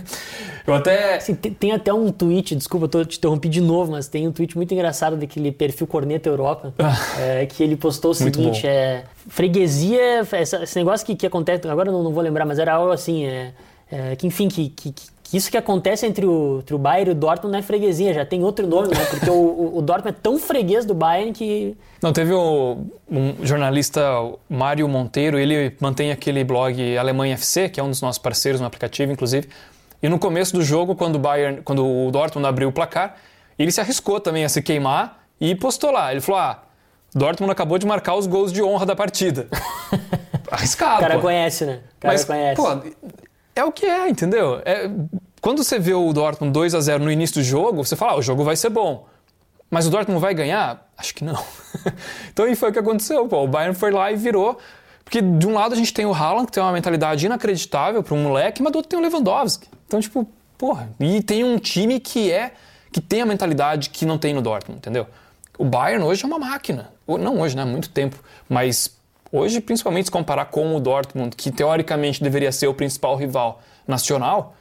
Eu 0.68 0.74
até. 0.74 1.18
Tem, 1.20 1.54
tem, 1.54 1.72
até 1.72 1.94
um 1.94 2.12
tweet, 2.12 2.54
desculpa, 2.54 2.90
eu 2.98 3.06
te 3.06 3.18
interrompi 3.18 3.48
de 3.48 3.62
novo, 3.62 3.94
mas 3.94 4.10
tem 4.10 4.28
um 4.28 4.34
tweet 4.34 4.58
muito 4.58 4.74
engraçado 4.74 5.16
daquele 5.16 5.50
perfil 5.50 5.88
Corneta 5.88 6.28
Europa, 6.28 6.74
ah. 6.78 7.22
é, 7.22 7.46
que 7.46 7.64
ele 7.64 7.78
postou 7.78 8.12
o 8.12 8.14
seguinte: 8.14 8.68
é, 8.68 9.06
freguesia, 9.30 10.28
esse 10.42 10.76
negócio 10.76 11.06
que, 11.06 11.16
que 11.16 11.26
acontece, 11.26 11.66
agora 11.70 11.88
eu 11.88 11.94
não, 11.94 12.04
não 12.04 12.12
vou 12.12 12.22
lembrar, 12.22 12.46
mas 12.46 12.60
era 12.60 12.74
algo 12.74 12.92
assim, 12.92 13.26
é, 13.26 13.54
é 13.90 14.16
que 14.18 14.28
enfim, 14.28 14.50
que, 14.50 14.68
que, 14.68 14.92
que 14.92 15.08
isso 15.34 15.52
que 15.52 15.58
acontece 15.58 16.06
entre 16.06 16.26
o, 16.26 16.60
entre 16.60 16.74
o 16.74 16.78
Bayern 16.78 17.10
e 17.10 17.12
o 17.12 17.16
Dortmund 17.16 17.52
não 17.52 17.60
é 17.60 17.62
freguesia, 17.62 18.14
já 18.14 18.26
tem 18.26 18.44
outro 18.44 18.66
nome, 18.66 18.90
né? 18.90 19.06
Porque 19.10 19.30
o, 19.30 19.78
o, 19.78 19.82
Dortmund 19.82 20.18
é 20.18 20.22
tão 20.22 20.40
freguês 20.40 20.86
do 20.86 20.94
Bayern 20.94 21.34
que... 21.34 21.76
Não, 22.02 22.14
teve 22.14 22.34
o, 22.34 22.78
um 23.10 23.36
jornalista, 23.44 24.02
Mário 24.50 24.88
Monteiro, 24.88 25.38
ele 25.38 25.76
mantém 25.80 26.12
aquele 26.12 26.44
blog 26.44 26.98
Alemanha 26.98 27.34
FC, 27.34 27.68
que 27.70 27.80
é 27.80 27.84
um 27.84 27.90
dos 27.90 28.02
nossos 28.02 28.20
parceiros 28.20 28.62
no 28.62 28.68
aplicativo, 28.68 29.12
inclusive. 29.12 29.50
E 30.02 30.08
no 30.08 30.18
começo 30.18 30.54
do 30.54 30.64
jogo, 30.64 30.96
quando 30.96 31.16
o, 31.16 31.20
Bayern, 31.20 31.62
quando 31.62 31.86
o 31.86 32.10
Dortmund 32.12 32.48
abriu 32.48 32.70
o 32.70 32.72
placar, 32.72 33.18
ele 33.60 33.72
se 33.72 33.82
arriscou 33.82 34.20
também 34.20 34.46
a 34.46 34.50
se 34.50 34.62
queimar 34.62 35.24
e 35.42 35.56
postou 35.56 35.92
lá. 35.92 36.12
Ele 36.12 36.22
falou, 36.22 36.40
ah, 36.40 36.64
Dortmund 37.14 37.52
acabou 37.52 37.78
de 37.78 37.86
marcar 37.86 38.16
os 38.16 38.28
gols 38.28 38.54
de 38.54 38.62
honra 38.62 38.86
da 38.86 38.96
partida. 38.96 39.48
Arriscado, 40.50 40.98
O 40.98 41.00
cara 41.00 41.16
pô. 41.16 41.22
conhece, 41.22 41.66
né? 41.66 41.80
O 41.98 42.02
cara 42.02 42.14
Mas, 42.14 42.24
conhece. 42.24 42.56
Pô, 42.56 42.82
é 43.60 43.64
o 43.64 43.72
que 43.72 43.86
é, 43.86 44.10
entendeu? 44.10 44.62
É, 44.66 44.90
quando 45.42 45.64
você 45.64 45.80
vê 45.80 45.94
o 45.94 46.12
Dortmund 46.14 46.54
2 46.54 46.76
a 46.76 46.82
0 46.82 47.04
no 47.04 47.12
início 47.12 47.38
do 47.38 47.44
jogo, 47.44 47.84
você 47.84 47.96
fala, 47.96 48.14
ah, 48.14 48.18
o 48.18 48.22
jogo 48.22 48.44
vai 48.44 48.56
ser 48.56 48.70
bom. 48.70 49.08
Mas 49.70 49.86
o 49.86 49.90
Dortmund 49.90 50.22
vai 50.22 50.34
ganhar? 50.34 50.90
Acho 50.98 51.14
que 51.14 51.24
não. 51.24 51.44
então 52.32 52.46
aí 52.46 52.56
foi 52.56 52.70
o 52.70 52.74
que 52.74 52.80
aconteceu, 52.80 53.28
pô. 53.28 53.44
O 53.44 53.48
Bayern 53.48 53.76
foi 53.76 53.92
lá 53.92 54.12
e 54.12 54.16
virou. 54.16 54.58
Porque 55.04 55.22
de 55.22 55.48
um 55.48 55.54
lado 55.54 55.74
a 55.74 55.78
gente 55.78 55.94
tem 55.94 56.06
o 56.06 56.14
Haaland, 56.14 56.48
que 56.48 56.52
tem 56.52 56.64
uma 56.64 56.72
mentalidade 56.72 57.26
inacreditável 57.26 58.04
para 58.04 58.14
um 58.14 58.24
moleque, 58.24 58.62
mas 58.62 58.72
do 58.72 58.78
outro 58.78 58.90
tem 58.90 59.00
o 59.00 59.02
Lewandowski. 59.02 59.68
Então, 59.86 60.00
tipo, 60.00 60.28
porra. 60.58 60.90
E 61.00 61.22
tem 61.22 61.44
um 61.44 61.58
time 61.58 62.00
que 62.00 62.32
é 62.32 62.54
que 62.92 63.00
tem 63.00 63.22
a 63.22 63.26
mentalidade 63.26 63.90
que 63.90 64.06
não 64.06 64.18
tem 64.18 64.34
no 64.34 64.42
Dortmund, 64.42 64.80
entendeu? 64.80 65.08
O 65.58 65.66
Bayern 65.66 66.04
hoje 66.04 66.24
é 66.24 66.28
uma 66.28 66.40
máquina. 66.40 66.92
Não 67.08 67.40
hoje, 67.40 67.56
né? 67.56 67.62
Há 67.62 67.66
muito 67.66 67.90
tempo. 67.90 68.18
Mas 68.50 68.97
Hoje, 69.32 69.60
principalmente 69.60 70.06
se 70.06 70.12
comparar 70.12 70.46
com 70.46 70.76
o 70.76 70.80
Dortmund, 70.80 71.36
que 71.36 71.52
teoricamente 71.52 72.24
deveria 72.24 72.52
ser 72.52 72.68
o 72.68 72.74
principal 72.74 73.16
rival 73.16 73.62
nacional, 73.88 74.56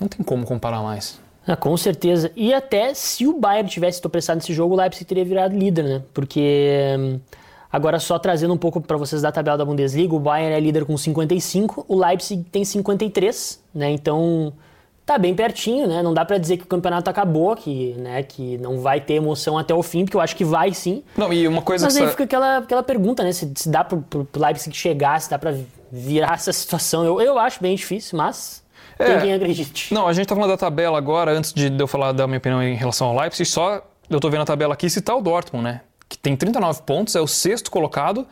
não 0.00 0.08
tem 0.08 0.24
como 0.24 0.46
comparar 0.46 0.82
mais. 0.82 1.18
Ah, 1.46 1.54
com 1.56 1.76
certeza. 1.76 2.32
E 2.34 2.52
até 2.52 2.92
se 2.92 3.26
o 3.26 3.38
Bayern 3.38 3.70
tivesse 3.70 4.00
tropeçado 4.00 4.38
nesse 4.38 4.52
jogo, 4.52 4.74
o 4.74 4.76
Leipzig 4.76 5.04
teria 5.04 5.24
virado 5.24 5.56
líder, 5.56 5.84
né? 5.84 6.02
Porque 6.12 6.96
hum, 6.98 7.20
agora 7.70 8.00
só 8.00 8.18
trazendo 8.18 8.52
um 8.52 8.58
pouco 8.58 8.80
para 8.80 8.96
vocês 8.96 9.22
da 9.22 9.30
tabela 9.30 9.56
da 9.56 9.64
Bundesliga, 9.64 10.14
o 10.14 10.18
Bayern 10.18 10.54
é 10.54 10.60
líder 10.60 10.84
com 10.84 10.96
55, 10.96 11.84
o 11.86 11.96
Leipzig 11.96 12.42
tem 12.50 12.64
53, 12.64 13.62
né? 13.72 13.90
Então 13.90 14.52
tá 15.06 15.16
bem 15.16 15.34
pertinho, 15.36 15.86
né? 15.86 16.02
Não 16.02 16.12
dá 16.12 16.24
para 16.24 16.36
dizer 16.36 16.56
que 16.56 16.64
o 16.64 16.66
campeonato 16.66 17.08
acabou, 17.08 17.54
que, 17.54 17.94
né, 17.94 18.24
que 18.24 18.58
não 18.58 18.80
vai 18.80 19.00
ter 19.00 19.14
emoção 19.14 19.56
até 19.56 19.72
o 19.72 19.80
fim, 19.82 20.04
porque 20.04 20.16
eu 20.16 20.20
acho 20.20 20.34
que 20.34 20.44
vai 20.44 20.74
sim. 20.74 21.04
Não, 21.16 21.32
e 21.32 21.46
uma 21.46 21.62
coisa 21.62 21.86
Mas 21.86 21.96
aí 21.96 22.08
fica 22.08 22.24
aquela, 22.24 22.58
aquela 22.58 22.82
pergunta, 22.82 23.22
né? 23.22 23.30
Se, 23.30 23.50
se 23.54 23.68
dá 23.70 23.84
pro, 23.84 24.02
pro 24.02 24.26
Leipzig 24.34 24.76
chegar, 24.76 25.20
se 25.20 25.30
dá 25.30 25.38
pra 25.38 25.54
virar 25.92 26.34
essa 26.34 26.52
situação. 26.52 27.04
Eu, 27.04 27.20
eu 27.20 27.38
acho 27.38 27.62
bem 27.62 27.76
difícil, 27.76 28.18
mas 28.18 28.64
tem 28.98 29.06
É. 29.14 29.20
quem 29.20 29.32
acredite. 29.34 29.94
Não, 29.94 30.08
a 30.08 30.12
gente 30.12 30.26
tá 30.26 30.34
falando 30.34 30.50
da 30.50 30.56
tabela 30.56 30.98
agora, 30.98 31.30
antes 31.30 31.52
de 31.52 31.72
eu 31.78 31.86
falar 31.86 32.10
da 32.10 32.26
minha 32.26 32.38
opinião 32.38 32.60
em 32.60 32.74
relação 32.74 33.06
ao 33.06 33.16
Leipzig, 33.16 33.48
só 33.48 33.80
eu 34.10 34.18
tô 34.18 34.28
vendo 34.28 34.42
a 34.42 34.46
tabela 34.46 34.74
aqui 34.74 34.90
citar 34.90 35.16
o 35.16 35.20
Dortmund, 35.22 35.62
né? 35.64 35.82
Que 36.08 36.18
tem 36.18 36.36
39 36.36 36.82
pontos, 36.82 37.14
é 37.14 37.20
o 37.20 37.28
sexto 37.28 37.70
colocado 37.70 38.26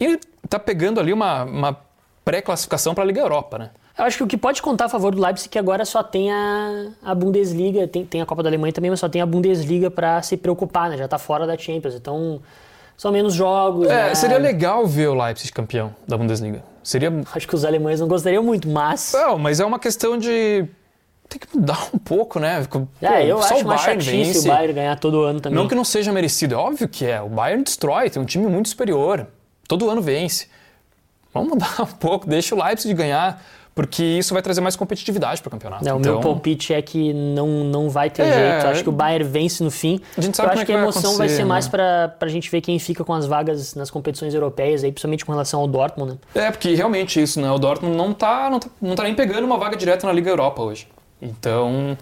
e 0.00 0.18
tá 0.48 0.58
pegando 0.58 1.00
ali 1.00 1.12
uma, 1.12 1.44
uma 1.44 1.76
pré-classificação 2.24 2.94
para 2.94 3.04
a 3.04 3.06
Liga 3.06 3.20
Europa, 3.20 3.58
né? 3.58 3.70
Eu 3.98 4.04
acho 4.04 4.18
que 4.18 4.22
o 4.22 4.26
que 4.26 4.36
pode 4.36 4.60
contar 4.60 4.86
a 4.86 4.88
favor 4.88 5.14
do 5.14 5.22
Leipzig 5.22 5.48
é 5.48 5.50
que 5.52 5.58
agora 5.58 5.84
só 5.84 6.02
tem 6.02 6.30
a, 6.30 6.88
a 7.02 7.14
Bundesliga, 7.14 7.88
tem, 7.88 8.04
tem 8.04 8.20
a 8.20 8.26
Copa 8.26 8.42
da 8.42 8.48
Alemanha 8.50 8.72
também, 8.72 8.90
mas 8.90 9.00
só 9.00 9.08
tem 9.08 9.22
a 9.22 9.26
Bundesliga 9.26 9.90
para 9.90 10.20
se 10.20 10.36
preocupar, 10.36 10.90
né? 10.90 10.98
Já 10.98 11.08
tá 11.08 11.18
fora 11.18 11.46
da 11.46 11.56
Champions, 11.56 11.94
então 11.94 12.42
são 12.96 13.10
menos 13.10 13.34
jogos. 13.34 13.88
É, 13.88 14.08
né? 14.08 14.14
seria 14.14 14.38
legal 14.38 14.86
ver 14.86 15.08
o 15.08 15.14
Leipzig 15.14 15.52
campeão 15.52 15.94
da 16.06 16.16
Bundesliga. 16.16 16.62
Seria. 16.82 17.12
Acho 17.34 17.48
que 17.48 17.54
os 17.54 17.64
alemães 17.64 17.98
não 17.98 18.06
gostariam 18.06 18.42
muito, 18.42 18.68
mas. 18.68 19.12
Não, 19.14 19.38
mas 19.38 19.60
é 19.60 19.64
uma 19.64 19.78
questão 19.78 20.18
de. 20.18 20.66
Tem 21.28 21.40
que 21.40 21.56
mudar 21.56 21.88
um 21.92 21.98
pouco, 21.98 22.38
né? 22.38 22.64
Pô, 22.70 22.86
é, 23.02 23.26
eu 23.26 23.42
só 23.42 23.54
acho 23.54 23.64
o 23.64 23.66
Bayern 23.66 24.04
vence. 24.04 24.38
o 24.38 24.52
Bayern 24.52 24.72
ganhar 24.72 24.96
todo 24.96 25.22
ano 25.22 25.40
também. 25.40 25.58
Não 25.58 25.66
que 25.66 25.74
não 25.74 25.84
seja 25.84 26.12
merecido, 26.12 26.54
é 26.54 26.58
óbvio 26.58 26.88
que 26.88 27.04
é. 27.04 27.20
O 27.20 27.28
Bayern 27.28 27.64
destrói, 27.64 28.08
tem 28.08 28.22
um 28.22 28.24
time 28.24 28.46
muito 28.46 28.68
superior. 28.68 29.26
Todo 29.66 29.90
ano 29.90 30.00
vence. 30.00 30.48
Vamos 31.34 31.50
mudar 31.50 31.74
um 31.82 31.86
pouco, 31.86 32.28
deixa 32.28 32.54
o 32.54 32.62
Leipzig 32.62 32.94
ganhar, 32.94 33.42
porque 33.76 34.02
isso 34.02 34.32
vai 34.32 34.42
trazer 34.42 34.62
mais 34.62 34.74
competitividade 34.74 35.42
para 35.42 35.48
o 35.48 35.50
campeonato. 35.50 35.84
Não, 35.84 35.98
o 35.98 36.00
então, 36.00 36.12
meu 36.14 36.20
palpite 36.22 36.72
é 36.72 36.80
que 36.80 37.12
não, 37.12 37.46
não 37.62 37.90
vai 37.90 38.08
ter 38.08 38.22
É, 38.22 38.32
jeito. 38.32 38.64
Eu 38.64 38.70
acho 38.70 38.82
que 38.82 38.88
o 38.88 38.92
Bayern 38.92 39.28
vence 39.28 39.62
no 39.62 39.70
fim. 39.70 40.00
A 40.16 40.20
gente 40.22 40.34
sabe 40.34 40.48
Eu 40.48 40.52
acho 40.54 40.62
é 40.62 40.64
que 40.64 40.72
que 40.72 40.72
a 40.72 40.76
vai 40.76 40.84
emoção 40.84 41.02
vai 41.02 41.12
acontecer, 41.26 41.36
ser 41.36 41.44
mais 41.44 41.66
né? 41.66 41.70
pra, 41.70 42.08
pra 42.08 42.28
gente 42.28 42.50
ver 42.50 42.62
quem 42.62 42.78
fica 42.78 43.04
com 43.04 43.12
as 43.12 43.26
vagas 43.26 43.74
nas 43.74 43.90
competições 43.90 44.32
europeias, 44.32 44.82
aí, 44.82 44.90
principalmente 44.90 45.26
com 45.26 45.32
relação 45.32 45.60
ao 45.60 45.68
Dortmund, 45.68 46.12
né? 46.12 46.18
É, 46.46 46.50
porque 46.50 46.74
realmente 46.74 47.20
isso, 47.20 47.38
né? 47.38 47.50
O 47.50 47.58
Dortmund 47.58 47.94
não 47.94 48.14
tá, 48.14 48.48
não 48.48 48.58
tá, 48.58 48.68
não 48.80 48.94
tá 48.94 49.02
nem 49.02 49.14
pegando 49.14 49.44
uma 49.44 49.58
vaga 49.58 49.76
direta 49.76 50.06
na 50.06 50.12
Liga 50.14 50.30
Europa 50.30 50.62
hoje. 50.62 50.88
Então, 51.20 51.98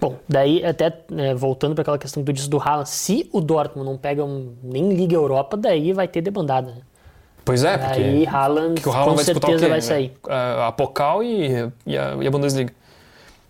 Bom, 0.00 0.16
daí 0.28 0.64
até 0.64 0.92
é, 1.16 1.34
voltando 1.34 1.74
para 1.74 1.82
aquela 1.82 1.98
questão 1.98 2.22
que 2.22 2.32
tu 2.32 2.32
disse 2.32 2.48
do 2.48 2.58
Haaland, 2.60 2.88
se 2.88 3.28
o 3.32 3.40
Dortmund 3.40 3.88
não 3.88 3.96
pega 3.96 4.24
um- 4.24 4.54
nem 4.62 4.92
Liga 4.94 5.14
Europa, 5.16 5.56
daí 5.56 5.92
vai 5.92 6.06
ter 6.06 6.20
debandada. 6.20 6.76
Pois 7.44 7.64
é, 7.64 7.76
porque 7.76 8.00
Aí 8.00 8.26
Haaland 8.26 8.80
que 8.80 8.88
o 8.88 8.92
Haaland 8.92 9.10
com 9.10 9.16
vai 9.16 9.24
certeza 9.24 9.68
vai 9.68 9.80
sair. 9.80 10.12
A, 10.28 10.68
a 10.68 10.72
Pokal 10.72 11.22
e, 11.24 11.70
e, 11.86 11.98
a, 11.98 12.16
e 12.20 12.26
a 12.26 12.30
Bundesliga. 12.30 12.72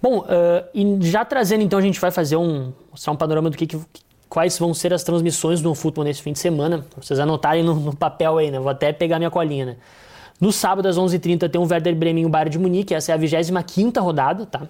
Bom, 0.00 0.24
ah, 0.28 0.64
e 0.74 0.98
já 1.02 1.24
trazendo 1.24 1.62
então, 1.62 1.78
a 1.78 1.82
gente 1.82 2.00
vai 2.00 2.10
fazer 2.10 2.36
um 2.36 2.72
mostrar 2.90 3.12
um 3.12 3.16
panorama 3.16 3.50
do 3.50 3.56
que, 3.56 3.66
que- 3.66 3.78
quais 4.28 4.58
vão 4.58 4.72
ser 4.72 4.94
as 4.94 5.02
transmissões 5.04 5.60
do 5.60 5.74
futebol 5.74 6.04
nesse 6.04 6.22
fim 6.22 6.32
de 6.32 6.38
semana. 6.38 6.78
Pra 6.90 7.02
vocês 7.02 7.20
anotarem 7.20 7.62
no, 7.62 7.74
no 7.74 7.94
papel 7.94 8.38
aí, 8.38 8.50
né? 8.50 8.58
Vou 8.58 8.70
até 8.70 8.92
pegar 8.92 9.18
minha 9.18 9.30
colinha, 9.30 9.66
né? 9.66 9.76
No 10.40 10.50
sábado, 10.50 10.88
às 10.88 10.96
11h30, 10.98 11.48
tem 11.50 11.60
o 11.60 11.64
Werder 11.70 11.94
Bremen 11.94 12.24
e 12.24 12.26
o 12.26 12.28
Bayern 12.30 12.50
de 12.50 12.58
Munique. 12.58 12.94
Essa 12.94 13.12
é 13.12 13.14
a 13.14 13.18
25ª 13.18 14.00
rodada, 14.00 14.46
tá? 14.46 14.62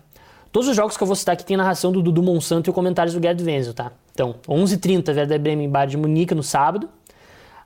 Todos 0.51 0.69
os 0.69 0.77
jogos 0.77 0.97
que 0.99 1.03
eu 1.03 1.07
vou 1.07 1.17
citar 1.17 1.33
aqui 1.33 1.45
tem 1.47 1.57
narração 1.57 1.91
do 1.93 2.03
Dudu 2.03 2.23
Monsanto 2.23 2.69
e 2.69 2.73
comentários 2.75 3.15
do 3.15 3.23
Gerd 3.23 3.43
Wenzel, 3.43 3.73
tá? 3.73 3.91
Então, 4.13 4.35
11h30, 4.47 5.17
Werder 5.17 5.41
Bremen 5.41 5.65
e 5.67 5.69
Bayern 5.71 5.93
de 5.93 5.97
Munique 5.97 6.35
no 6.35 6.43
sábado. 6.43 6.89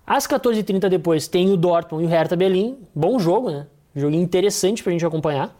Às 0.07 0.27
14h30 0.27 0.89
depois 0.89 1.27
tem 1.27 1.51
o 1.51 1.57
Dortmund 1.57 2.05
e 2.05 2.07
o 2.07 2.11
Hertha 2.11 2.37
Berlim. 2.37 2.79
Bom 2.95 3.19
jogo, 3.19 3.51
né? 3.51 3.67
Jogo 3.95 4.15
interessante 4.15 4.83
pra 4.83 4.93
gente 4.93 5.05
acompanhar. 5.05 5.59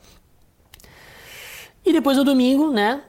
E 1.85 1.93
depois 1.93 2.17
no 2.17 2.25
domingo, 2.25 2.71
né? 2.71 3.03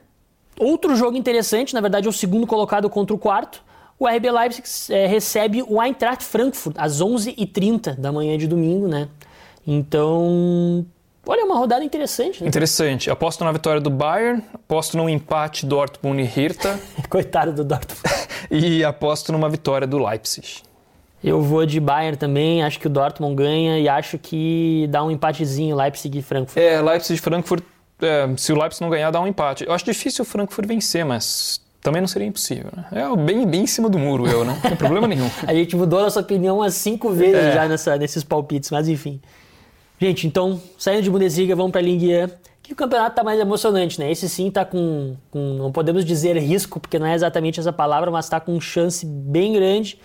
Outro 0.60 0.96
jogo 0.96 1.16
interessante, 1.16 1.74
na 1.74 1.82
verdade 1.82 2.08
é 2.08 2.10
o 2.10 2.14
segundo 2.14 2.48
colocado 2.48 2.90
contra 2.90 3.16
o 3.16 3.20
quarto. 3.20 3.64
O 4.00 4.08
RB 4.08 4.32
Leipzig 4.32 4.68
eh, 4.90 5.08
recebe 5.08 5.64
o 5.68 5.82
Eintracht 5.82 6.24
Frankfurt 6.24 6.76
às 6.78 7.02
11h30 7.02 7.96
da 7.96 8.12
manhã 8.12 8.38
de 8.38 8.48
domingo, 8.48 8.88
né? 8.88 9.10
Então, 9.66 10.86
olha, 11.26 11.42
é 11.42 11.44
uma 11.44 11.58
rodada 11.58 11.84
interessante, 11.84 12.42
né? 12.42 12.48
Interessante. 12.48 13.10
Aposto 13.10 13.44
na 13.44 13.52
vitória 13.52 13.82
do 13.82 13.90
Bayern, 13.90 14.44
aposto 14.54 14.96
num 14.96 15.10
empate 15.10 15.66
Dortmund 15.66 16.22
e 16.22 16.26
Hertha 16.26 16.80
Coitado 17.10 17.52
do 17.52 17.64
Dortmund. 17.64 18.02
e 18.50 18.84
aposto 18.84 19.32
numa 19.32 19.50
vitória 19.50 19.86
do 19.86 19.98
Leipzig. 19.98 20.66
Eu 21.24 21.41
vou 21.41 21.65
de 21.65 21.80
Bayern 21.80 22.18
também, 22.18 22.63
acho 22.63 22.80
que 22.80 22.88
o 22.88 22.89
Dortmund 22.89 23.36
ganha 23.36 23.80
e 23.80 23.89
acho 23.89 24.18
que 24.18 24.88
dá 24.89 25.03
um 25.03 25.09
empatezinho 25.09 25.76
Leipzig 25.76 26.20
e 26.20 26.22
Frankfurt. 26.22 26.57
É, 26.63 26.80
Leipzig 26.82 27.15
e 27.18 27.22
Frankfurt, 27.22 27.63
é, 28.01 28.30
se 28.38 28.53
o 28.53 28.59
Leipzig 28.59 28.82
não 28.84 28.89
ganhar, 28.89 29.09
dá 29.09 29.20
um 29.20 29.28
empate. 29.28 29.65
Eu 29.65 29.74
acho 29.74 29.84
difícil 29.84 30.24
o 30.24 30.26
Frankfurt 30.26 30.68
vencer, 30.68 31.03
mas 31.03 31.59
também 31.82 32.01
não 32.01 32.07
seria 32.07 32.28
impossível, 32.28 32.72
né? 32.76 32.86
É 32.91 33.15
bem, 33.15 33.47
bem 33.47 33.63
em 33.63 33.68
cima 33.68 33.89
do 33.89 33.97
muro 33.97 34.28
eu, 34.28 34.45
né? 34.45 34.53
Não 34.53 34.70
tem 34.70 34.78
problema 34.78 35.07
nenhum. 35.07 35.30
A 35.47 35.53
gente 35.53 35.76
mudou 35.76 36.01
nossa 36.01 36.20
opinião 36.20 36.57
umas 36.57 36.76
cinco 36.76 37.09
vezes 37.11 37.36
É. 37.45 37.51
já 37.53 37.68
nessa, 37.68 37.97
nesses 37.97 38.24
palpites, 38.24 38.70
mas 38.70 38.88
enfim. 38.88 39.20
Gente, 39.99 40.28
então, 40.28 40.61
saindo 40.78 41.01
de 41.01 41.09
Bundesliga, 41.09 41.55
vamos 41.55 41.72
para 41.72 41.82
a 41.82 41.84
Ligue 41.84 42.13
1, 42.13 42.30
que 42.61 42.74
o 42.74 42.76
campeonato 42.76 43.15
tá 43.15 43.24
mais 43.24 43.39
emocionante, 43.39 43.99
né? 43.99 44.11
Esse 44.11 44.30
sim 44.30 44.51
tá 44.51 44.63
com, 44.63 45.15
com, 45.32 45.39
não 45.55 45.72
podemos 45.72 46.05
dizer 46.05 46.38
risco, 46.38 46.80
porque 46.80 46.99
não 46.99 47.07
é 47.07 47.15
exatamente 47.15 47.59
essa 47.59 47.74
palavra, 47.74 48.11
mas 48.11 48.30
tá 48.30 48.39
com 48.39 48.59
chance 48.61 49.03
bem 49.03 49.53
grande 49.53 49.97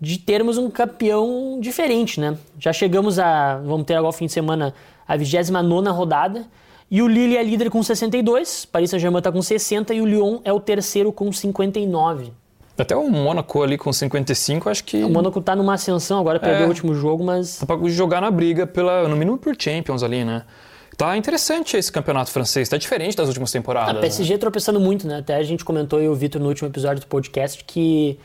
de 0.00 0.18
termos 0.18 0.58
um 0.58 0.70
campeão 0.70 1.58
diferente, 1.60 2.20
né? 2.20 2.36
Já 2.58 2.72
chegamos 2.72 3.18
a, 3.18 3.58
vamos 3.64 3.86
ter 3.86 3.94
agora 3.94 4.10
o 4.10 4.12
fim 4.12 4.26
de 4.26 4.32
semana, 4.32 4.74
a 5.08 5.16
29ª 5.16 5.90
rodada, 5.92 6.44
e 6.90 7.00
o 7.02 7.08
Lille 7.08 7.36
é 7.36 7.42
líder 7.42 7.70
com 7.70 7.82
62, 7.82 8.64
Paris 8.66 8.90
Saint-Germain 8.90 9.22
tá 9.22 9.32
com 9.32 9.42
60 9.42 9.92
e 9.94 10.00
o 10.00 10.06
Lyon 10.06 10.38
é 10.44 10.52
o 10.52 10.60
terceiro 10.60 11.12
com 11.12 11.32
59. 11.32 12.32
Até 12.78 12.94
o 12.94 13.08
Mônaco 13.08 13.62
ali 13.62 13.78
com 13.78 13.90
55, 13.90 14.68
acho 14.68 14.84
que 14.84 15.02
O 15.02 15.08
Mônaco 15.08 15.40
tá 15.40 15.56
numa 15.56 15.74
ascensão, 15.74 16.20
agora 16.20 16.38
perdeu 16.38 16.64
É. 16.64 16.64
o 16.66 16.68
último 16.68 16.94
jogo, 16.94 17.24
mas 17.24 17.58
dá 17.58 17.66
pra 17.66 17.88
jogar 17.88 18.20
na 18.20 18.30
briga, 18.30 18.66
pela, 18.66 19.08
no 19.08 19.16
mínimo 19.16 19.38
por 19.38 19.56
Champions 19.58 20.02
ali, 20.02 20.24
né? 20.24 20.42
Tá 20.96 21.16
interessante 21.16 21.76
esse 21.76 21.90
campeonato 21.90 22.30
francês, 22.30 22.68
tá 22.68 22.76
diferente 22.76 23.16
das 23.16 23.28
últimas 23.28 23.50
temporadas. 23.50 23.90
a 23.90 23.92
né? 23.94 24.00
PSG 24.00 24.36
tropeçando 24.38 24.78
muito, 24.78 25.06
né? 25.06 25.18
Até 25.18 25.36
a 25.36 25.42
gente 25.42 25.64
comentou 25.64 26.02
e 26.02 26.08
o 26.08 26.14
Vitor 26.14 26.40
no 26.40 26.48
último 26.48 26.68
episódio 26.68 27.00
do 27.00 27.06
podcast 27.06 27.64
que 27.64 28.18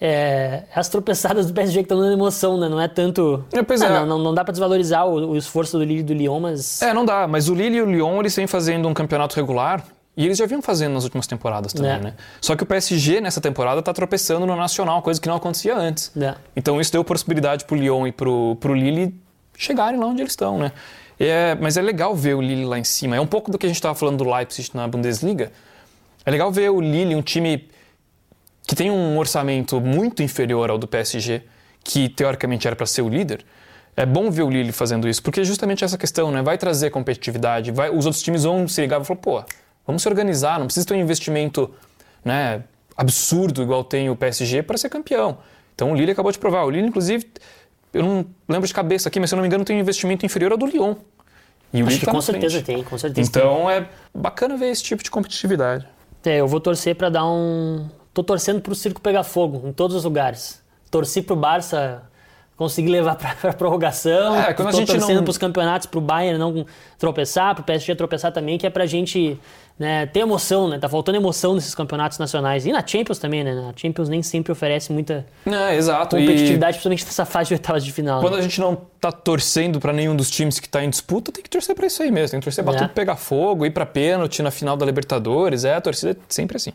é, 0.00 0.64
as 0.74 0.88
tropeçadas 0.88 1.46
do 1.46 1.54
PSG 1.54 1.78
que 1.78 1.84
estão 1.84 1.98
dando 1.98 2.12
emoção, 2.12 2.58
né? 2.58 2.68
Não 2.68 2.80
é 2.80 2.86
tanto. 2.88 3.44
É, 3.52 3.62
pois 3.62 3.80
Ah, 3.82 3.86
é. 3.86 3.90
Não, 4.00 4.06
não, 4.06 4.18
não 4.18 4.34
dá 4.34 4.44
pra 4.44 4.52
desvalorizar 4.52 5.06
o, 5.06 5.30
o 5.30 5.36
esforço 5.36 5.78
do 5.78 5.84
Lille 5.84 6.00
e 6.00 6.02
do 6.02 6.12
Lyon, 6.12 6.38
mas. 6.40 6.82
É, 6.82 6.92
não 6.92 7.04
dá, 7.04 7.26
mas 7.26 7.48
o 7.48 7.54
Lille 7.54 7.76
e 7.76 7.82
o 7.82 7.86
Lyon, 7.86 8.20
eles 8.20 8.34
vêm 8.36 8.46
fazendo 8.46 8.86
um 8.88 8.94
campeonato 8.94 9.34
regular 9.36 9.84
e 10.16 10.24
eles 10.24 10.36
já 10.38 10.46
vinham 10.46 10.60
fazendo 10.62 10.92
nas 10.94 11.04
últimas 11.04 11.26
temporadas 11.26 11.72
também, 11.72 11.92
É. 11.92 11.98
né? 11.98 12.14
Só 12.40 12.54
que 12.56 12.62
o 12.62 12.66
PSG 12.66 13.20
nessa 13.20 13.40
temporada 13.40 13.80
tá 13.82 13.92
tropeçando 13.92 14.46
no 14.46 14.54
Nacional, 14.56 15.00
coisa 15.02 15.20
que 15.20 15.28
não 15.28 15.36
acontecia 15.36 15.76
antes. 15.76 16.10
É. 16.16 16.34
Então 16.54 16.80
isso 16.80 16.92
deu 16.92 17.02
possibilidade 17.04 17.64
pro 17.64 17.76
Lyon 17.76 18.06
e 18.06 18.12
pro, 18.12 18.56
pro 18.60 18.74
Lille 18.74 19.14
chegarem 19.56 19.98
lá 19.98 20.06
onde 20.06 20.22
eles 20.22 20.32
estão, 20.32 20.58
né? 20.58 20.72
É, 21.18 21.54
mas 21.58 21.78
é 21.78 21.82
legal 21.82 22.14
ver 22.14 22.34
o 22.34 22.42
Lille 22.42 22.66
lá 22.66 22.78
em 22.78 22.84
cima. 22.84 23.16
É 23.16 23.20
um 23.20 23.26
pouco 23.26 23.50
do 23.50 23.56
que 23.56 23.64
a 23.64 23.68
gente 23.68 23.76
estava 23.76 23.94
falando 23.94 24.18
do 24.22 24.30
Leipzig 24.30 24.70
na 24.74 24.86
Bundesliga. 24.86 25.50
É 26.26 26.30
legal 26.30 26.52
ver 26.52 26.70
o 26.70 26.80
Lille, 26.80 27.14
um 27.14 27.22
time 27.22 27.66
que 28.66 28.74
tem 28.74 28.90
um 28.90 29.16
orçamento 29.18 29.80
muito 29.80 30.22
inferior 30.22 30.70
ao 30.70 30.78
do 30.78 30.86
PSG, 30.88 31.42
que 31.84 32.08
teoricamente 32.08 32.66
era 32.66 32.74
para 32.74 32.86
ser 32.86 33.02
o 33.02 33.08
líder. 33.08 33.44
É 33.96 34.04
bom 34.04 34.30
ver 34.30 34.42
o 34.42 34.50
Lille 34.50 34.72
fazendo 34.72 35.08
isso, 35.08 35.22
porque 35.22 35.40
é 35.40 35.44
justamente 35.44 35.84
essa 35.84 35.96
questão, 35.96 36.30
né? 36.30 36.42
Vai 36.42 36.58
trazer 36.58 36.90
competitividade, 36.90 37.70
vai, 37.70 37.88
os 37.88 38.04
outros 38.04 38.22
times 38.22 38.42
vão 38.44 38.66
se 38.68 38.80
ligar 38.80 39.00
e 39.00 39.04
falar, 39.04 39.20
pô, 39.20 39.42
vamos 39.86 40.02
se 40.02 40.08
organizar, 40.08 40.58
não 40.58 40.66
precisa 40.66 40.84
ter 40.84 40.94
um 40.94 41.00
investimento 41.00 41.70
né, 42.24 42.64
absurdo 42.96 43.62
igual 43.62 43.84
tem 43.84 44.10
o 44.10 44.16
PSG 44.16 44.62
para 44.62 44.76
ser 44.76 44.88
campeão. 44.88 45.38
Então 45.74 45.92
o 45.92 45.94
Lille 45.94 46.10
acabou 46.10 46.32
de 46.32 46.38
provar. 46.38 46.64
O 46.64 46.70
Lille, 46.70 46.88
inclusive, 46.88 47.26
eu 47.94 48.02
não 48.02 48.26
lembro 48.48 48.66
de 48.66 48.74
cabeça 48.74 49.08
aqui, 49.08 49.20
mas 49.20 49.30
se 49.30 49.34
eu 49.34 49.36
não 49.36 49.42
me 49.42 49.46
engano, 49.46 49.64
tem 49.64 49.76
um 49.76 49.80
investimento 49.80 50.26
inferior 50.26 50.52
ao 50.52 50.58
do 50.58 50.66
Lyon. 50.66 50.94
E 51.72 51.82
o 51.82 51.86
Acho 51.86 51.88
Lille 51.88 52.00
que 52.00 52.06
tá 52.06 52.10
com 52.10 52.18
na 52.18 52.22
frente. 52.22 52.40
certeza 52.40 52.64
tem, 52.64 52.82
com 52.82 52.98
certeza 52.98 53.30
tem. 53.30 53.42
Então 53.42 53.70
é 53.70 53.86
bacana 54.14 54.56
ver 54.56 54.70
esse 54.70 54.82
tipo 54.82 55.02
de 55.02 55.10
competitividade. 55.10 55.86
É, 56.24 56.40
eu 56.40 56.48
vou 56.48 56.60
torcer 56.60 56.96
pra 56.96 57.08
dar 57.08 57.24
um. 57.24 57.88
Tô 58.16 58.24
torcendo 58.24 58.62
pro 58.62 58.74
circo 58.74 58.98
pegar 58.98 59.22
fogo 59.24 59.68
em 59.68 59.72
todos 59.74 59.94
os 59.94 60.04
lugares. 60.04 60.62
Torci 60.90 61.20
pro 61.20 61.36
Barça 61.36 62.02
conseguir 62.56 62.88
levar 62.88 63.14
pra, 63.16 63.34
pra 63.38 63.52
prorrogação. 63.52 64.34
É, 64.34 64.54
quando 64.54 64.68
a 64.68 64.70
Tô 64.70 64.78
gente 64.78 64.88
torcendo 64.90 65.16
não- 65.18 65.22
pros 65.24 65.36
campeonatos, 65.36 65.86
pro 65.86 66.00
Bayern 66.00 66.38
não 66.38 66.64
tropeçar, 66.98 67.54
pro 67.54 67.62
PSG 67.62 67.94
tropeçar 67.94 68.32
também, 68.32 68.56
que 68.56 68.66
é 68.66 68.70
pra 68.70 68.86
gente 68.86 69.38
né, 69.78 70.06
ter 70.06 70.20
emoção, 70.20 70.66
né? 70.66 70.78
Tá 70.78 70.88
faltando 70.88 71.18
emoção 71.18 71.52
nesses 71.54 71.74
campeonatos 71.74 72.16
nacionais. 72.18 72.64
E 72.64 72.72
na 72.72 72.82
Champions 72.86 73.18
também, 73.18 73.44
né? 73.44 73.70
A 73.70 73.78
Champions 73.78 74.08
nem 74.08 74.22
sempre 74.22 74.50
oferece 74.50 74.90
muita 74.90 75.26
É, 75.44 75.74
exato. 75.76 76.16
E 76.16 76.22
competitividade, 76.22 76.72
principalmente 76.78 77.04
nessa 77.04 77.26
fase 77.26 77.48
de 77.48 77.54
oitavas 77.56 77.84
de 77.84 77.92
final. 77.92 78.22
quando 78.22 78.32
né? 78.32 78.38
a 78.38 78.42
gente 78.42 78.58
não 78.58 78.78
tá 78.98 79.12
torcendo 79.12 79.78
pra 79.78 79.92
nenhum 79.92 80.16
dos 80.16 80.30
times 80.30 80.58
que 80.58 80.70
tá 80.70 80.82
em 80.82 80.88
disputa, 80.88 81.30
tem 81.30 81.42
que 81.42 81.50
torcer 81.50 81.74
pra 81.76 81.86
isso 81.86 82.02
aí 82.02 82.10
mesmo. 82.10 82.30
Tem 82.30 82.40
que 82.40 82.44
torcer 82.44 82.64
pra 82.64 82.72
É. 82.72 82.78
tudo 82.78 82.88
pegar 82.94 83.16
fogo, 83.16 83.66
ir 83.66 83.72
pra 83.72 83.84
pênalti 83.84 84.40
na 84.42 84.50
final 84.50 84.74
da 84.74 84.86
Libertadores. 84.86 85.66
É, 85.66 85.74
a 85.74 85.80
torcida 85.82 86.12
é 86.12 86.16
sempre 86.30 86.56
assim. 86.56 86.72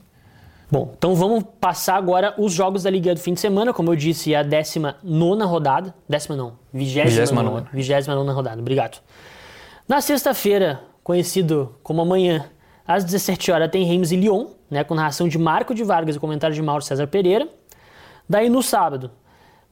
Bom, 0.72 0.94
então 0.98 1.14
vamos 1.16 1.44
passar 1.60 1.98
agora 1.98 2.34
os 2.38 2.54
jogos 2.54 2.84
da 2.84 2.90
Liga 2.90 3.14
do 3.14 3.20
fim 3.20 3.34
de 3.34 3.42
semana. 3.42 3.74
Como 3.74 3.92
eu 3.92 3.96
disse, 3.96 4.34
é 4.34 4.38
a 4.38 4.44
19 4.44 5.44
rodada. 5.44 5.94
Décima 6.08 6.38
não, 6.38 6.54
29 6.74 7.10
29ª. 7.10 7.66
29 7.74 8.32
rodada, 8.32 8.62
obrigado. 8.62 9.02
Na 9.86 10.00
sexta-feira, 10.00 10.82
conhecido 11.04 11.76
como 11.84 12.02
amanhã, 12.02 12.46
às 12.88 13.04
17 13.04 13.52
horas, 13.52 13.70
tem 13.70 13.84
Reims 13.84 14.14
e 14.14 14.16
Lyon, 14.16 14.48
né, 14.70 14.82
com 14.86 14.96
narração 14.96 15.28
de 15.28 15.38
Marco 15.38 15.76
de 15.76 15.84
Vargas 15.84 16.16
e 16.16 16.20
comentário 16.20 16.56
de 16.56 16.62
Mauro 16.62 16.82
César 16.82 17.06
Pereira. 17.06 17.50
Daí 18.30 18.50
no 18.50 18.64
sábado, 18.64 19.12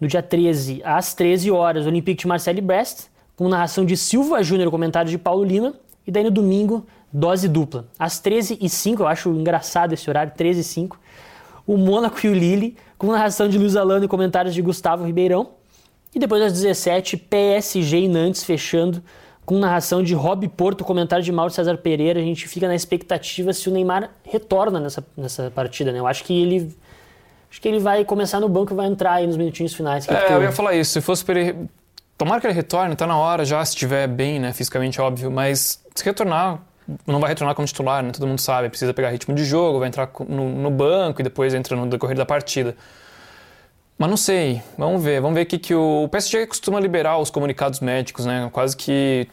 no 0.02 0.06
dia 0.06 0.22
13, 0.22 0.82
às 0.84 1.14
13 1.14 1.50
horas, 1.50 1.88
Olympique 1.88 2.24
de 2.24 2.28
Marseille 2.28 2.60
e 2.60 2.62
Brest, 2.62 3.08
com 3.38 3.48
narração 3.48 3.86
de 3.86 3.96
Silva 3.96 4.44
Júnior, 4.44 4.70
comentário 4.70 5.10
de 5.10 5.18
Paulo 5.18 5.46
Lima. 5.46 5.74
E 6.06 6.12
daí 6.12 6.26
no 6.26 6.32
domingo, 6.32 6.86
dose 7.12 7.48
dupla. 7.48 7.88
Às 7.98 8.22
13h05, 8.22 9.00
eu 9.00 9.08
acho 9.08 9.30
engraçado 9.30 9.94
esse 9.94 10.10
horário, 10.10 10.34
13h05, 10.38 10.96
o 11.66 11.78
Mônaco 11.78 12.20
e 12.24 12.30
o 12.30 12.34
Lille, 12.34 12.76
com 12.98 13.12
narração 13.12 13.48
de 13.48 13.58
Luiz 13.58 13.76
Alano 13.76 14.06
e 14.06 14.08
comentários 14.08 14.54
de 14.54 14.62
Gustavo 14.62 15.06
Ribeirão. 15.06 15.52
E 16.14 16.20
depois 16.20 16.42
às 16.42 16.54
17 16.54 17.18
PSG 17.18 18.00
e 18.02 18.08
Nantes 18.08 18.44
fechando 18.44 19.04
com 19.46 19.58
narração 19.58 20.04
de 20.04 20.14
Rob 20.14 20.48
Porto, 20.50 20.84
comentário 20.84 21.24
de 21.24 21.32
Mauro 21.32 21.52
César 21.52 21.78
Pereira. 21.78 22.20
A 22.20 22.24
gente 22.24 22.48
fica 22.48 22.68
na 22.68 22.76
expectativa 22.76 23.52
se 23.54 23.68
o 23.70 23.72
Neymar 23.72 24.12
retorna 24.24 24.80
nessa, 24.80 25.04
nessa 25.18 25.52
partida, 25.52 25.92
né? 25.92 26.00
Eu 26.00 26.08
acho 26.08 26.24
que 26.24 26.40
ele 26.40 26.76
acho 27.50 27.60
que 27.60 27.68
ele 27.68 27.80
vai 27.80 28.06
começar 28.06 28.40
no 28.40 28.48
banco 28.48 28.74
e 28.74 28.76
vai 28.76 28.86
entrar 28.86 29.14
aí 29.14 29.26
nos 29.26 29.38
minutinhos 29.38 29.74
finais. 29.74 30.06
Que 30.06 30.14
é, 30.14 30.28
que 30.28 30.34
eu 30.34 30.44
ia 30.44 30.52
falar 30.52 30.76
isso. 30.76 30.92
Se 30.92 31.02
fosse 31.02 31.26
para 31.26 31.40
ele... 31.40 31.70
Tomara 32.16 32.40
que 32.40 32.46
ele 32.46 32.54
retorne, 32.54 32.96
tá 32.96 33.08
na 33.08 33.18
hora 33.18 33.44
já, 33.46 33.64
se 33.66 33.72
estiver 33.72 34.08
bem, 34.08 34.40
né? 34.40 34.54
Fisicamente, 34.54 35.00
óbvio. 35.02 35.32
Mas 35.32 35.84
se 35.96 36.06
retornar, 36.06 36.62
não 37.06 37.20
vai 37.20 37.30
retornar 37.30 37.56
como 37.56 37.68
titular, 37.68 38.04
né? 38.04 38.12
Todo 38.12 38.28
mundo 38.28 38.40
sabe, 38.40 38.70
precisa 38.70 38.94
pegar 38.94 39.10
ritmo 39.10 39.34
de 39.36 39.46
jogo, 39.46 39.80
vai 39.80 39.88
entrar 39.88 40.10
no, 40.28 40.50
no 40.50 40.72
banco 40.72 41.22
e 41.22 41.24
depois 41.24 41.54
entra 41.54 41.76
no 41.76 41.88
decorrer 41.88 42.18
da 42.18 42.26
partida. 42.26 42.76
Mas 43.98 44.10
não 44.10 44.18
sei, 44.18 44.62
vamos 44.78 45.04
ver, 45.04 45.20
vamos 45.22 45.36
ver 45.36 45.44
o 45.44 45.46
que, 45.46 45.60
que 45.60 45.76
o... 45.76 46.04
o 46.04 46.10
PSG 46.10 46.48
costuma 46.48 46.80
liberar 46.80 47.18
os 47.18 47.30
comunicados 47.30 47.80
médicos, 47.80 48.26
né? 48.26 48.50
Quase 48.52 48.76
que 48.76 49.28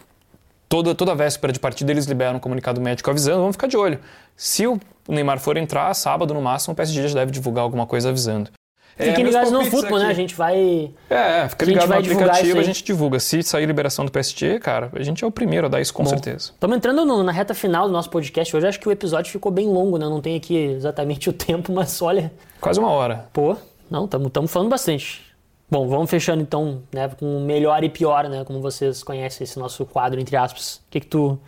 toda, 0.68 0.94
toda 0.94 1.14
véspera 1.14 1.52
de 1.52 1.60
partida 1.60 1.92
eles 1.92 2.06
liberam 2.06 2.36
um 2.36 2.40
comunicado 2.40 2.80
médico 2.80 3.10
avisando, 3.10 3.40
vamos 3.40 3.54
ficar 3.54 3.68
de 3.68 3.76
olho. 3.76 4.00
Se 4.36 4.66
o 4.66 4.80
Neymar 5.08 5.38
for 5.38 5.56
entrar, 5.56 5.92
sábado 5.94 6.34
no 6.34 6.42
máximo, 6.42 6.72
o 6.72 6.76
PSG 6.76 7.08
já 7.08 7.14
deve 7.14 7.30
divulgar 7.30 7.62
alguma 7.62 7.86
coisa 7.86 8.08
avisando. 8.08 8.50
Fiquem 8.96 9.24
é, 9.24 9.26
ligados 9.26 9.52
no 9.52 9.62
futebol, 9.66 9.98
né? 9.98 10.06
A 10.06 10.14
gente 10.14 10.34
vai. 10.34 10.90
É, 11.10 11.46
fica 11.50 11.66
ligado 11.66 11.88
no 11.88 11.98
aplicativo, 11.98 12.58
a 12.58 12.62
gente 12.62 12.82
divulga. 12.82 13.20
Se 13.20 13.42
sair 13.42 13.66
liberação 13.66 14.06
do 14.06 14.10
PSG, 14.10 14.58
cara, 14.58 14.90
a 14.94 15.02
gente 15.02 15.22
é 15.22 15.26
o 15.26 15.30
primeiro 15.30 15.66
a 15.66 15.68
dar 15.68 15.82
isso 15.82 15.92
com 15.92 16.02
Bom, 16.02 16.08
certeza. 16.08 16.52
Estamos 16.54 16.76
entrando 16.78 17.04
no, 17.04 17.22
na 17.22 17.30
reta 17.30 17.52
final 17.52 17.86
do 17.86 17.92
nosso 17.92 18.08
podcast. 18.08 18.56
Hoje 18.56 18.66
acho 18.66 18.80
que 18.80 18.88
o 18.88 18.92
episódio 18.92 19.30
ficou 19.30 19.52
bem 19.52 19.68
longo, 19.68 19.98
né? 19.98 20.06
Não 20.06 20.22
tem 20.22 20.34
aqui 20.34 20.56
exatamente 20.56 21.28
o 21.30 21.32
tempo, 21.32 21.70
mas 21.72 22.00
olha. 22.00 22.32
Quase 22.58 22.80
uma 22.80 22.90
hora. 22.90 23.26
Pô, 23.34 23.54
não, 23.90 24.06
estamos 24.06 24.50
falando 24.50 24.70
bastante. 24.70 25.26
Bom, 25.70 25.86
vamos 25.88 26.08
fechando 26.08 26.40
então, 26.40 26.80
né, 26.92 27.08
com 27.08 27.40
melhor 27.40 27.82
e 27.82 27.88
pior, 27.88 28.28
né, 28.28 28.44
como 28.44 28.60
vocês 28.60 29.02
conhecem 29.02 29.42
esse 29.44 29.58
nosso 29.58 29.84
quadro 29.84 30.20
entre 30.20 30.36
aspas. 30.36 30.76
O 30.76 30.90
que 30.90 31.00
que 31.00 31.06
tu 31.06 31.38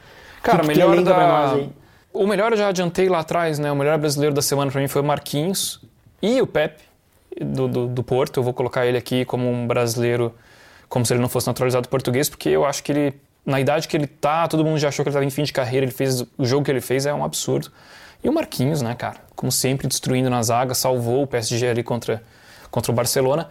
Cara, 0.42 0.58
que 0.58 0.64
que 0.64 0.74
melhor 0.74 1.02
da 1.02 1.56
O 2.12 2.26
melhor 2.26 2.52
eu 2.52 2.58
já 2.58 2.68
adiantei 2.68 3.08
lá 3.08 3.20
atrás, 3.20 3.58
né? 3.58 3.72
O 3.72 3.76
melhor 3.76 3.96
brasileiro 3.96 4.34
da 4.34 4.42
semana 4.42 4.70
para 4.70 4.80
mim 4.80 4.88
foi 4.88 5.00
o 5.00 5.04
Marquinhos 5.04 5.80
e 6.20 6.42
o 6.42 6.46
Pepe 6.46 6.87
do, 7.40 7.68
do, 7.68 7.86
do, 7.88 8.02
Porto. 8.02 8.38
Eu 8.38 8.42
vou 8.42 8.52
colocar 8.52 8.86
ele 8.86 8.96
aqui 8.96 9.24
como 9.24 9.50
um 9.50 9.66
brasileiro, 9.66 10.34
como 10.88 11.04
se 11.04 11.12
ele 11.12 11.20
não 11.20 11.28
fosse 11.28 11.46
naturalizado 11.46 11.88
português, 11.88 12.28
porque 12.28 12.48
eu 12.48 12.64
acho 12.64 12.82
que 12.82 12.92
ele, 12.92 13.14
na 13.44 13.60
idade 13.60 13.88
que 13.88 13.96
ele 13.96 14.06
tá, 14.06 14.46
todo 14.48 14.64
mundo 14.64 14.78
já 14.78 14.88
achou 14.88 15.04
que 15.04 15.08
ele 15.08 15.12
estava 15.12 15.24
em 15.24 15.30
fim 15.30 15.42
de 15.42 15.52
carreira. 15.52 15.84
Ele 15.84 15.92
fez 15.92 16.22
o 16.36 16.44
jogo 16.44 16.64
que 16.64 16.70
ele 16.70 16.80
fez 16.80 17.06
é 17.06 17.12
um 17.12 17.24
absurdo. 17.24 17.70
E 18.22 18.28
o 18.28 18.32
Marquinhos, 18.32 18.82
né, 18.82 18.94
cara? 18.94 19.18
Como 19.36 19.52
sempre, 19.52 19.86
destruindo 19.86 20.28
na 20.28 20.42
zaga, 20.42 20.74
salvou 20.74 21.22
o 21.22 21.26
PSG 21.26 21.68
ali 21.68 21.82
contra, 21.82 22.22
contra 22.70 22.90
o 22.90 22.94
Barcelona. 22.94 23.48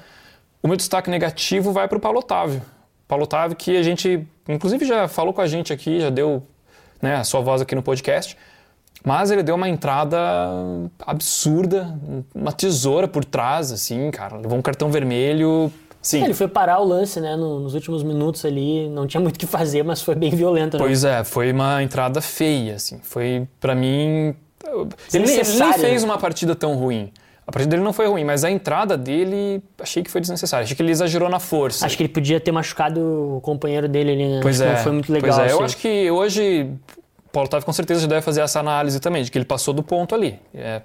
O 0.61 0.67
meu 0.67 0.75
destaque 0.75 1.09
negativo 1.09 1.71
vai 1.71 1.87
para 1.87 1.97
o 1.97 2.01
Paulo 2.01 2.19
Otávio. 2.19 2.61
Paulo 3.07 3.23
Otávio, 3.23 3.55
que 3.55 3.77
a 3.77 3.83
gente, 3.83 4.27
inclusive, 4.47 4.85
já 4.85 5.07
falou 5.07 5.33
com 5.33 5.39
a 5.39 5.47
gente 5.47 5.71
aqui, 5.71 6.01
já 6.01 6.09
deu 6.09 6.45
né, 7.01 7.15
a 7.15 7.23
sua 7.23 7.39
voz 7.39 7.61
aqui 7.61 7.73
no 7.73 7.81
podcast. 7.81 8.37
Mas 9.07 9.31
ele 9.31 9.41
deu 9.41 9.55
uma 9.55 9.69
entrada 9.69 10.19
absurda, 10.99 11.97
uma 12.35 12.51
tesoura 12.51 13.07
por 13.07 13.23
trás, 13.23 13.71
assim, 13.71 14.11
cara. 14.11 14.35
Levou 14.35 14.57
um 14.57 14.61
cartão 14.61 14.91
vermelho. 14.91 15.71
Sim. 16.01 16.25
Ele 16.25 16.33
foi 16.33 16.49
parar 16.49 16.79
o 16.79 16.83
lance, 16.83 17.21
né, 17.21 17.37
nos 17.37 17.73
últimos 17.73 18.03
minutos 18.03 18.43
ali. 18.43 18.89
Não 18.89 19.07
tinha 19.07 19.21
muito 19.21 19.37
o 19.37 19.39
que 19.39 19.47
fazer, 19.47 19.81
mas 19.81 20.01
foi 20.01 20.13
bem 20.13 20.31
violento. 20.31 20.77
Né? 20.77 20.83
Pois 20.83 21.05
é, 21.05 21.23
foi 21.23 21.53
uma 21.53 21.81
entrada 21.81 22.19
feia, 22.19 22.75
assim. 22.75 22.99
Foi, 23.01 23.47
para 23.61 23.73
mim. 23.73 24.35
Ele, 25.13 25.23
ele 25.23 25.25
nem 25.25 25.73
fez 25.73 26.03
né? 26.03 26.09
uma 26.09 26.17
partida 26.17 26.53
tão 26.53 26.75
ruim. 26.75 27.09
A 27.47 27.51
partida 27.51 27.71
dele 27.71 27.83
não 27.83 27.93
foi 27.93 28.07
ruim, 28.07 28.25
mas 28.25 28.43
a 28.43 28.51
entrada 28.51 28.97
dele 28.97 29.63
achei 29.79 30.03
que 30.03 30.11
foi 30.11 30.19
desnecessária. 30.19 30.65
Achei 30.65 30.75
que 30.75 30.81
ele 30.81 30.91
exagerou 30.91 31.29
na 31.29 31.39
força. 31.39 31.85
Acho 31.85 31.95
que 31.95 32.03
ele 32.03 32.09
podia 32.09 32.41
ter 32.41 32.51
machucado 32.51 33.37
o 33.37 33.39
companheiro 33.39 33.87
dele 33.87 34.11
ali, 34.11 34.27
né? 34.27 34.39
Pois 34.41 34.59
acho 34.59 34.69
é. 34.69 34.75
Não 34.75 34.83
foi 34.83 34.91
muito 34.91 35.13
legal. 35.13 35.29
Pois 35.29 35.39
é, 35.39 35.45
assim. 35.45 35.57
eu 35.57 35.63
acho 35.63 35.77
que 35.77 36.11
hoje 36.11 36.69
Paulo 37.31 37.47
Otávio 37.47 37.65
com 37.65 37.73
certeza 37.73 38.01
já 38.01 38.07
deve 38.07 38.21
fazer 38.21 38.41
essa 38.41 38.59
análise 38.59 38.99
também, 38.99 39.23
de 39.23 39.31
que 39.31 39.37
ele 39.37 39.45
passou 39.45 39.73
do 39.73 39.83
ponto 39.83 40.15
ali. 40.15 40.39
É... 40.53 40.81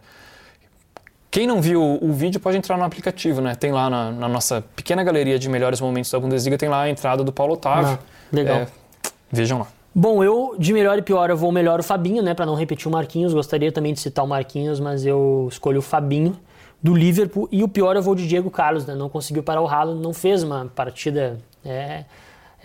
Quem 1.30 1.46
não 1.46 1.62
viu 1.62 1.98
o 2.02 2.12
vídeo 2.12 2.38
pode 2.38 2.58
entrar 2.58 2.76
no 2.76 2.84
aplicativo, 2.84 3.40
né? 3.40 3.54
Tem 3.54 3.72
lá 3.72 3.88
na, 3.88 4.10
na, 4.12 4.28
nossa 4.28 4.62
pequena 4.76 5.02
galeria 5.02 5.38
de 5.38 5.48
melhores 5.48 5.80
momentos 5.80 6.10
da 6.10 6.20
Bundesliga, 6.20 6.58
tem 6.58 6.68
lá 6.68 6.82
a 6.82 6.90
entrada 6.90 7.24
do 7.24 7.32
Paulo 7.32 7.54
Otávio. 7.54 7.98
Ah, 7.98 8.06
legal. 8.30 8.56
É... 8.58 8.66
Vejam 9.30 9.60
lá. 9.60 9.66
Bom, 9.94 10.22
eu 10.22 10.54
de 10.58 10.72
melhor 10.72 10.98
e 10.98 11.02
pior 11.02 11.30
eu 11.30 11.36
vou 11.36 11.50
melhor 11.50 11.80
o 11.80 11.82
Fabinho, 11.82 12.22
né? 12.22 12.34
Para 12.34 12.44
não 12.46 12.54
repetir 12.54 12.86
o 12.86 12.90
Marquinhos. 12.90 13.32
Gostaria 13.32 13.70
também 13.72 13.94
de 13.94 14.00
citar 14.00 14.24
o 14.24 14.28
Marquinhos, 14.28 14.78
mas 14.78 15.06
eu 15.06 15.48
escolho 15.50 15.78
o 15.78 15.82
Fabinho 15.82 16.38
do 16.82 16.94
Liverpool. 16.94 17.48
E 17.52 17.62
o 17.62 17.68
pior 17.68 17.96
eu 17.96 18.02
vou 18.02 18.14
de 18.14 18.26
Diego 18.26 18.50
Carlos, 18.50 18.86
né? 18.86 18.94
Não 18.94 19.08
conseguiu 19.08 19.42
parar 19.42 19.60
o 19.60 19.66
ralo, 19.66 19.94
não 19.94 20.12
fez 20.12 20.42
uma 20.42 20.70
partida. 20.74 21.38
É, 21.64 22.04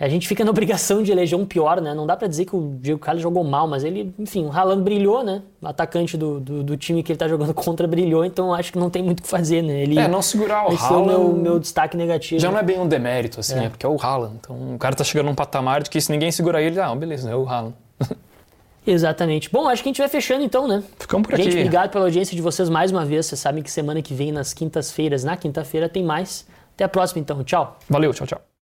a 0.00 0.08
gente 0.08 0.28
fica 0.28 0.44
na 0.44 0.50
obrigação 0.52 1.02
de 1.02 1.10
eleger 1.10 1.38
um 1.38 1.44
pior, 1.44 1.80
né? 1.80 1.94
Não 1.94 2.06
dá 2.06 2.16
para 2.16 2.28
dizer 2.28 2.44
que 2.44 2.54
o 2.54 2.76
Diego 2.80 3.00
Carlos 3.00 3.22
jogou 3.22 3.42
mal, 3.44 3.66
mas 3.66 3.84
ele, 3.84 4.14
enfim, 4.18 4.46
o 4.46 4.52
Haaland 4.52 4.82
brilhou, 4.82 5.24
né? 5.24 5.42
O 5.60 5.66
atacante 5.66 6.16
do, 6.16 6.38
do, 6.38 6.62
do, 6.62 6.76
time 6.76 7.02
que 7.02 7.12
ele 7.12 7.18
tá 7.18 7.28
jogando 7.28 7.52
contra 7.54 7.86
brilhou, 7.86 8.24
então 8.24 8.54
acho 8.54 8.72
que 8.72 8.78
não 8.78 8.90
tem 8.90 9.02
muito 9.02 9.20
o 9.20 9.22
que 9.22 9.28
fazer, 9.28 9.62
né? 9.62 9.82
Ele, 9.82 9.98
é, 9.98 10.08
não 10.08 10.22
segurar 10.22 10.68
o 10.68 10.72
esse 10.72 10.84
Haaland... 10.84 11.08
Esse 11.08 11.14
é 11.14 11.16
o 11.16 11.24
meu, 11.24 11.42
meu 11.42 11.58
destaque 11.58 11.96
negativo. 11.96 12.40
Já 12.40 12.50
não 12.50 12.58
é 12.58 12.62
bem 12.62 12.78
um 12.78 12.86
demérito, 12.86 13.40
assim, 13.40 13.54
é. 13.54 13.60
né? 13.60 13.68
Porque 13.68 13.84
é 13.84 13.88
o 13.88 13.96
Haaland. 14.00 14.36
Então 14.40 14.74
o 14.74 14.78
cara 14.78 14.94
tá 14.94 15.04
chegando 15.04 15.26
num 15.26 15.34
patamar 15.34 15.82
de 15.82 15.90
que 15.90 16.00
se 16.00 16.10
ninguém 16.10 16.30
segurar 16.30 16.62
ele, 16.62 16.80
ah, 16.80 16.94
beleza, 16.94 17.30
é 17.30 17.36
o 17.36 17.48
Haaland. 17.48 17.74
Exatamente. 18.86 19.50
Bom, 19.50 19.68
acho 19.68 19.82
que 19.82 19.88
a 19.88 19.90
gente 19.90 19.98
vai 19.98 20.08
fechando 20.08 20.42
então, 20.42 20.66
né? 20.66 20.82
Ficamos 20.98 21.26
por 21.26 21.34
aqui. 21.34 21.44
Gente, 21.44 21.56
obrigado 21.56 21.90
pela 21.90 22.06
audiência 22.06 22.34
de 22.34 22.40
vocês 22.40 22.70
mais 22.70 22.90
uma 22.90 23.04
vez. 23.04 23.26
Vocês 23.26 23.38
sabem 23.38 23.62
que 23.62 23.70
semana 23.70 24.00
que 24.00 24.14
vem, 24.14 24.32
nas 24.32 24.54
quintas-feiras, 24.54 25.24
na 25.24 25.36
quinta-feira, 25.36 25.88
tem 25.88 26.02
mais. 26.02 26.46
Até 26.74 26.84
a 26.84 26.88
próxima 26.88 27.20
então. 27.20 27.44
Tchau. 27.44 27.76
Valeu, 27.88 28.14
tchau, 28.14 28.26
tchau. 28.26 28.47